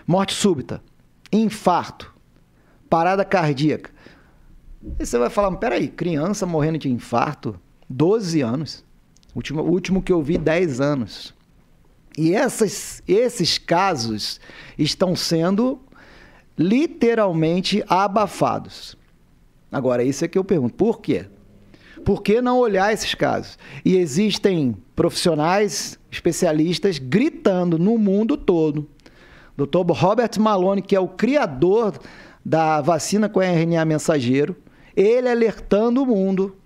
morte 0.07 0.33
súbita, 0.33 0.83
infarto, 1.31 2.15
parada 2.89 3.25
cardíaca. 3.25 3.91
E 4.99 5.05
você 5.05 5.19
vai 5.19 5.29
falar, 5.29 5.55
peraí, 5.57 5.89
criança 5.89 6.47
morrendo 6.47 6.79
de 6.79 6.89
infarto, 6.89 7.61
12 7.91 8.41
anos. 8.41 8.85
Último, 9.35 9.63
último 9.63 10.03
que 10.03 10.13
eu 10.13 10.23
vi, 10.23 10.39
10 10.39 10.81
anos. 10.81 11.35
E 12.17 12.33
essas, 12.33 13.03
esses 13.07 13.59
casos 13.59 14.41
estão 14.79 15.15
sendo 15.15 15.79
literalmente 16.59 17.85
abafados. 17.89 18.97
Agora, 19.71 20.03
isso 20.03 20.25
é 20.25 20.29
que 20.29 20.39
eu 20.39 20.45
pergunto, 20.45 20.75
por 20.75 21.01
quê? 21.01 21.27
Por 22.05 22.23
que 22.23 22.41
não 22.41 22.59
olhar 22.59 22.93
esses 22.93 23.15
casos? 23.15 23.59
E 23.85 23.97
existem 23.97 24.77
profissionais, 24.95 25.99
especialistas, 26.11 26.99
gritando 26.99 27.79
no 27.79 27.99
mundo 27.99 28.37
todo. 28.37 28.89
Dr. 29.57 29.91
Robert 29.91 30.31
Malone, 30.39 30.83
que 30.83 30.95
é 30.95 31.01
o 31.01 31.09
criador 31.09 31.99
da 32.45 32.81
vacina 32.81 33.29
com 33.29 33.41
RNA 33.41 33.85
mensageiro, 33.85 34.55
ele 34.95 35.29
alertando 35.29 36.03
o 36.03 36.07
mundo. 36.07 36.57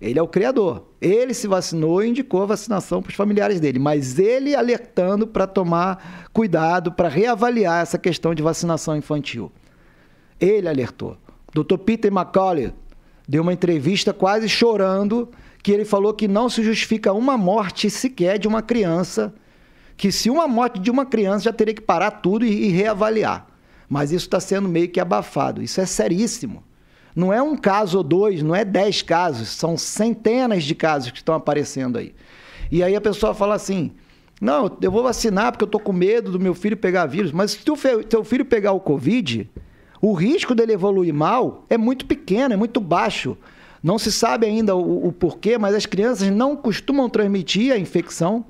Ele 0.00 0.18
é 0.18 0.22
o 0.22 0.28
criador. 0.28 0.86
Ele 1.00 1.34
se 1.34 1.46
vacinou 1.46 2.02
e 2.02 2.08
indicou 2.08 2.42
a 2.42 2.46
vacinação 2.46 3.02
para 3.02 3.10
os 3.10 3.16
familiares 3.16 3.60
dele, 3.60 3.78
mas 3.78 4.18
ele 4.18 4.54
alertando 4.54 5.26
para 5.26 5.46
tomar 5.46 6.30
cuidado, 6.32 6.90
para 6.90 7.08
reavaliar 7.08 7.82
essa 7.82 7.98
questão 7.98 8.34
de 8.34 8.42
vacinação 8.42 8.96
infantil. 8.96 9.52
Ele 10.40 10.68
alertou. 10.68 11.18
Dr. 11.52 11.76
Peter 11.78 12.10
McCauley 12.10 12.72
deu 13.28 13.42
uma 13.42 13.52
entrevista 13.52 14.12
quase 14.14 14.48
chorando 14.48 15.28
que 15.62 15.70
ele 15.70 15.84
falou 15.84 16.14
que 16.14 16.26
não 16.26 16.48
se 16.48 16.62
justifica 16.62 17.12
uma 17.12 17.36
morte 17.36 17.90
sequer 17.90 18.38
de 18.38 18.48
uma 18.48 18.62
criança, 18.62 19.34
que 19.96 20.10
se 20.10 20.30
uma 20.30 20.48
morte 20.48 20.78
de 20.78 20.90
uma 20.90 21.04
criança 21.04 21.44
já 21.44 21.52
teria 21.52 21.74
que 21.74 21.82
parar 21.82 22.10
tudo 22.10 22.46
e, 22.46 22.68
e 22.68 22.68
reavaliar. 22.68 23.46
Mas 23.86 24.12
isso 24.12 24.24
está 24.24 24.40
sendo 24.40 24.68
meio 24.68 24.88
que 24.88 25.00
abafado. 25.00 25.62
Isso 25.62 25.80
é 25.80 25.84
seríssimo. 25.84 26.64
Não 27.14 27.32
é 27.32 27.42
um 27.42 27.56
caso 27.56 27.98
ou 27.98 28.04
dois, 28.04 28.42
não 28.42 28.54
é 28.54 28.64
dez 28.64 29.02
casos, 29.02 29.48
são 29.48 29.76
centenas 29.76 30.64
de 30.64 30.74
casos 30.74 31.10
que 31.10 31.18
estão 31.18 31.34
aparecendo 31.34 31.98
aí. 31.98 32.14
E 32.70 32.82
aí 32.82 32.94
a 32.94 33.00
pessoa 33.00 33.34
fala 33.34 33.54
assim: 33.54 33.92
não, 34.40 34.74
eu 34.80 34.90
vou 34.90 35.02
vacinar 35.02 35.52
porque 35.52 35.64
eu 35.64 35.66
estou 35.66 35.80
com 35.80 35.92
medo 35.92 36.30
do 36.30 36.40
meu 36.40 36.54
filho 36.54 36.76
pegar 36.76 37.06
vírus. 37.06 37.30
Mas 37.30 37.50
se 37.50 37.70
o 37.70 38.04
teu 38.04 38.24
filho 38.24 38.44
pegar 38.44 38.72
o 38.72 38.80
Covid, 38.80 39.48
o 40.00 40.14
risco 40.14 40.54
dele 40.54 40.72
evoluir 40.72 41.12
mal 41.12 41.66
é 41.68 41.76
muito 41.76 42.06
pequeno, 42.06 42.54
é 42.54 42.56
muito 42.56 42.80
baixo. 42.80 43.36
Não 43.82 43.98
se 43.98 44.10
sabe 44.10 44.46
ainda 44.46 44.74
o, 44.74 45.08
o 45.08 45.12
porquê, 45.12 45.58
mas 45.58 45.74
as 45.74 45.86
crianças 45.86 46.30
não 46.30 46.56
costumam 46.56 47.08
transmitir 47.08 47.72
a 47.72 47.78
infecção, 47.78 48.44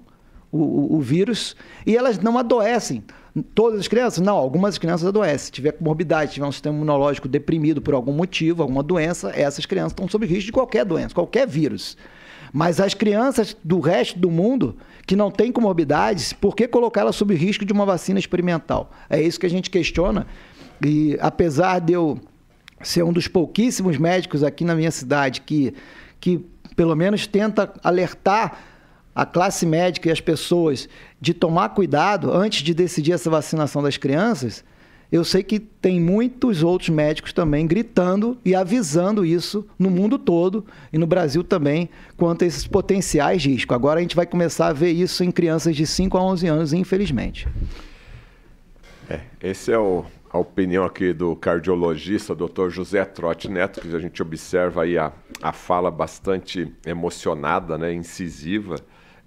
o, 0.51 0.59
o, 0.59 0.97
o 0.97 1.01
vírus, 1.01 1.57
e 1.87 1.97
elas 1.97 2.19
não 2.19 2.39
adoecem. 2.39 3.03
Todas 3.55 3.81
as 3.81 3.89
crianças? 3.89 4.19
Não, 4.25 4.37
algumas 4.37 4.77
crianças 4.77 5.07
adoecem. 5.07 5.39
Se 5.39 5.53
tiver 5.53 5.73
comorbidade, 5.73 6.33
tiver 6.33 6.47
um 6.47 6.53
sistema 6.53 6.75
imunológico 6.75 7.29
deprimido 7.29 7.81
por 7.81 7.95
algum 7.95 8.13
motivo, 8.13 8.63
alguma 8.63 8.83
doença, 8.83 9.31
essas 9.35 9.65
crianças 9.67 9.93
estão 9.93 10.09
sob 10.09 10.27
risco 10.27 10.47
de 10.47 10.53
qualquer 10.53 10.85
doença, 10.85 11.15
qualquer 11.15 11.47
vírus. 11.47 11.97
Mas 12.53 12.81
as 12.81 12.95
crianças 12.95 13.57
do 13.63 13.79
resto 13.79 14.19
do 14.19 14.31
mundo 14.31 14.77
que 15.07 15.15
não 15.15 15.31
têm 15.31 15.53
comorbidades, 15.53 16.33
por 16.33 16.57
que 16.57 16.67
colocá-las 16.67 17.17
sob 17.17 17.35
risco 17.35 17.65
de 17.65 17.73
uma 17.73 17.87
vacina 17.87 18.19
experimental? 18.19 18.91
É 19.09 19.21
isso 19.23 19.39
que 19.39 19.47
a 19.47 19.51
gente 19.51 19.71
questiona. 19.71 20.27
E 20.85 21.17
apesar 21.21 21.79
de 21.81 21.93
eu 21.93 22.19
ser 22.83 23.05
um 23.05 23.13
dos 23.13 23.29
pouquíssimos 23.29 23.97
médicos 23.99 24.43
aqui 24.43 24.65
na 24.65 24.75
minha 24.75 24.91
cidade 24.91 25.43
que, 25.43 25.75
que 26.19 26.45
pelo 26.75 26.97
menos 26.97 27.27
tenta 27.27 27.73
alertar 27.85 28.59
a 29.15 29.27
classe 29.27 29.67
médica 29.67 30.09
e 30.09 30.13
as 30.13 30.21
pessoas 30.21 30.89
de 31.21 31.35
tomar 31.35 31.71
cuidado 31.71 32.33
antes 32.33 32.63
de 32.63 32.73
decidir 32.73 33.13
essa 33.13 33.29
vacinação 33.29 33.83
das 33.83 33.97
crianças, 33.97 34.65
eu 35.13 35.25
sei 35.25 35.43
que 35.43 35.59
tem 35.59 36.01
muitos 36.01 36.63
outros 36.63 36.89
médicos 36.89 37.33
também 37.33 37.67
gritando 37.67 38.39
e 38.45 38.55
avisando 38.55 39.25
isso 39.25 39.67
no 39.77 39.91
mundo 39.91 40.17
todo 40.19 40.65
e 40.93 40.99
no 40.99 41.07
Brasil 41.07 41.43
também 41.43 41.89
quanto 42.17 42.45
a 42.45 42.47
esses 42.47 42.67
potenciais 42.67 43.45
riscos. 43.45 43.75
Agora 43.75 43.99
a 43.99 44.03
gente 44.03 44.15
vai 44.15 44.25
começar 44.25 44.69
a 44.69 44.73
ver 44.73 44.93
isso 44.93 45.25
em 45.25 45.33
crianças 45.33 45.75
de 45.75 45.85
5 45.85 46.17
a 46.17 46.23
11 46.23 46.47
anos, 46.47 46.73
infelizmente. 46.73 47.49
É, 49.09 49.21
esse 49.43 49.73
é 49.73 49.79
o, 49.79 50.05
a 50.31 50.39
opinião 50.39 50.85
aqui 50.85 51.13
do 51.13 51.35
cardiologista 51.35 52.33
Dr. 52.33 52.69
José 52.69 53.05
Trotti 53.05 53.49
Neto, 53.51 53.81
que 53.81 53.95
a 53.95 53.99
gente 53.99 54.23
observa 54.23 54.85
aí 54.85 54.97
a, 54.97 55.13
a 55.43 55.53
fala 55.53 55.91
bastante 55.91 56.73
emocionada, 56.87 57.77
né, 57.77 57.93
incisiva. 57.93 58.77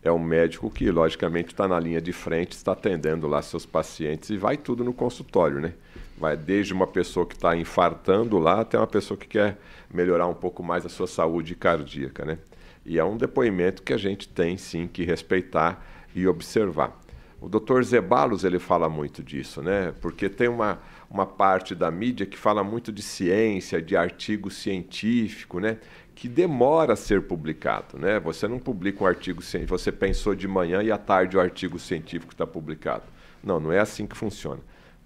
É 0.04 0.12
um 0.12 0.20
médico 0.20 0.70
que, 0.70 0.92
logicamente, 0.92 1.54
está 1.54 1.68
na 1.68 1.80
linha 1.80 2.02
de 2.02 2.12
frente, 2.12 2.52
está 2.52 2.74
atendendo 2.74 3.26
lá 3.26 3.42
seus 3.42 3.66
pacientes 3.66 4.30
e 4.30 4.38
vai 4.38 4.58
tudo 4.58 4.84
no 4.84 4.94
consultório, 4.94 5.62
né? 5.62 5.74
Vai 6.18 6.36
desde 6.36 6.74
uma 6.74 6.86
pessoa 6.86 7.26
que 7.26 7.36
está 7.36 7.56
infartando 7.56 8.38
lá 8.38 8.62
até 8.62 8.78
uma 8.78 8.88
pessoa 8.88 9.18
que 9.18 9.28
quer 9.28 9.58
melhorar 9.92 10.28
um 10.28 10.34
pouco 10.34 10.62
mais 10.62 10.86
a 10.86 10.90
sua 10.90 11.08
saúde 11.08 11.56
cardíaca, 11.56 12.26
né? 12.26 12.38
E 12.86 13.00
é 13.00 13.04
um 13.04 13.16
depoimento 13.16 13.82
que 13.82 13.94
a 13.94 13.98
gente 13.98 14.28
tem 14.28 14.58
sim 14.58 14.88
que 14.88 15.04
respeitar 15.04 15.86
e 16.14 16.28
observar. 16.28 17.00
O 17.40 17.50
Dr. 17.50 17.84
Zebalos 17.84 18.44
ele 18.44 18.60
fala 18.60 18.88
muito 18.88 19.22
disso, 19.24 19.62
né? 19.62 19.94
Porque 20.02 20.30
tem 20.30 20.48
uma, 20.48 20.80
uma 21.10 21.26
parte 21.26 21.76
da 21.76 21.92
mídia 21.92 22.26
que 22.26 22.38
fala 22.38 22.64
muito 22.64 22.92
de 22.92 23.02
ciência, 23.02 23.82
de 23.82 23.96
artigo 23.98 24.50
científico, 24.50 25.60
né? 25.60 25.78
Que 26.16 26.28
demora 26.28 26.94
a 26.94 26.96
ser 26.96 27.24
publicado, 27.24 27.98
né? 27.98 28.20
Você 28.20 28.48
não 28.48 28.60
publica 28.60 29.04
um 29.04 29.08
artigo 29.08 29.42
científico, 29.42 29.78
você 29.78 29.92
pensou 29.92 30.36
de 30.36 30.48
manhã 30.48 30.82
e 30.84 30.92
à 30.92 30.98
tarde 30.98 31.36
o 31.36 31.40
artigo 31.40 31.80
científico 31.80 32.32
está 32.32 32.46
publicado. 32.46 33.04
Não, 33.44 33.60
não 33.60 33.72
é 33.72 33.80
assim 33.80 34.06
que 34.06 34.16
funciona. 34.16 34.62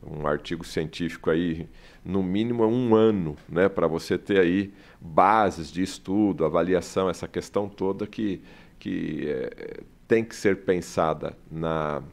Um 0.05 0.28
artigo 0.28 0.64
científico 0.64 1.30
aí, 1.30 1.68
no 2.05 2.22
mínimo, 2.22 2.64
é 2.64 2.68
um 2.68 2.93
ano, 2.93 3.36
né? 3.49 3.68
Para 3.68 3.88
você 3.88 4.18
ter 4.18 4.39
aí 4.39 4.74
bases 5.01 5.72
de 5.72 5.82
estudo, 5.82 6.45
avaliação, 6.45 7.10
essa 7.10 7.28
questão 7.28 7.68
toda 7.68 8.05
que, 8.05 8.41
que 8.78 9.28
é, 9.28 9.82
tem 10.08 10.24
que 10.24 10.36
ser 10.36 10.58
pensada 10.58 11.36
na, 11.51 12.03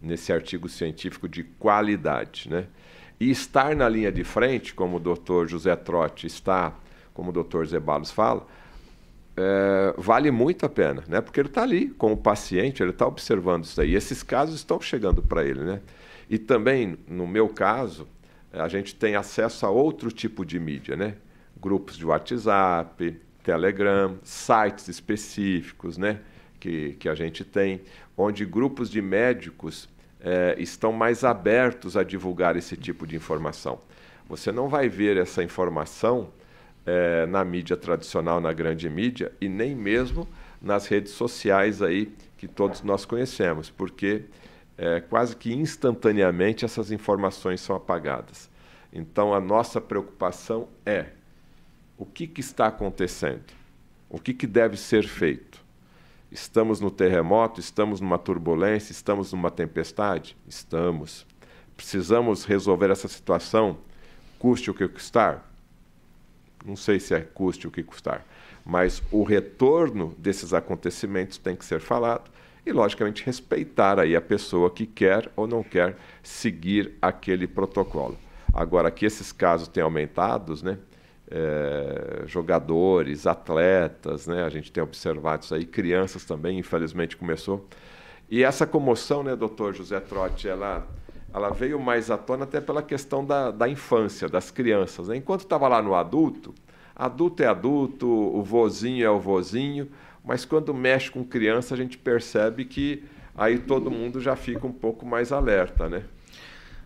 nesse 0.00 0.32
artigo 0.32 0.68
científico 0.68 1.28
de 1.28 1.42
qualidade, 1.42 2.48
né? 2.48 2.66
E 3.20 3.30
estar 3.30 3.74
na 3.74 3.88
linha 3.88 4.12
de 4.12 4.22
frente, 4.22 4.72
como 4.72 4.96
o 4.96 5.00
doutor 5.00 5.48
José 5.48 5.74
Trotti 5.74 6.26
está, 6.26 6.72
como 7.18 7.30
o 7.30 7.32
doutor 7.32 7.66
Zebalos 7.66 8.12
fala, 8.12 8.46
é, 9.36 9.92
vale 9.98 10.30
muito 10.30 10.64
a 10.64 10.68
pena, 10.68 11.02
né? 11.08 11.20
Porque 11.20 11.40
ele 11.40 11.48
está 11.48 11.64
ali 11.64 11.88
com 11.88 12.12
o 12.12 12.16
paciente, 12.16 12.80
ele 12.80 12.90
está 12.90 13.08
observando 13.08 13.64
isso 13.64 13.80
aí. 13.80 13.96
Esses 13.96 14.22
casos 14.22 14.54
estão 14.54 14.80
chegando 14.80 15.20
para 15.20 15.44
ele, 15.44 15.64
né? 15.64 15.80
E 16.30 16.38
também, 16.38 16.96
no 17.08 17.26
meu 17.26 17.48
caso, 17.48 18.06
a 18.52 18.68
gente 18.68 18.94
tem 18.94 19.16
acesso 19.16 19.66
a 19.66 19.68
outro 19.68 20.12
tipo 20.12 20.46
de 20.46 20.60
mídia, 20.60 20.96
né? 20.96 21.16
Grupos 21.60 21.96
de 21.96 22.06
WhatsApp, 22.06 23.20
Telegram, 23.42 24.16
sites 24.22 24.86
específicos, 24.86 25.98
né? 25.98 26.20
Que, 26.60 26.92
que 27.00 27.08
a 27.08 27.16
gente 27.16 27.44
tem, 27.44 27.80
onde 28.16 28.46
grupos 28.46 28.88
de 28.88 29.02
médicos 29.02 29.88
é, 30.20 30.54
estão 30.56 30.92
mais 30.92 31.24
abertos 31.24 31.96
a 31.96 32.04
divulgar 32.04 32.54
esse 32.54 32.76
tipo 32.76 33.08
de 33.08 33.16
informação. 33.16 33.80
Você 34.28 34.52
não 34.52 34.68
vai 34.68 34.88
ver 34.88 35.16
essa 35.16 35.42
informação 35.42 36.28
é, 36.88 37.26
na 37.26 37.44
mídia 37.44 37.76
tradicional, 37.76 38.40
na 38.40 38.50
grande 38.50 38.88
mídia, 38.88 39.30
e 39.42 39.46
nem 39.46 39.76
mesmo 39.76 40.26
nas 40.58 40.86
redes 40.86 41.12
sociais 41.12 41.82
aí 41.82 42.10
que 42.38 42.48
todos 42.48 42.82
nós 42.82 43.04
conhecemos, 43.04 43.68
porque 43.68 44.24
é, 44.78 44.98
quase 44.98 45.36
que 45.36 45.52
instantaneamente 45.52 46.64
essas 46.64 46.90
informações 46.90 47.60
são 47.60 47.76
apagadas. 47.76 48.48
Então 48.90 49.34
a 49.34 49.40
nossa 49.40 49.82
preocupação 49.82 50.66
é 50.86 51.08
o 51.98 52.06
que, 52.06 52.26
que 52.26 52.40
está 52.40 52.68
acontecendo, 52.68 53.52
o 54.08 54.18
que, 54.18 54.32
que 54.32 54.46
deve 54.46 54.78
ser 54.78 55.06
feito. 55.06 55.62
Estamos 56.32 56.80
no 56.80 56.90
terremoto, 56.90 57.60
estamos 57.60 58.00
numa 58.00 58.18
turbulência, 58.18 58.92
estamos 58.92 59.30
numa 59.32 59.50
tempestade? 59.50 60.36
Estamos. 60.46 61.26
Precisamos 61.76 62.44
resolver 62.44 62.90
essa 62.90 63.08
situação, 63.08 63.78
custe 64.38 64.70
o 64.70 64.74
que 64.74 64.88
custar? 64.88 65.47
Não 66.68 66.76
sei 66.76 67.00
se 67.00 67.14
é 67.14 67.20
custe 67.20 67.66
o 67.66 67.70
que 67.70 67.82
custar, 67.82 68.24
mas 68.64 69.02
o 69.10 69.22
retorno 69.22 70.14
desses 70.18 70.52
acontecimentos 70.52 71.38
tem 71.38 71.56
que 71.56 71.64
ser 71.64 71.80
falado 71.80 72.30
e, 72.64 72.72
logicamente, 72.72 73.24
respeitar 73.24 73.98
aí 73.98 74.14
a 74.14 74.20
pessoa 74.20 74.70
que 74.70 74.86
quer 74.86 75.30
ou 75.34 75.46
não 75.46 75.62
quer 75.62 75.96
seguir 76.22 76.94
aquele 77.00 77.46
protocolo. 77.46 78.16
Agora, 78.52 78.90
que 78.90 79.06
esses 79.06 79.32
casos 79.32 79.68
têm 79.68 79.82
aumentado, 79.82 80.54
né? 80.62 80.78
é, 81.30 82.22
jogadores, 82.26 83.26
atletas, 83.26 84.26
né? 84.26 84.44
A 84.44 84.48
gente 84.48 84.72
tem 84.72 84.82
observado 84.82 85.44
isso 85.44 85.54
aí, 85.54 85.64
crianças 85.64 86.24
também, 86.24 86.58
infelizmente 86.58 87.16
começou. 87.16 87.66
E 88.30 88.42
essa 88.42 88.66
comoção, 88.66 89.22
né, 89.22 89.34
doutor 89.36 89.74
José 89.74 90.00
Trotti, 90.00 90.48
ela, 90.48 90.86
ela 91.38 91.50
veio 91.50 91.80
mais 91.80 92.10
à 92.10 92.18
tona 92.18 92.44
até 92.44 92.60
pela 92.60 92.82
questão 92.82 93.24
da, 93.24 93.50
da 93.50 93.68
infância, 93.68 94.28
das 94.28 94.50
crianças. 94.50 95.08
Né? 95.08 95.16
Enquanto 95.16 95.40
estava 95.40 95.66
lá 95.68 95.80
no 95.80 95.94
adulto, 95.94 96.54
adulto 96.94 97.42
é 97.42 97.46
adulto, 97.46 98.06
o 98.06 98.42
vozinho 98.42 99.04
é 99.04 99.10
o 99.10 99.18
vozinho, 99.18 99.88
mas 100.24 100.44
quando 100.44 100.74
mexe 100.74 101.10
com 101.10 101.24
criança, 101.24 101.74
a 101.74 101.76
gente 101.76 101.96
percebe 101.96 102.64
que 102.64 103.04
aí 103.36 103.58
todo 103.58 103.90
mundo 103.90 104.20
já 104.20 104.36
fica 104.36 104.66
um 104.66 104.72
pouco 104.72 105.06
mais 105.06 105.32
alerta, 105.32 105.88
né? 105.88 106.02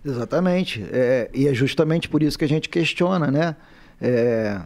Exatamente. 0.05 0.85
É, 0.93 1.31
e 1.33 1.49
é 1.49 1.55
justamente 1.55 2.09
por 2.09 2.23
isso 2.23 2.39
que 2.39 2.45
a 2.45 2.49
gente 2.49 2.69
questiona, 2.69 3.31
né? 3.31 3.57
É, 4.01 4.61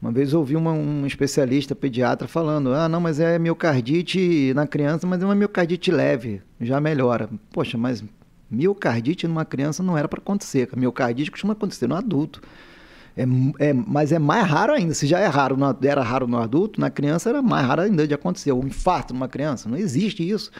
uma 0.00 0.10
vez 0.10 0.32
eu 0.32 0.40
ouvi 0.40 0.56
uma, 0.56 0.72
um 0.72 1.06
especialista 1.06 1.74
pediatra 1.74 2.28
falando: 2.28 2.72
ah, 2.74 2.88
não, 2.88 3.00
mas 3.00 3.20
é 3.20 3.38
miocardite 3.38 4.52
na 4.54 4.66
criança, 4.66 5.06
mas 5.06 5.22
é 5.22 5.24
uma 5.24 5.34
miocardite 5.34 5.90
leve, 5.90 6.42
já 6.60 6.80
melhora. 6.80 7.28
Poxa, 7.52 7.78
mas 7.78 8.04
miocardite 8.52 9.26
numa 9.26 9.44
criança 9.44 9.82
não 9.82 9.96
era 9.96 10.06
para 10.06 10.20
acontecer. 10.20 10.68
Miocardite 10.76 11.30
costuma 11.30 11.54
acontecer 11.54 11.86
no 11.86 11.96
adulto. 11.96 12.40
É, 13.16 13.24
é, 13.58 13.72
mas 13.72 14.12
é 14.12 14.18
mais 14.18 14.46
raro 14.46 14.72
ainda. 14.72 14.94
Se 14.94 15.06
já 15.06 15.18
é 15.18 15.26
raro 15.26 15.56
no, 15.56 15.76
era 15.82 16.02
raro 16.02 16.26
no 16.26 16.38
adulto, 16.38 16.80
na 16.80 16.90
criança 16.90 17.28
era 17.28 17.42
mais 17.42 17.66
raro 17.66 17.82
ainda 17.82 18.06
de 18.06 18.14
acontecer. 18.14 18.52
Um 18.52 18.66
infarto 18.66 19.12
numa 19.12 19.28
criança, 19.28 19.68
não 19.68 19.76
existe 19.76 20.28
isso. 20.28 20.50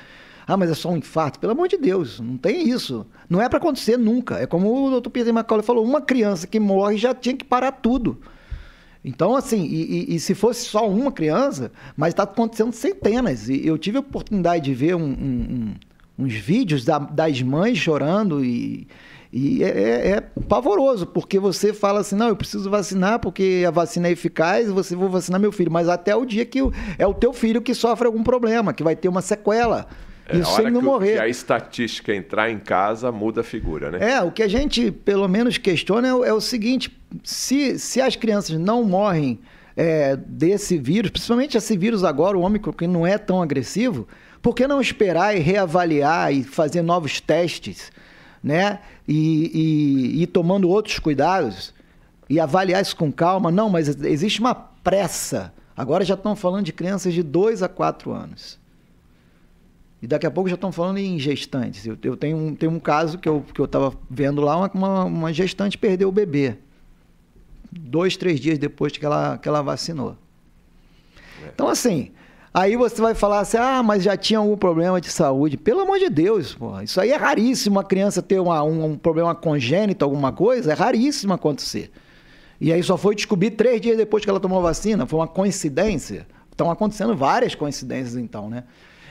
Ah, 0.46 0.56
mas 0.56 0.70
é 0.70 0.74
só 0.74 0.90
um 0.90 0.96
infarto. 0.96 1.38
Pelo 1.38 1.52
amor 1.52 1.68
de 1.68 1.76
Deus, 1.76 2.18
não 2.20 2.36
tem 2.36 2.68
isso. 2.68 3.06
Não 3.28 3.40
é 3.40 3.48
para 3.48 3.58
acontecer 3.58 3.96
nunca. 3.96 4.38
É 4.38 4.46
como 4.46 4.86
o 4.86 4.90
doutor 4.90 5.10
Peter 5.10 5.32
Macaulay 5.32 5.64
falou: 5.64 5.84
uma 5.84 6.00
criança 6.00 6.46
que 6.46 6.58
morre 6.58 6.96
já 6.96 7.14
tinha 7.14 7.36
que 7.36 7.44
parar 7.44 7.72
tudo. 7.72 8.18
Então, 9.04 9.34
assim, 9.34 9.64
e, 9.64 10.12
e, 10.12 10.14
e 10.14 10.20
se 10.20 10.34
fosse 10.34 10.64
só 10.64 10.88
uma 10.88 11.10
criança, 11.10 11.72
mas 11.96 12.10
está 12.10 12.22
acontecendo 12.22 12.72
centenas. 12.72 13.48
E 13.48 13.66
eu 13.66 13.76
tive 13.76 13.96
a 13.96 14.00
oportunidade 14.00 14.64
de 14.64 14.74
ver 14.74 14.94
um, 14.94 15.04
um, 15.04 15.74
uns 16.22 16.34
vídeos 16.34 16.84
da, 16.84 16.98
das 16.98 17.42
mães 17.42 17.78
chorando 17.78 18.44
e, 18.44 18.86
e 19.32 19.64
é, 19.64 19.68
é, 19.68 20.08
é, 20.10 20.20
pavoroso, 20.48 21.06
porque 21.06 21.38
você 21.38 21.72
fala 21.72 22.00
assim, 22.00 22.14
não, 22.14 22.28
eu 22.28 22.36
preciso 22.36 22.68
vacinar 22.68 23.18
porque 23.18 23.64
a 23.66 23.70
vacina 23.70 24.08
é 24.08 24.12
eficaz, 24.12 24.70
você 24.70 24.94
vou 24.94 25.08
vacinar 25.08 25.40
meu 25.40 25.52
filho, 25.52 25.72
mas 25.72 25.88
até 25.88 26.14
o 26.14 26.24
dia 26.24 26.44
que 26.44 26.60
é 26.98 27.06
o 27.06 27.14
teu 27.14 27.32
filho 27.32 27.62
que 27.62 27.74
sofre 27.74 28.06
algum 28.06 28.22
problema, 28.22 28.72
que 28.72 28.82
vai 28.82 28.94
ter 28.94 29.08
uma 29.08 29.22
sequela. 29.22 29.86
É, 30.28 30.38
Isso 30.38 30.54
sem 30.54 30.70
não 30.70 30.80
que, 30.80 30.86
morrer. 30.86 31.14
Que 31.14 31.20
a 31.20 31.28
estatística 31.28 32.14
entrar 32.14 32.50
em 32.50 32.58
casa 32.58 33.10
muda 33.10 33.40
a 33.40 33.44
figura, 33.44 33.90
né? 33.90 34.12
É, 34.12 34.22
o 34.22 34.30
que 34.30 34.42
a 34.42 34.48
gente 34.48 34.90
pelo 34.90 35.26
menos 35.26 35.58
questiona 35.58 36.08
é, 36.08 36.28
é 36.28 36.32
o 36.32 36.40
seguinte: 36.40 36.96
se, 37.24 37.78
se 37.78 38.00
as 38.00 38.14
crianças 38.14 38.58
não 38.58 38.84
morrem 38.84 39.40
é, 39.76 40.16
desse 40.16 40.78
vírus, 40.78 41.10
principalmente 41.10 41.56
esse 41.56 41.76
vírus 41.76 42.04
agora, 42.04 42.36
o 42.36 42.42
Ômicron, 42.42 42.72
que 42.72 42.86
não 42.86 43.06
é 43.06 43.18
tão 43.18 43.42
agressivo, 43.42 44.06
por 44.42 44.54
que 44.54 44.66
não 44.66 44.80
esperar 44.80 45.36
e 45.36 45.38
reavaliar 45.38 46.34
e 46.34 46.42
fazer 46.42 46.82
novos 46.82 47.20
testes, 47.20 47.92
né? 48.42 48.80
E, 49.06 50.18
e, 50.18 50.22
e 50.22 50.26
tomando 50.26 50.68
outros 50.68 50.98
cuidados 50.98 51.72
e 52.28 52.40
avaliar 52.40 52.82
isso 52.82 52.96
com 52.96 53.12
calma? 53.12 53.52
Não, 53.52 53.70
mas 53.70 53.88
existe 54.04 54.40
uma 54.40 54.54
pressa. 54.54 55.52
Agora 55.76 56.04
já 56.04 56.14
estão 56.14 56.34
falando 56.34 56.64
de 56.64 56.72
crianças 56.72 57.14
de 57.14 57.22
2 57.22 57.62
a 57.62 57.68
4 57.68 58.10
anos. 58.12 58.58
E 60.02 60.06
daqui 60.08 60.26
a 60.26 60.30
pouco 60.30 60.50
já 60.50 60.56
estão 60.56 60.72
falando 60.72 60.98
em 60.98 61.16
gestantes. 61.20 61.86
Eu, 61.86 61.96
eu 62.02 62.16
tenho, 62.16 62.36
um, 62.36 62.54
tenho 62.56 62.72
um 62.72 62.80
caso 62.80 63.18
que 63.18 63.28
eu 63.28 63.44
que 63.54 63.62
estava 63.62 63.94
vendo 64.10 64.40
lá, 64.40 64.56
uma, 64.74 65.04
uma 65.04 65.32
gestante 65.32 65.78
perdeu 65.78 66.08
o 66.08 66.12
bebê. 66.12 66.56
Dois, 67.70 68.16
três 68.16 68.40
dias 68.40 68.58
depois 68.58 68.92
que 68.92 69.06
ela, 69.06 69.38
que 69.38 69.48
ela 69.48 69.62
vacinou. 69.62 70.16
É. 71.44 71.50
Então, 71.54 71.68
assim, 71.68 72.10
aí 72.52 72.76
você 72.76 73.00
vai 73.00 73.14
falar 73.14 73.40
assim, 73.40 73.56
ah, 73.56 73.82
mas 73.82 74.02
já 74.02 74.16
tinha 74.16 74.38
algum 74.38 74.56
problema 74.56 75.00
de 75.00 75.10
saúde. 75.10 75.56
Pelo 75.56 75.80
amor 75.80 75.98
de 75.98 76.08
Deus, 76.08 76.54
pô, 76.54 76.80
isso 76.80 77.00
aí 77.00 77.10
é 77.10 77.16
raríssimo, 77.16 77.76
uma 77.76 77.84
criança 77.84 78.20
ter 78.20 78.38
uma, 78.40 78.62
um, 78.62 78.92
um 78.92 78.96
problema 78.96 79.34
congênito, 79.34 80.04
alguma 80.04 80.32
coisa, 80.32 80.72
é 80.72 80.74
raríssimo 80.74 81.32
acontecer. 81.32 81.90
E 82.60 82.72
aí 82.72 82.82
só 82.82 82.96
foi 82.96 83.14
descobrir 83.14 83.50
três 83.50 83.80
dias 83.80 83.96
depois 83.96 84.22
que 84.22 84.30
ela 84.30 84.38
tomou 84.38 84.60
a 84.60 84.62
vacina. 84.62 85.04
Foi 85.04 85.18
uma 85.18 85.26
coincidência. 85.26 86.26
Estão 86.48 86.70
acontecendo 86.70 87.16
várias 87.16 87.56
coincidências, 87.56 88.14
então, 88.14 88.48
né? 88.48 88.62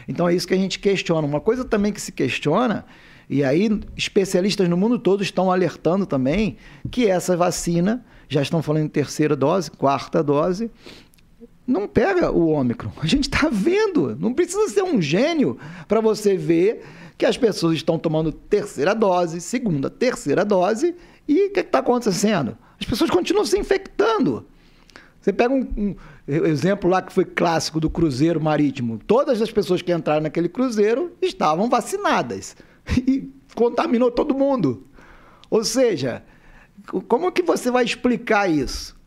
Então 0.07 0.29
é 0.29 0.33
isso 0.33 0.47
que 0.47 0.53
a 0.53 0.57
gente 0.57 0.79
questiona. 0.79 1.27
Uma 1.27 1.41
coisa 1.41 1.65
também 1.65 1.91
que 1.91 1.99
se 1.99 2.13
questiona, 2.13 2.85
e 3.29 3.43
aí 3.43 3.69
especialistas 3.97 4.69
no 4.69 4.77
mundo 4.77 4.97
todo 4.97 5.21
estão 5.21 5.51
alertando 5.51 6.05
também, 6.05 6.55
que 6.89 7.07
essa 7.07 7.35
vacina, 7.35 8.05
já 8.29 8.41
estão 8.41 8.61
falando 8.61 8.85
em 8.85 8.87
terceira 8.87 9.35
dose, 9.35 9.69
quarta 9.69 10.23
dose, 10.23 10.71
não 11.66 11.88
pega 11.88 12.32
o 12.32 12.47
ômicron. 12.47 12.91
A 13.01 13.07
gente 13.07 13.26
está 13.26 13.49
vendo. 13.49 14.16
Não 14.20 14.34
precisa 14.34 14.68
ser 14.70 14.84
um 14.84 15.01
gênio 15.01 15.57
para 15.88 16.01
você 16.01 16.36
ver 16.36 16.84
que 17.18 17.26
as 17.26 17.38
pessoas 17.38 17.76
estão 17.76 17.99
tomando 17.99 18.32
terceira 18.32 18.95
dose, 18.95 19.39
segunda, 19.39 19.89
terceira 19.89 20.43
dose, 20.43 20.95
e 21.28 21.47
o 21.47 21.53
que 21.53 21.59
está 21.59 21.80
acontecendo? 21.80 22.57
As 22.80 22.86
pessoas 22.86 23.12
continuam 23.12 23.45
se 23.45 23.59
infectando. 23.59 24.45
Você 25.22 25.32
pega 25.32 25.53
um, 25.53 25.68
um, 25.78 25.95
exemplo 26.28 26.89
lá 26.89 26.99
que 26.99 27.14
foi 27.14 27.24
clássico 27.24 27.80
do 27.80 27.91
Cruzeiro 27.91 28.41
Marítimo. 28.41 28.99
Todas 29.05 29.39
as 29.39 29.51
pessoas 29.51 29.84
que 29.84 29.93
entraram 29.93 30.22
naquele 30.22 30.49
cruzeiro 30.49 31.12
estavam 31.22 31.70
vacinadas. 31.70 32.55
E 33.07 33.30
contaminou 33.53 34.09
todo 34.09 34.34
mundo. 34.34 34.88
Ou 35.49 35.64
seja, 35.64 36.24
como 37.07 37.32
que 37.32 37.43
você 37.43 37.70
vai 37.70 37.84
explicar 37.86 38.49
isso? 38.49 38.97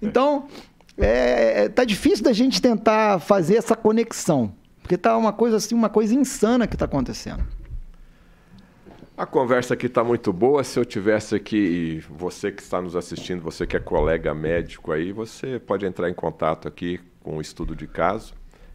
Então, 0.00 0.48
é, 0.96 1.68
tá 1.68 1.84
difícil 1.84 2.24
da 2.24 2.32
gente 2.32 2.60
tentar 2.60 3.18
fazer 3.20 3.56
essa 3.56 3.74
conexão. 3.74 4.54
Porque 4.80 4.98
tá 4.98 5.16
uma 5.16 5.32
coisa 5.32 5.56
assim, 5.56 5.74
uma 5.74 5.88
coisa 5.88 6.14
insana 6.14 6.66
que 6.66 6.74
está 6.74 6.84
acontecendo. 6.84 7.42
A 9.16 9.24
conversa 9.24 9.74
aqui 9.74 9.86
está 9.86 10.02
muito 10.02 10.32
boa. 10.32 10.62
Se 10.64 10.78
eu 10.78 10.84
tivesse 10.84 11.34
aqui, 11.34 12.04
você 12.10 12.50
que 12.50 12.60
está 12.60 12.82
nos 12.82 12.96
assistindo, 12.96 13.40
você 13.40 13.66
que 13.66 13.76
é 13.76 13.80
colega 13.80 14.34
médico 14.34 14.92
aí, 14.92 15.12
você 15.12 15.58
pode 15.58 15.86
entrar 15.86 16.10
em 16.10 16.14
contato 16.14 16.68
aqui 16.68 17.00
com 17.22 17.38
o 17.38 17.40
estudo 17.40 17.74
de 17.74 17.86
caso, 17.86 18.34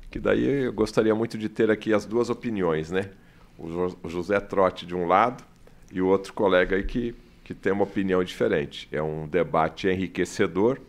que 0.10 0.18
daí 0.18 0.64
eu 0.64 0.74
gostaria 0.74 1.14
muito 1.14 1.38
de 1.38 1.48
ter 1.48 1.70
aqui 1.70 1.94
as 1.94 2.06
duas 2.06 2.30
opiniões, 2.30 2.90
né? 2.90 3.10
O 3.58 4.08
José 4.08 4.40
Trotti 4.40 4.86
de 4.86 4.96
um 4.96 5.06
lado 5.06 5.44
e 5.92 6.02
o 6.02 6.08
outro 6.08 6.34
colega 6.34 6.78
aí 6.78 6.84
que, 6.84 7.14
que 7.44 7.54
tem 7.54 7.74
uma 7.74 7.84
opinião 7.84 8.24
diferente. 8.24 8.88
É 8.92 9.04
um 9.04 9.28
debate 9.28 9.88
enriquecedor, 9.90 10.80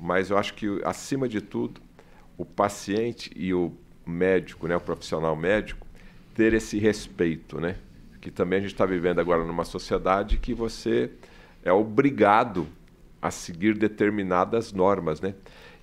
mas 0.00 0.30
eu 0.30 0.38
acho 0.38 0.54
que, 0.54 0.80
acima 0.84 1.28
de 1.28 1.40
tudo, 1.40 1.80
o 2.38 2.44
paciente 2.44 3.30
e 3.36 3.52
o 3.52 3.72
médico, 4.06 4.66
né, 4.66 4.76
o 4.76 4.80
profissional 4.80 5.36
médico, 5.36 5.86
ter 6.34 6.54
esse 6.54 6.78
respeito, 6.78 7.60
né? 7.60 7.76
Que 8.20 8.30
também 8.30 8.58
a 8.58 8.62
gente 8.62 8.72
está 8.72 8.86
vivendo 8.86 9.20
agora 9.20 9.44
numa 9.44 9.64
sociedade 9.64 10.38
que 10.38 10.54
você 10.54 11.10
é 11.62 11.72
obrigado 11.72 12.66
a 13.20 13.30
seguir 13.30 13.76
determinadas 13.76 14.72
normas, 14.72 15.20
né? 15.20 15.34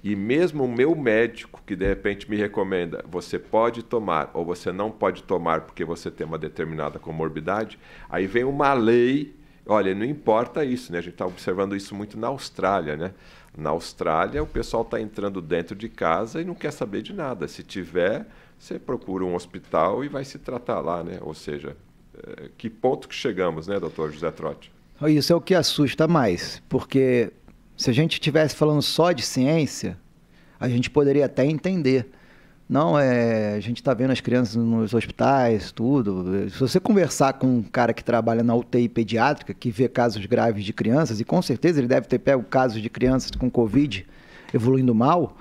E 0.04 0.16
mesmo 0.16 0.64
o 0.64 0.72
meu 0.72 0.96
médico, 0.96 1.62
que 1.66 1.76
de 1.76 1.86
repente 1.86 2.30
me 2.30 2.38
recomenda, 2.38 3.04
você 3.08 3.38
pode 3.38 3.84
tomar 3.84 4.32
ou 4.34 4.46
você 4.46 4.72
não 4.72 4.90
pode 4.90 5.24
tomar 5.24 5.62
porque 5.62 5.84
você 5.84 6.10
tem 6.10 6.26
uma 6.26 6.38
determinada 6.38 6.98
comorbidade, 6.98 7.78
aí 8.10 8.26
vem 8.26 8.44
uma 8.44 8.74
lei, 8.74 9.36
olha, 9.66 9.94
não 9.94 10.06
importa 10.06 10.64
isso, 10.64 10.92
né? 10.92 11.00
A 11.00 11.02
gente 11.02 11.14
está 11.14 11.26
observando 11.26 11.76
isso 11.76 11.94
muito 11.94 12.18
na 12.18 12.28
Austrália, 12.28 12.96
né? 12.96 13.14
Na 13.58 13.72
Austrália, 13.72 14.44
o 14.44 14.48
pessoal 14.48 14.84
está 14.84 15.02
entrando 15.02 15.42
dentro 15.42 15.76
de 15.76 15.90
casa 15.90 16.40
e 16.40 16.46
não 16.46 16.54
quer 16.54 16.72
saber 16.72 17.02
de 17.02 17.12
nada. 17.12 17.48
Se 17.48 17.64
tiver, 17.64 18.28
você 18.58 18.78
procura 18.78 19.26
um 19.26 19.34
hospital 19.34 20.06
e 20.06 20.08
vai 20.08 20.24
se 20.24 20.38
tratar 20.38 20.80
lá, 20.80 21.04
né? 21.04 21.18
Ou 21.22 21.34
seja, 21.34 21.76
é, 22.16 22.50
que 22.56 22.70
ponto 22.70 23.08
que 23.08 23.16
chegamos, 23.16 23.68
né, 23.68 23.80
doutor 23.80 24.12
José 24.12 24.30
Trotti? 24.30 24.72
Isso 25.08 25.34
é 25.34 25.36
o 25.36 25.42
que 25.42 25.56
assusta 25.56 26.08
mais, 26.08 26.62
porque 26.70 27.32
se 27.76 27.90
a 27.90 27.94
gente 27.94 28.14
estivesse 28.14 28.56
falando 28.56 28.82
só 28.82 29.12
de 29.12 29.24
ciência, 29.24 29.98
a 30.60 30.68
gente 30.70 30.90
poderia 30.90 31.26
até 31.26 31.46
entender. 31.46 32.08
Não, 32.70 33.00
é, 33.00 33.54
a 33.56 33.60
gente 33.62 33.78
está 33.78 33.94
vendo 33.94 34.12
as 34.12 34.20
crianças 34.20 34.56
nos 34.58 34.94
hospitais, 34.94 35.72
tudo. 35.72 36.50
Se 36.50 36.60
você 36.60 36.82
conversar 36.82 37.34
com 37.34 37.48
um 37.48 37.64
cara 37.64 37.94
que 37.94 38.04
trabalha 38.04 38.44
na 38.44 38.54
UTI 38.54 38.90
pediátrica, 38.90 39.54
que 39.54 39.72
vê 39.72 39.88
casos 39.88 40.26
graves 40.26 40.66
de 40.66 40.74
crianças, 40.74 41.22
e 41.22 41.24
com 41.24 41.42
certeza 41.42 41.80
ele 41.80 41.88
deve 41.88 42.08
ter 42.08 42.20
pego 42.20 42.44
casos 42.44 42.82
de 42.82 42.90
crianças 42.90 43.32
com 43.32 43.50
Covid 43.50 44.06
evoluindo 44.54 44.94
mal, 44.94 45.38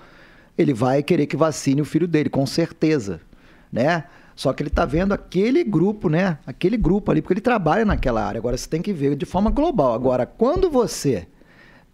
ele 0.57 0.73
vai 0.73 1.03
querer 1.03 1.27
que 1.27 1.37
vacine 1.37 1.81
o 1.81 1.85
filho 1.85 2.07
dele, 2.07 2.31
com 2.31 2.47
certeza, 2.47 3.21
né? 3.73 4.05
Só 4.37 4.53
que 4.53 4.63
ele 4.63 4.69
está 4.69 4.85
vendo 4.85 5.13
aquele 5.13 5.65
grupo, 5.65 6.09
né? 6.09 6.39
Aquele 6.47 6.77
grupo 6.77 7.11
ali, 7.11 7.23
porque 7.23 7.35
ele 7.35 7.41
trabalha 7.41 7.85
naquela 7.85 8.25
área. 8.25 8.39
Agora 8.39 8.57
você 8.57 8.69
tem 8.69 8.81
que 8.83 8.93
ver 8.93 9.17
de 9.17 9.27
forma 9.27 9.51
global. 9.51 9.95
Agora, 9.95 10.27
quando 10.27 10.71
você 10.71 11.27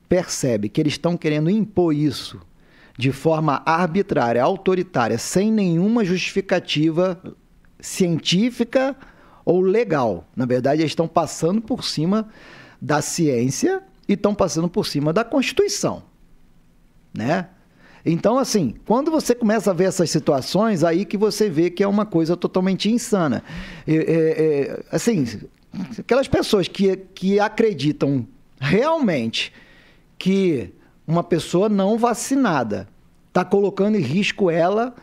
percebe 0.09 0.69
que 0.69 0.81
eles 0.81 0.95
estão 0.95 1.17
querendo 1.17 1.49
impor 1.49 1.95
isso 1.95 2.39
de 2.97 3.13
forma 3.13 3.63
arbitrária, 3.65 4.43
autoritária, 4.43 5.19
sem 5.19 5.51
nenhuma 5.51 6.05
justificativa 6.05 7.21
científica 7.81 8.97
ou 9.45 9.61
legal. 9.61 10.27
Na 10.37 10.47
verdade, 10.47 10.83
eles 10.83 10.93
estão 10.93 11.09
passando 11.09 11.61
por 11.61 11.85
cima 11.85 12.29
da 12.81 13.01
ciência 13.01 13.83
e 14.09 14.13
estão 14.13 14.35
passando 14.35 14.69
por 14.69 14.87
cima 14.87 15.13
da 15.13 15.25
Constituição, 15.25 16.03
né? 17.17 17.49
Então, 18.05 18.37
assim, 18.37 18.75
quando 18.85 19.13
você 19.13 19.33
começa 19.35 19.71
a 19.71 19.75
ver 19.75 19.85
essas 19.85 20.11
situações, 20.11 20.83
aí 20.83 21.05
que 21.05 21.17
você 21.17 21.49
vê 21.49 21.71
que 21.71 21.85
é 21.85 21.87
uma 21.87 22.05
coisa 22.05 22.37
totalmente 22.37 22.91
insana. 22.91 23.45
É, 23.87 23.95
é, 23.95 24.01
é, 24.01 24.85
assim, 24.91 25.25
aquelas 25.97 26.27
pessoas 26.27 26.67
que, 26.67 26.97
que 27.15 27.39
acreditam 27.39 28.27
realmente 28.61 29.53
que 30.19 30.73
uma 31.07 31.23
pessoa 31.23 31.69
não 31.69 31.99
vacinada 31.99 32.89
está 33.29 33.45
colocando 33.45 33.97
em 33.97 34.01
risco 34.01 34.51
ela 34.51 34.95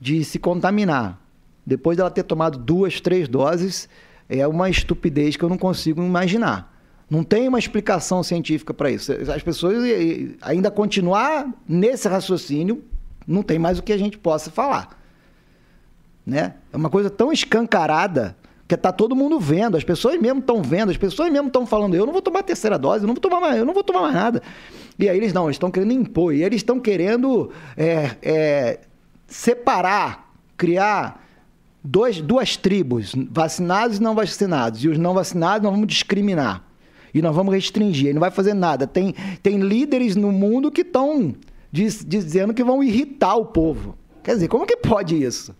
de 0.00 0.24
se 0.24 0.38
contaminar. 0.38 1.18
Depois 1.64 1.96
dela 1.96 2.10
ter 2.10 2.22
tomado 2.22 2.58
duas, 2.58 3.00
três 3.00 3.28
doses, 3.28 3.88
é 4.28 4.46
uma 4.46 4.68
estupidez 4.68 5.36
que 5.36 5.44
eu 5.44 5.48
não 5.48 5.58
consigo 5.58 6.02
imaginar. 6.02 6.72
Não 7.08 7.22
tem 7.22 7.46
uma 7.48 7.58
explicação 7.58 8.22
científica 8.22 8.72
para 8.72 8.90
isso. 8.90 9.12
As 9.12 9.42
pessoas 9.42 9.76
ainda 10.40 10.70
continuar 10.70 11.46
nesse 11.68 12.08
raciocínio, 12.08 12.82
não 13.26 13.42
tem 13.42 13.58
mais 13.58 13.78
o 13.78 13.82
que 13.82 13.92
a 13.92 13.98
gente 13.98 14.18
possa 14.18 14.50
falar. 14.50 14.98
Né? 16.26 16.54
É 16.72 16.76
uma 16.76 16.90
coisa 16.90 17.10
tão 17.10 17.32
escancarada 17.32 18.36
que 18.72 18.74
está 18.74 18.90
todo 18.90 19.14
mundo 19.14 19.38
vendo, 19.38 19.76
as 19.76 19.84
pessoas 19.84 20.18
mesmo 20.18 20.40
estão 20.40 20.62
vendo, 20.62 20.90
as 20.90 20.96
pessoas 20.96 21.30
mesmo 21.30 21.48
estão 21.48 21.66
falando, 21.66 21.94
eu 21.94 22.06
não 22.06 22.12
vou 22.12 22.22
tomar 22.22 22.40
a 22.40 22.42
terceira 22.42 22.78
dose, 22.78 23.04
eu 23.04 23.06
não 23.06 23.14
vou 23.14 23.20
tomar 23.20 23.38
mais, 23.38 23.58
eu 23.58 23.66
não 23.66 23.74
vou 23.74 23.84
tomar 23.84 24.00
mais 24.00 24.14
nada. 24.14 24.42
E 24.98 25.10
aí 25.10 25.16
eles 25.16 25.34
não, 25.34 25.44
eles 25.44 25.56
estão 25.56 25.70
querendo 25.70 25.92
impor, 25.92 26.34
e 26.34 26.42
eles 26.42 26.60
estão 26.60 26.80
querendo 26.80 27.50
é, 27.76 28.16
é, 28.22 28.80
separar, 29.26 30.32
criar 30.56 31.22
dois, 31.84 32.22
duas 32.22 32.56
tribos, 32.56 33.14
vacinados 33.30 33.98
e 33.98 34.02
não 34.02 34.14
vacinados. 34.14 34.82
E 34.82 34.88
os 34.88 34.96
não 34.96 35.12
vacinados 35.12 35.64
nós 35.64 35.72
vamos 35.72 35.86
discriminar. 35.86 36.64
E 37.12 37.20
nós 37.20 37.36
vamos 37.36 37.52
restringir, 37.52 38.06
ele 38.06 38.14
não 38.14 38.20
vai 38.20 38.30
fazer 38.30 38.54
nada. 38.54 38.86
Tem, 38.86 39.14
tem 39.42 39.58
líderes 39.58 40.16
no 40.16 40.32
mundo 40.32 40.70
que 40.70 40.80
estão 40.80 41.34
diz, 41.70 42.02
dizendo 42.02 42.54
que 42.54 42.64
vão 42.64 42.82
irritar 42.82 43.36
o 43.36 43.44
povo. 43.44 43.98
Quer 44.22 44.32
dizer, 44.32 44.48
como 44.48 44.64
que 44.64 44.78
pode 44.78 45.22
isso? 45.22 45.54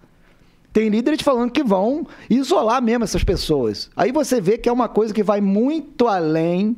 Tem 0.72 0.88
líderes 0.88 1.20
falando 1.20 1.50
que 1.50 1.62
vão 1.62 2.06
isolar 2.30 2.82
mesmo 2.82 3.04
essas 3.04 3.22
pessoas. 3.22 3.90
Aí 3.94 4.10
você 4.10 4.40
vê 4.40 4.56
que 4.56 4.68
é 4.68 4.72
uma 4.72 4.88
coisa 4.88 5.12
que 5.12 5.22
vai 5.22 5.40
muito 5.40 6.08
além, 6.08 6.76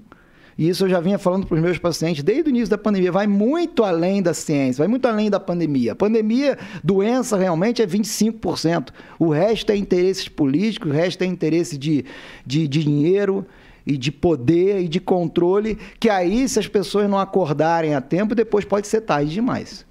e 0.58 0.68
isso 0.68 0.84
eu 0.84 0.88
já 0.88 1.00
vinha 1.00 1.18
falando 1.18 1.46
para 1.46 1.54
os 1.54 1.60
meus 1.60 1.78
pacientes 1.78 2.22
desde 2.22 2.48
o 2.48 2.50
início 2.50 2.70
da 2.70 2.78
pandemia, 2.78 3.12
vai 3.12 3.26
muito 3.26 3.84
além 3.84 4.22
da 4.22 4.34
ciência, 4.34 4.82
vai 4.82 4.88
muito 4.88 5.06
além 5.06 5.30
da 5.30 5.38
pandemia. 5.38 5.92
A 5.92 5.96
pandemia, 5.96 6.58
doença 6.82 7.36
realmente 7.36 7.82
é 7.82 7.86
25%. 7.86 8.88
O 9.18 9.28
resto 9.28 9.70
é 9.70 9.76
interesses 9.76 10.28
políticos, 10.28 10.90
o 10.90 10.94
resto 10.94 11.22
é 11.22 11.26
interesse 11.26 11.78
de, 11.78 12.04
de, 12.44 12.66
de 12.66 12.82
dinheiro 12.82 13.46
e 13.86 13.96
de 13.96 14.10
poder 14.10 14.80
e 14.80 14.88
de 14.88 14.98
controle, 14.98 15.78
que 16.00 16.08
aí, 16.08 16.48
se 16.48 16.58
as 16.58 16.66
pessoas 16.66 17.08
não 17.08 17.18
acordarem 17.18 17.94
a 17.94 18.00
tempo, 18.00 18.34
depois 18.34 18.64
pode 18.64 18.86
ser 18.86 19.02
tarde 19.02 19.32
demais. 19.32 19.84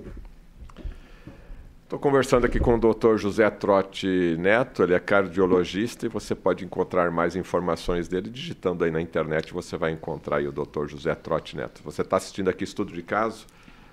Estou 1.93 2.09
conversando 2.09 2.45
aqui 2.45 2.59
com 2.59 2.73
o 2.73 2.79
Dr. 2.79 3.17
José 3.17 3.47
Trotti 3.51 4.35
Neto, 4.39 4.81
ele 4.81 4.95
é 4.95 4.99
cardiologista 4.99 6.07
e 6.07 6.09
você 6.09 6.33
pode 6.33 6.65
encontrar 6.65 7.11
mais 7.11 7.35
informações 7.35 8.07
dele 8.07 8.31
digitando 8.31 8.83
aí 8.83 8.89
na 8.89 8.99
internet, 8.99 9.53
você 9.53 9.77
vai 9.77 9.91
encontrar 9.91 10.37
aí 10.37 10.47
o 10.47 10.51
Dr. 10.51 10.87
José 10.87 11.13
Trotti 11.13 11.55
Neto. 11.55 11.83
Você 11.83 12.01
está 12.01 12.17
assistindo 12.17 12.49
aqui 12.49 12.63
Estudo 12.63 12.91
de 12.91 13.03
Caso, 13.03 13.45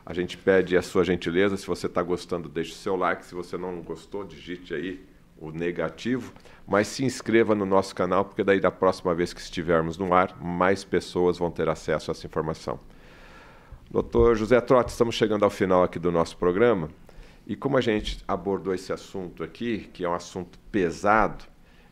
a 0.07 0.15
gente 0.15 0.39
pede 0.39 0.79
a 0.79 0.83
sua 0.83 1.05
gentileza, 1.05 1.59
se 1.59 1.67
você 1.67 1.89
está 1.89 2.03
gostando, 2.03 2.49
deixe 2.49 2.73
seu 2.73 2.97
like, 2.97 3.23
se 3.23 3.35
você 3.35 3.59
não 3.59 3.83
gostou, 3.83 4.25
digite 4.25 4.73
aí 4.73 5.07
o 5.37 5.51
negativo, 5.51 6.33
mas 6.67 6.87
se 6.87 7.05
inscreva 7.05 7.55
no 7.55 7.67
nosso 7.67 7.95
canal, 7.95 8.25
porque 8.25 8.43
daí 8.43 8.61
da 8.61 8.71
próxima 8.71 9.15
vez 9.15 9.35
que 9.35 9.43
estivermos 9.43 9.99
no 9.99 10.15
ar, 10.15 10.43
mais 10.43 10.85
pessoas 10.85 11.37
vão 11.37 11.51
ter 11.51 11.69
acesso 11.69 12.11
a 12.11 12.13
essa 12.13 12.27
informação. 12.27 12.81
Doutor 13.91 14.37
José 14.37 14.59
Trotti, 14.59 14.91
estamos 14.91 15.15
chegando 15.15 15.45
ao 15.45 15.51
final 15.51 15.83
aqui 15.83 15.99
do 15.99 16.11
nosso 16.11 16.35
programa. 16.39 16.89
E 17.51 17.57
como 17.57 17.77
a 17.77 17.81
gente 17.81 18.23
abordou 18.29 18.73
esse 18.73 18.93
assunto 18.93 19.43
aqui, 19.43 19.91
que 19.93 20.05
é 20.05 20.09
um 20.09 20.15
assunto 20.15 20.57
pesado, 20.71 21.43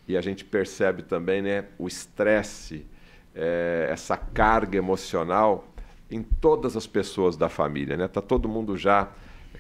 e 0.06 0.16
a 0.16 0.20
gente 0.20 0.44
percebe 0.44 1.02
também 1.02 1.42
né, 1.42 1.64
o 1.76 1.88
estresse, 1.88 2.86
é, 3.34 3.88
essa 3.90 4.16
carga 4.16 4.78
emocional 4.78 5.66
em 6.08 6.22
todas 6.22 6.76
as 6.76 6.86
pessoas 6.86 7.36
da 7.36 7.48
família, 7.48 7.96
né? 7.96 8.06
Tá 8.06 8.22
todo 8.22 8.48
mundo 8.48 8.76
já 8.76 9.10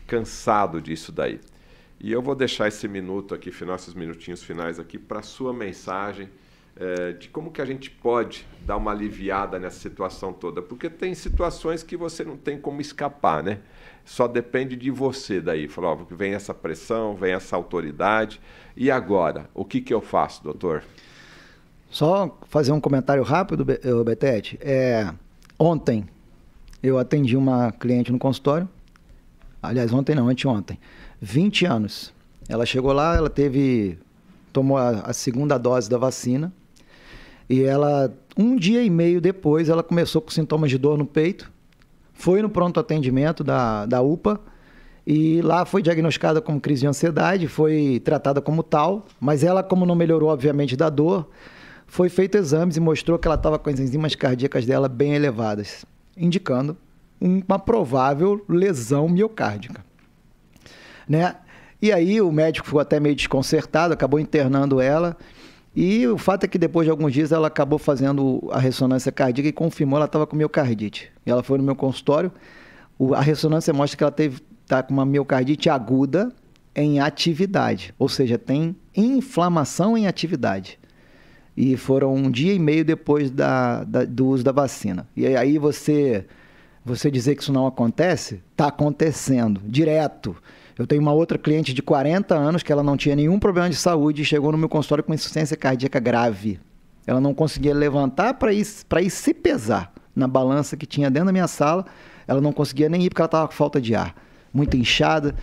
cansado 0.06 0.80
disso 0.80 1.10
daí. 1.10 1.40
E 1.98 2.12
eu 2.12 2.22
vou 2.22 2.36
deixar 2.36 2.68
esse 2.68 2.86
minuto 2.86 3.34
aqui, 3.34 3.50
final, 3.50 3.74
esses 3.74 3.92
minutinhos 3.92 4.40
finais 4.40 4.78
aqui, 4.78 4.98
para 4.98 5.20
sua 5.20 5.52
mensagem 5.52 6.30
é, 6.76 7.12
de 7.12 7.28
como 7.28 7.50
que 7.50 7.60
a 7.60 7.64
gente 7.64 7.90
pode 7.90 8.46
dar 8.64 8.76
uma 8.76 8.92
aliviada 8.92 9.58
nessa 9.58 9.80
situação 9.80 10.32
toda, 10.32 10.62
porque 10.62 10.88
tem 10.88 11.12
situações 11.12 11.82
que 11.82 11.96
você 11.96 12.22
não 12.22 12.36
tem 12.36 12.56
como 12.56 12.80
escapar, 12.80 13.42
né? 13.42 13.58
Só 14.08 14.26
depende 14.26 14.74
de 14.74 14.90
você 14.90 15.38
daí. 15.38 15.68
Falou, 15.68 15.92
ó, 15.92 16.14
vem 16.14 16.32
essa 16.32 16.54
pressão, 16.54 17.14
vem 17.14 17.34
essa 17.34 17.54
autoridade. 17.54 18.40
E 18.74 18.90
agora, 18.90 19.50
o 19.54 19.66
que, 19.66 19.82
que 19.82 19.92
eu 19.92 20.00
faço, 20.00 20.42
doutor? 20.42 20.82
Só 21.90 22.38
fazer 22.48 22.72
um 22.72 22.80
comentário 22.80 23.22
rápido, 23.22 23.66
Betete. 23.66 24.58
É, 24.62 25.12
ontem 25.58 26.06
eu 26.82 26.98
atendi 26.98 27.36
uma 27.36 27.70
cliente 27.70 28.10
no 28.10 28.18
consultório. 28.18 28.66
Aliás, 29.62 29.92
ontem 29.92 30.14
não, 30.14 30.26
anteontem. 30.26 30.78
20 31.20 31.66
anos. 31.66 32.10
Ela 32.48 32.64
chegou 32.64 32.94
lá, 32.94 33.14
ela 33.14 33.28
teve. 33.28 33.98
tomou 34.54 34.78
a, 34.78 35.00
a 35.00 35.12
segunda 35.12 35.58
dose 35.58 35.88
da 35.88 35.98
vacina. 35.98 36.50
E 37.46 37.62
ela, 37.62 38.10
um 38.38 38.56
dia 38.56 38.82
e 38.82 38.88
meio 38.88 39.20
depois, 39.20 39.68
ela 39.68 39.82
começou 39.82 40.22
com 40.22 40.30
sintomas 40.30 40.70
de 40.70 40.78
dor 40.78 40.96
no 40.96 41.04
peito, 41.04 41.52
foi 42.18 42.42
no 42.42 42.50
pronto 42.50 42.80
atendimento 42.80 43.44
da, 43.44 43.86
da 43.86 44.02
UPA 44.02 44.40
e 45.06 45.40
lá 45.40 45.64
foi 45.64 45.80
diagnosticada 45.80 46.40
como 46.40 46.60
crise 46.60 46.80
de 46.80 46.88
ansiedade, 46.88 47.46
foi 47.46 48.02
tratada 48.04 48.40
como 48.40 48.60
tal, 48.64 49.06
mas 49.20 49.44
ela, 49.44 49.62
como 49.62 49.86
não 49.86 49.94
melhorou, 49.94 50.28
obviamente, 50.28 50.76
da 50.76 50.90
dor, 50.90 51.30
foi 51.86 52.08
feito 52.08 52.36
exames 52.36 52.76
e 52.76 52.80
mostrou 52.80 53.20
que 53.20 53.28
ela 53.28 53.36
estava 53.36 53.56
com 53.56 53.70
as 53.70 53.78
enzimas 53.78 54.16
cardíacas 54.16 54.66
dela 54.66 54.88
bem 54.88 55.14
elevadas, 55.14 55.86
indicando 56.16 56.76
uma 57.20 57.56
provável 57.56 58.44
lesão 58.48 59.08
miocárdica. 59.08 59.84
Né? 61.08 61.36
E 61.80 61.92
aí 61.92 62.20
o 62.20 62.32
médico 62.32 62.66
ficou 62.66 62.80
até 62.80 62.98
meio 62.98 63.14
desconcertado, 63.14 63.94
acabou 63.94 64.18
internando 64.18 64.80
ela 64.80 65.16
e 65.80 66.08
o 66.08 66.18
fato 66.18 66.42
é 66.42 66.48
que 66.48 66.58
depois 66.58 66.86
de 66.86 66.90
alguns 66.90 67.12
dias 67.12 67.30
ela 67.30 67.46
acabou 67.46 67.78
fazendo 67.78 68.48
a 68.50 68.58
ressonância 68.58 69.12
cardíaca 69.12 69.48
e 69.48 69.52
confirmou 69.52 69.96
que 69.96 69.98
ela 69.98 70.06
estava 70.06 70.26
com 70.26 70.34
miocardite. 70.34 71.08
E 71.24 71.30
ela 71.30 71.40
foi 71.40 71.56
no 71.56 71.62
meu 71.62 71.76
consultório. 71.76 72.32
O, 72.98 73.14
a 73.14 73.20
ressonância 73.20 73.72
mostra 73.72 73.96
que 73.96 74.02
ela 74.02 74.10
teve 74.10 74.42
tá 74.66 74.82
com 74.82 74.92
uma 74.92 75.06
miocardite 75.06 75.70
aguda 75.70 76.32
em 76.74 76.98
atividade, 76.98 77.94
ou 77.96 78.08
seja, 78.08 78.36
tem 78.36 78.74
inflamação 78.96 79.96
em 79.96 80.08
atividade. 80.08 80.80
E 81.56 81.76
foram 81.76 82.12
um 82.12 82.28
dia 82.28 82.54
e 82.54 82.58
meio 82.58 82.84
depois 82.84 83.30
da, 83.30 83.84
da, 83.84 84.04
do 84.04 84.26
uso 84.26 84.42
da 84.42 84.50
vacina. 84.50 85.06
E 85.16 85.28
aí 85.28 85.58
você 85.58 86.26
você 86.84 87.08
dizer 87.08 87.36
que 87.36 87.42
isso 87.42 87.52
não 87.52 87.68
acontece, 87.68 88.42
está 88.50 88.66
acontecendo 88.66 89.60
direto. 89.64 90.34
Eu 90.78 90.86
tenho 90.86 91.02
uma 91.02 91.12
outra 91.12 91.36
cliente 91.36 91.74
de 91.74 91.82
40 91.82 92.36
anos 92.36 92.62
que 92.62 92.70
ela 92.70 92.84
não 92.84 92.96
tinha 92.96 93.16
nenhum 93.16 93.36
problema 93.40 93.68
de 93.68 93.74
saúde 93.74 94.22
e 94.22 94.24
chegou 94.24 94.52
no 94.52 94.58
meu 94.58 94.68
consultório 94.68 95.02
com 95.02 95.12
insuficiência 95.12 95.56
cardíaca 95.56 95.98
grave. 95.98 96.60
Ela 97.04 97.20
não 97.20 97.34
conseguia 97.34 97.74
levantar 97.74 98.34
para 98.34 98.52
ir, 98.52 98.64
ir 99.02 99.10
se 99.10 99.34
pesar 99.34 99.92
na 100.14 100.28
balança 100.28 100.76
que 100.76 100.86
tinha 100.86 101.10
dentro 101.10 101.26
da 101.26 101.32
minha 101.32 101.48
sala. 101.48 101.84
Ela 102.28 102.40
não 102.40 102.52
conseguia 102.52 102.88
nem 102.88 103.02
ir 103.02 103.08
porque 103.08 103.20
ela 103.20 103.26
estava 103.26 103.48
com 103.48 103.54
falta 103.54 103.80
de 103.80 103.96
ar, 103.96 104.14
muito 104.54 104.76
inchada. 104.76 105.34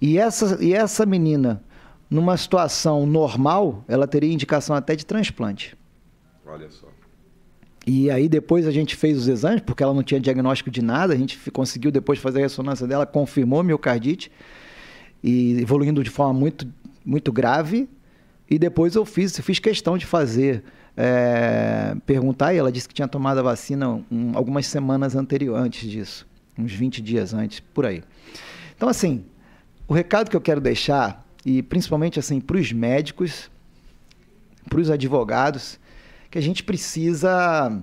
E 0.00 0.16
essa, 0.16 0.62
e 0.62 0.72
essa 0.72 1.04
menina, 1.04 1.60
numa 2.08 2.36
situação 2.36 3.04
normal, 3.04 3.82
ela 3.88 4.06
teria 4.06 4.32
indicação 4.32 4.76
até 4.76 4.94
de 4.94 5.04
transplante. 5.04 5.76
Olha 6.46 6.70
só. 6.70 6.86
E 7.84 8.10
aí 8.10 8.28
depois 8.28 8.64
a 8.64 8.70
gente 8.70 8.94
fez 8.94 9.18
os 9.18 9.26
exames, 9.26 9.62
porque 9.62 9.82
ela 9.82 9.94
não 9.94 10.04
tinha 10.04 10.20
diagnóstico 10.20 10.70
de 10.70 10.82
nada, 10.82 11.14
a 11.14 11.16
gente 11.16 11.50
conseguiu 11.50 11.90
depois 11.90 12.20
fazer 12.20 12.40
a 12.40 12.42
ressonância 12.42 12.86
dela, 12.86 13.06
confirmou 13.06 13.64
miocardite 13.64 14.30
e 15.22 15.60
evoluindo 15.60 16.02
de 16.02 16.10
forma 16.10 16.32
muito, 16.32 16.66
muito 17.04 17.32
grave. 17.32 17.88
E 18.50 18.58
depois 18.58 18.94
eu 18.94 19.04
fiz, 19.04 19.38
fiz 19.40 19.58
questão 19.58 19.98
de 19.98 20.06
fazer, 20.06 20.64
é, 20.96 21.94
perguntar, 22.06 22.54
e 22.54 22.58
ela 22.58 22.72
disse 22.72 22.88
que 22.88 22.94
tinha 22.94 23.08
tomado 23.08 23.38
a 23.38 23.42
vacina 23.42 24.02
um, 24.10 24.32
algumas 24.34 24.66
semanas 24.66 25.14
anteriores, 25.14 25.62
antes 25.62 25.88
disso, 25.88 26.26
uns 26.56 26.72
20 26.72 27.02
dias 27.02 27.34
antes, 27.34 27.60
por 27.60 27.84
aí. 27.84 28.02
Então, 28.74 28.88
assim, 28.88 29.24
o 29.86 29.92
recado 29.92 30.30
que 30.30 30.36
eu 30.36 30.40
quero 30.40 30.60
deixar, 30.60 31.26
e 31.44 31.62
principalmente 31.62 32.18
assim, 32.18 32.40
para 32.40 32.56
os 32.56 32.72
médicos, 32.72 33.50
para 34.68 34.80
os 34.80 34.90
advogados, 34.90 35.78
que 36.30 36.38
a 36.38 36.42
gente 36.42 36.62
precisa 36.62 37.82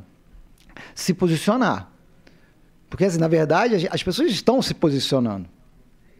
se 0.95 1.13
posicionar. 1.13 1.91
Porque, 2.89 3.05
assim, 3.05 3.19
na 3.19 3.27
verdade, 3.27 3.87
as 3.91 4.01
pessoas 4.01 4.31
estão 4.31 4.61
se 4.61 4.73
posicionando 4.73 5.47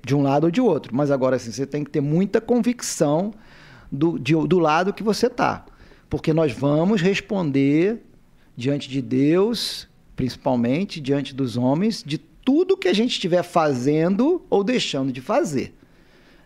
de 0.06 0.16
um 0.16 0.22
lado 0.22 0.46
ou 0.46 0.52
de 0.52 0.62
outro. 0.62 0.96
Mas 0.96 1.10
agora, 1.10 1.36
assim, 1.36 1.52
você 1.52 1.66
tem 1.66 1.84
que 1.84 1.90
ter 1.90 2.00
muita 2.00 2.40
convicção 2.40 3.34
do, 3.92 4.20
de, 4.20 4.36
do 4.36 4.60
lado 4.60 4.94
que 4.94 5.02
você 5.02 5.26
está. 5.26 5.66
Porque 6.08 6.32
nós 6.32 6.54
vamos 6.54 7.02
responder 7.02 8.04
diante 8.56 8.88
de 8.88 9.02
Deus, 9.02 9.88
principalmente 10.16 11.02
diante 11.02 11.34
dos 11.34 11.58
homens, 11.58 12.04
de 12.06 12.20
tudo 12.20 12.78
que 12.78 12.88
a 12.88 12.94
gente 12.94 13.14
estiver 13.14 13.42
fazendo 13.42 14.46
ou 14.48 14.64
deixando 14.64 15.12
de 15.12 15.22
fazer. 15.22 15.76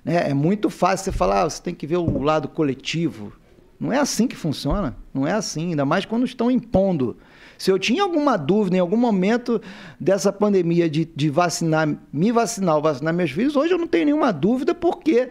Né? 0.06 0.30
É 0.30 0.34
muito 0.34 0.70
fácil 0.70 1.12
você 1.12 1.12
falar, 1.12 1.42
ah, 1.42 1.50
você 1.50 1.62
tem 1.62 1.76
que 1.76 1.86
ver 1.86 1.98
o 1.98 2.22
lado 2.22 2.48
coletivo. 2.48 3.34
Não 3.78 3.92
é 3.92 4.00
assim 4.00 4.26
que 4.26 4.38
funciona. 4.38 4.96
Não 5.14 5.28
é 5.28 5.34
assim, 5.34 5.72
ainda 5.72 5.86
mais 5.86 6.06
quando 6.06 6.26
estão 6.26 6.50
impondo 6.50 7.18
se 7.60 7.70
eu 7.70 7.78
tinha 7.78 8.02
alguma 8.02 8.38
dúvida 8.38 8.78
em 8.78 8.80
algum 8.80 8.96
momento 8.96 9.62
dessa 10.00 10.32
pandemia 10.32 10.90
de, 10.90 11.04
de 11.14 11.30
vacinar, 11.30 11.94
me 12.12 12.32
vacinar 12.32 12.78
ou 12.78 12.82
vacinar 12.82 13.14
meus 13.14 13.32
filhos, 13.32 13.58
hoje 13.58 13.74
eu 13.74 13.78
não 13.78 13.86
tenho 13.86 14.06
nenhuma 14.06 14.32
dúvida 14.32 14.74
porque 14.74 15.30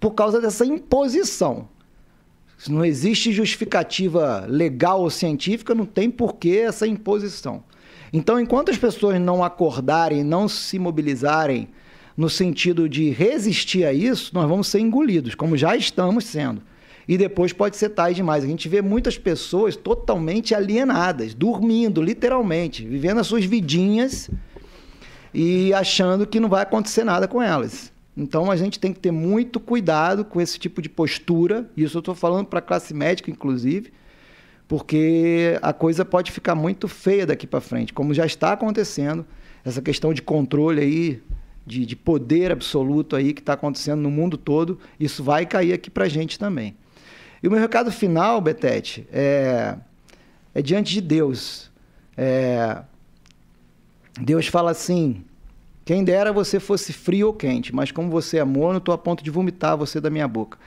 por 0.00 0.12
causa 0.12 0.40
dessa 0.40 0.64
imposição. 0.64 1.68
Se 2.56 2.72
não 2.72 2.82
existe 2.82 3.30
justificativa 3.30 4.46
legal 4.48 5.02
ou 5.02 5.10
científica, 5.10 5.74
não 5.74 5.84
tem 5.84 6.10
porquê 6.10 6.62
essa 6.66 6.86
imposição. 6.86 7.62
Então, 8.10 8.40
enquanto 8.40 8.70
as 8.70 8.78
pessoas 8.78 9.20
não 9.20 9.44
acordarem, 9.44 10.24
não 10.24 10.48
se 10.48 10.78
mobilizarem 10.78 11.68
no 12.16 12.30
sentido 12.30 12.88
de 12.88 13.10
resistir 13.10 13.84
a 13.84 13.92
isso, 13.92 14.30
nós 14.32 14.48
vamos 14.48 14.68
ser 14.68 14.80
engolidos, 14.80 15.34
como 15.34 15.58
já 15.58 15.76
estamos 15.76 16.24
sendo 16.24 16.62
e 17.08 17.16
depois 17.16 17.52
pode 17.52 17.76
ser 17.76 17.90
tarde 17.90 18.16
demais. 18.16 18.42
A 18.42 18.46
gente 18.46 18.68
vê 18.68 18.82
muitas 18.82 19.16
pessoas 19.16 19.76
totalmente 19.76 20.54
alienadas, 20.54 21.34
dormindo, 21.34 22.02
literalmente, 22.02 22.84
vivendo 22.84 23.20
as 23.20 23.26
suas 23.26 23.44
vidinhas 23.44 24.30
e 25.32 25.72
achando 25.72 26.26
que 26.26 26.40
não 26.40 26.48
vai 26.48 26.62
acontecer 26.62 27.04
nada 27.04 27.28
com 27.28 27.40
elas. 27.40 27.92
Então 28.16 28.50
a 28.50 28.56
gente 28.56 28.80
tem 28.80 28.92
que 28.92 28.98
ter 28.98 29.10
muito 29.10 29.60
cuidado 29.60 30.24
com 30.24 30.40
esse 30.40 30.58
tipo 30.58 30.80
de 30.80 30.88
postura, 30.88 31.70
isso 31.76 31.98
eu 31.98 32.00
estou 32.00 32.14
falando 32.14 32.46
para 32.46 32.60
a 32.60 32.62
classe 32.62 32.94
médica, 32.94 33.30
inclusive, 33.30 33.92
porque 34.66 35.58
a 35.60 35.72
coisa 35.72 36.04
pode 36.04 36.32
ficar 36.32 36.54
muito 36.54 36.88
feia 36.88 37.26
daqui 37.26 37.46
para 37.46 37.60
frente, 37.60 37.92
como 37.92 38.14
já 38.14 38.24
está 38.24 38.52
acontecendo, 38.52 39.24
essa 39.62 39.82
questão 39.82 40.14
de 40.14 40.22
controle 40.22 40.80
aí, 40.80 41.22
de, 41.66 41.84
de 41.84 41.94
poder 41.94 42.50
absoluto 42.50 43.14
aí 43.14 43.34
que 43.34 43.40
está 43.40 43.52
acontecendo 43.52 44.00
no 44.00 44.10
mundo 44.10 44.38
todo, 44.38 44.78
isso 44.98 45.22
vai 45.22 45.44
cair 45.44 45.74
aqui 45.74 45.90
para 45.90 46.04
a 46.04 46.08
gente 46.08 46.38
também. 46.38 46.74
E 47.42 47.48
o 47.48 47.50
meu 47.50 47.60
recado 47.60 47.92
final, 47.92 48.40
Betete, 48.40 49.06
é, 49.12 49.76
é 50.54 50.62
diante 50.62 50.92
de 50.92 51.00
Deus. 51.00 51.70
É, 52.16 52.82
Deus 54.20 54.46
fala 54.46 54.70
assim: 54.70 55.24
quem 55.84 56.02
dera 56.02 56.32
você 56.32 56.58
fosse 56.58 56.92
frio 56.92 57.28
ou 57.28 57.34
quente, 57.34 57.74
mas 57.74 57.92
como 57.92 58.10
você 58.10 58.38
é 58.38 58.44
morno, 58.44 58.78
estou 58.78 58.94
a 58.94 58.98
ponto 58.98 59.22
de 59.22 59.30
vomitar 59.30 59.76
você 59.76 60.00
da 60.00 60.10
minha 60.10 60.26
boca. 60.26 60.58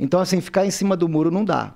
Então, 0.00 0.20
assim, 0.20 0.40
ficar 0.40 0.64
em 0.64 0.70
cima 0.70 0.96
do 0.96 1.08
muro 1.08 1.30
não 1.30 1.44
dá. 1.44 1.74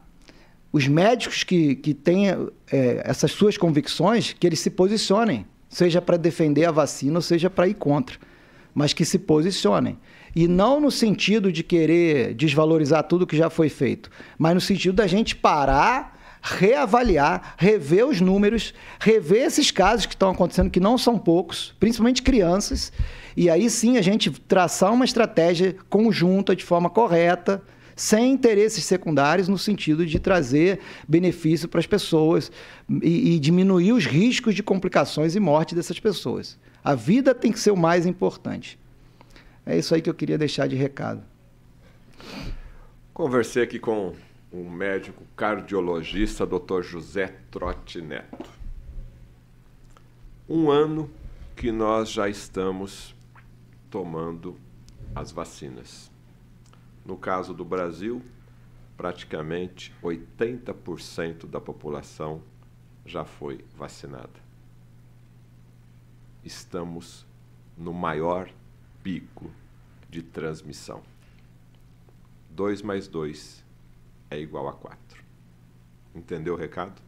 Os 0.73 0.89
médicos 0.89 1.45
que, 1.45 1.75
que 1.77 1.93
têm 1.93 2.31
é, 2.31 3.03
essas 3.05 3.33
suas 3.33 3.59
convicções, 3.59 4.33
que 4.33 4.47
eles 4.47 4.61
se 4.61 4.71
posicionem, 4.71 5.45
seja 5.69 6.01
para 6.01 6.17
defender 6.17 6.65
a 6.65 6.71
vacina 6.71 7.19
ou 7.19 7.23
seja 7.23 7.51
para 7.51 7.69
ir 7.69 7.75
contra, 7.75 8.19
mas 8.75 8.93
que 8.93 9.05
se 9.05 9.19
posicionem. 9.19 9.99
E 10.35 10.49
não 10.49 10.81
no 10.81 10.91
sentido 10.91 11.53
de 11.53 11.63
querer 11.63 12.35
desvalorizar 12.35 13.05
tudo 13.05 13.27
que 13.27 13.37
já 13.37 13.51
foi 13.51 13.69
feito, 13.69 14.11
mas 14.39 14.55
no 14.55 14.61
sentido 14.61 14.95
da 14.95 15.07
gente 15.07 15.37
parar, 15.37 16.19
reavaliar, 16.43 17.55
rever 17.59 18.07
os 18.07 18.21
números, 18.21 18.75
rever 18.99 19.45
esses 19.45 19.71
casos 19.71 20.07
que 20.07 20.15
estão 20.15 20.31
acontecendo, 20.31 20.71
que 20.71 20.81
não 20.81 20.97
são 20.97 21.19
poucos, 21.19 21.75
principalmente 21.79 22.23
crianças, 22.23 22.93
e 23.37 23.49
aí 23.49 23.71
sim 23.71 23.97
a 23.97 24.03
gente 24.03 24.31
traçar 24.31 24.93
uma 24.93 25.05
estratégia 25.05 25.77
conjunta, 25.89 26.57
de 26.57 26.65
forma 26.65 26.91
correta, 26.91 27.63
sem 27.95 28.33
interesses 28.33 28.85
secundários, 28.85 29.49
no 29.49 29.59
sentido 29.59 30.05
de 30.05 30.19
trazer 30.19 30.81
benefício 31.07 31.69
para 31.69 31.79
as 31.79 31.87
pessoas 31.87 32.51
e, 33.03 33.35
e 33.35 33.39
diminuir 33.39 33.93
os 33.93 34.07
riscos 34.07 34.55
de 34.55 34.63
complicações 34.63 35.37
e 35.37 35.41
morte 35.41 35.75
dessas 35.75 36.01
pessoas. 36.01 36.59
A 36.83 36.95
vida 36.95 37.35
tem 37.35 37.53
que 37.53 37.61
ser 37.61 37.71
o 37.71 37.77
mais 37.77 38.07
importante. 38.07 38.79
É 39.65 39.79
isso 39.79 39.95
aí 39.95 40.03
que 40.03 40.11
eu 40.11 40.15
queria 40.15 40.37
deixar 40.37 40.67
de 40.67 40.77
recado. 40.77 41.23
Conversei 43.15 43.63
aqui 43.63 43.79
com 43.79 44.15
o 44.51 44.69
médico 44.69 45.23
cardiologista 45.37 46.47
Dr. 46.47 46.83
José 46.83 47.37
Trotti 47.51 48.01
Neto. 48.03 48.51
um 50.49 50.71
ano 50.71 51.11
que 51.57 51.71
nós 51.71 52.11
já 52.11 52.29
estamos 52.29 53.15
tomando 53.91 54.59
as 55.15 55.31
vacinas. 55.31 56.11
No 57.05 57.17
caso 57.17 57.55
do 57.55 57.65
Brasil, 57.65 58.23
praticamente 58.97 59.95
80% 60.03 61.47
da 61.47 61.61
população 61.61 62.43
já 63.07 63.25
foi 63.25 63.65
vacinada. 63.77 64.41
Estamos 66.45 67.27
no 67.77 67.93
maior 67.93 68.51
pico 69.03 69.51
de 70.09 70.23
transmissão. 70.23 71.03
2 72.51 72.83
mais 72.83 73.09
2 73.09 73.65
é 74.31 74.39
igual 74.39 74.69
a 74.69 74.73
4. 74.73 74.99
Entendeu 76.15 76.55
o 76.55 76.57
recado? 76.57 77.01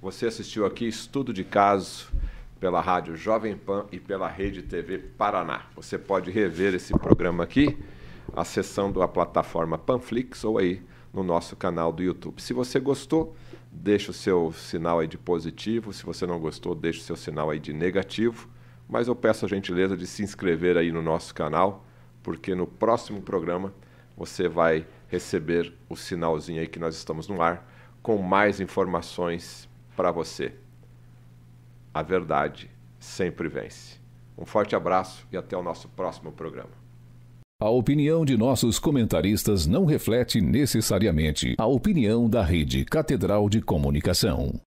Você 0.00 0.26
assistiu 0.26 0.64
aqui 0.64 0.86
Estudo 0.86 1.32
de 1.32 1.44
Caso 1.44 2.10
pela 2.58 2.80
Rádio 2.80 3.16
Jovem 3.16 3.56
Pan 3.56 3.86
e 3.92 4.00
pela 4.00 4.28
Rede 4.28 4.62
TV 4.62 4.98
Paraná. 4.98 5.66
Você 5.74 5.98
pode 5.98 6.30
rever 6.30 6.74
esse 6.74 6.92
programa 6.92 7.44
aqui 7.44 7.76
acessando 8.34 9.02
a 9.02 9.08
plataforma 9.08 9.78
Panflix 9.78 10.44
ou 10.44 10.58
aí 10.58 10.82
no 11.12 11.22
nosso 11.22 11.56
canal 11.56 11.92
do 11.92 12.02
YouTube. 12.02 12.40
Se 12.40 12.52
você 12.52 12.78
gostou, 12.78 13.34
deixa 13.70 14.10
o 14.10 14.14
seu 14.14 14.52
sinal 14.52 15.00
aí 15.00 15.06
de 15.06 15.16
positivo. 15.18 15.92
Se 15.92 16.04
você 16.04 16.26
não 16.26 16.38
gostou, 16.38 16.74
deixa 16.74 17.00
o 17.00 17.04
seu 17.04 17.16
sinal 17.16 17.50
aí 17.50 17.58
de 17.58 17.72
negativo. 17.72 18.48
Mas 18.88 19.08
eu 19.08 19.16
peço 19.16 19.44
a 19.44 19.48
gentileza 19.48 19.96
de 19.96 20.06
se 20.06 20.22
inscrever 20.22 20.76
aí 20.76 20.92
no 20.92 21.02
nosso 21.02 21.34
canal, 21.34 21.84
porque 22.22 22.54
no 22.54 22.66
próximo 22.66 23.20
programa 23.20 23.72
você 24.16 24.48
vai 24.48 24.86
receber 25.08 25.72
o 25.88 25.96
sinalzinho 25.96 26.60
aí 26.60 26.66
que 26.66 26.78
nós 26.78 26.96
estamos 26.96 27.28
no 27.28 27.40
ar 27.42 27.68
com 28.02 28.18
mais 28.18 28.60
informações 28.60 29.68
para 29.96 30.10
você. 30.10 30.54
A 31.92 32.02
verdade 32.02 32.70
sempre 32.98 33.48
vence. 33.48 33.98
Um 34.38 34.44
forte 34.44 34.76
abraço 34.76 35.26
e 35.32 35.36
até 35.36 35.56
o 35.56 35.62
nosso 35.62 35.88
próximo 35.88 36.30
programa. 36.30 36.86
A 37.60 37.70
opinião 37.70 38.22
de 38.22 38.36
nossos 38.36 38.78
comentaristas 38.78 39.66
não 39.66 39.86
reflete 39.86 40.42
necessariamente 40.42 41.54
a 41.56 41.66
opinião 41.66 42.28
da 42.28 42.42
Rede 42.42 42.84
Catedral 42.84 43.48
de 43.48 43.62
Comunicação. 43.62 44.60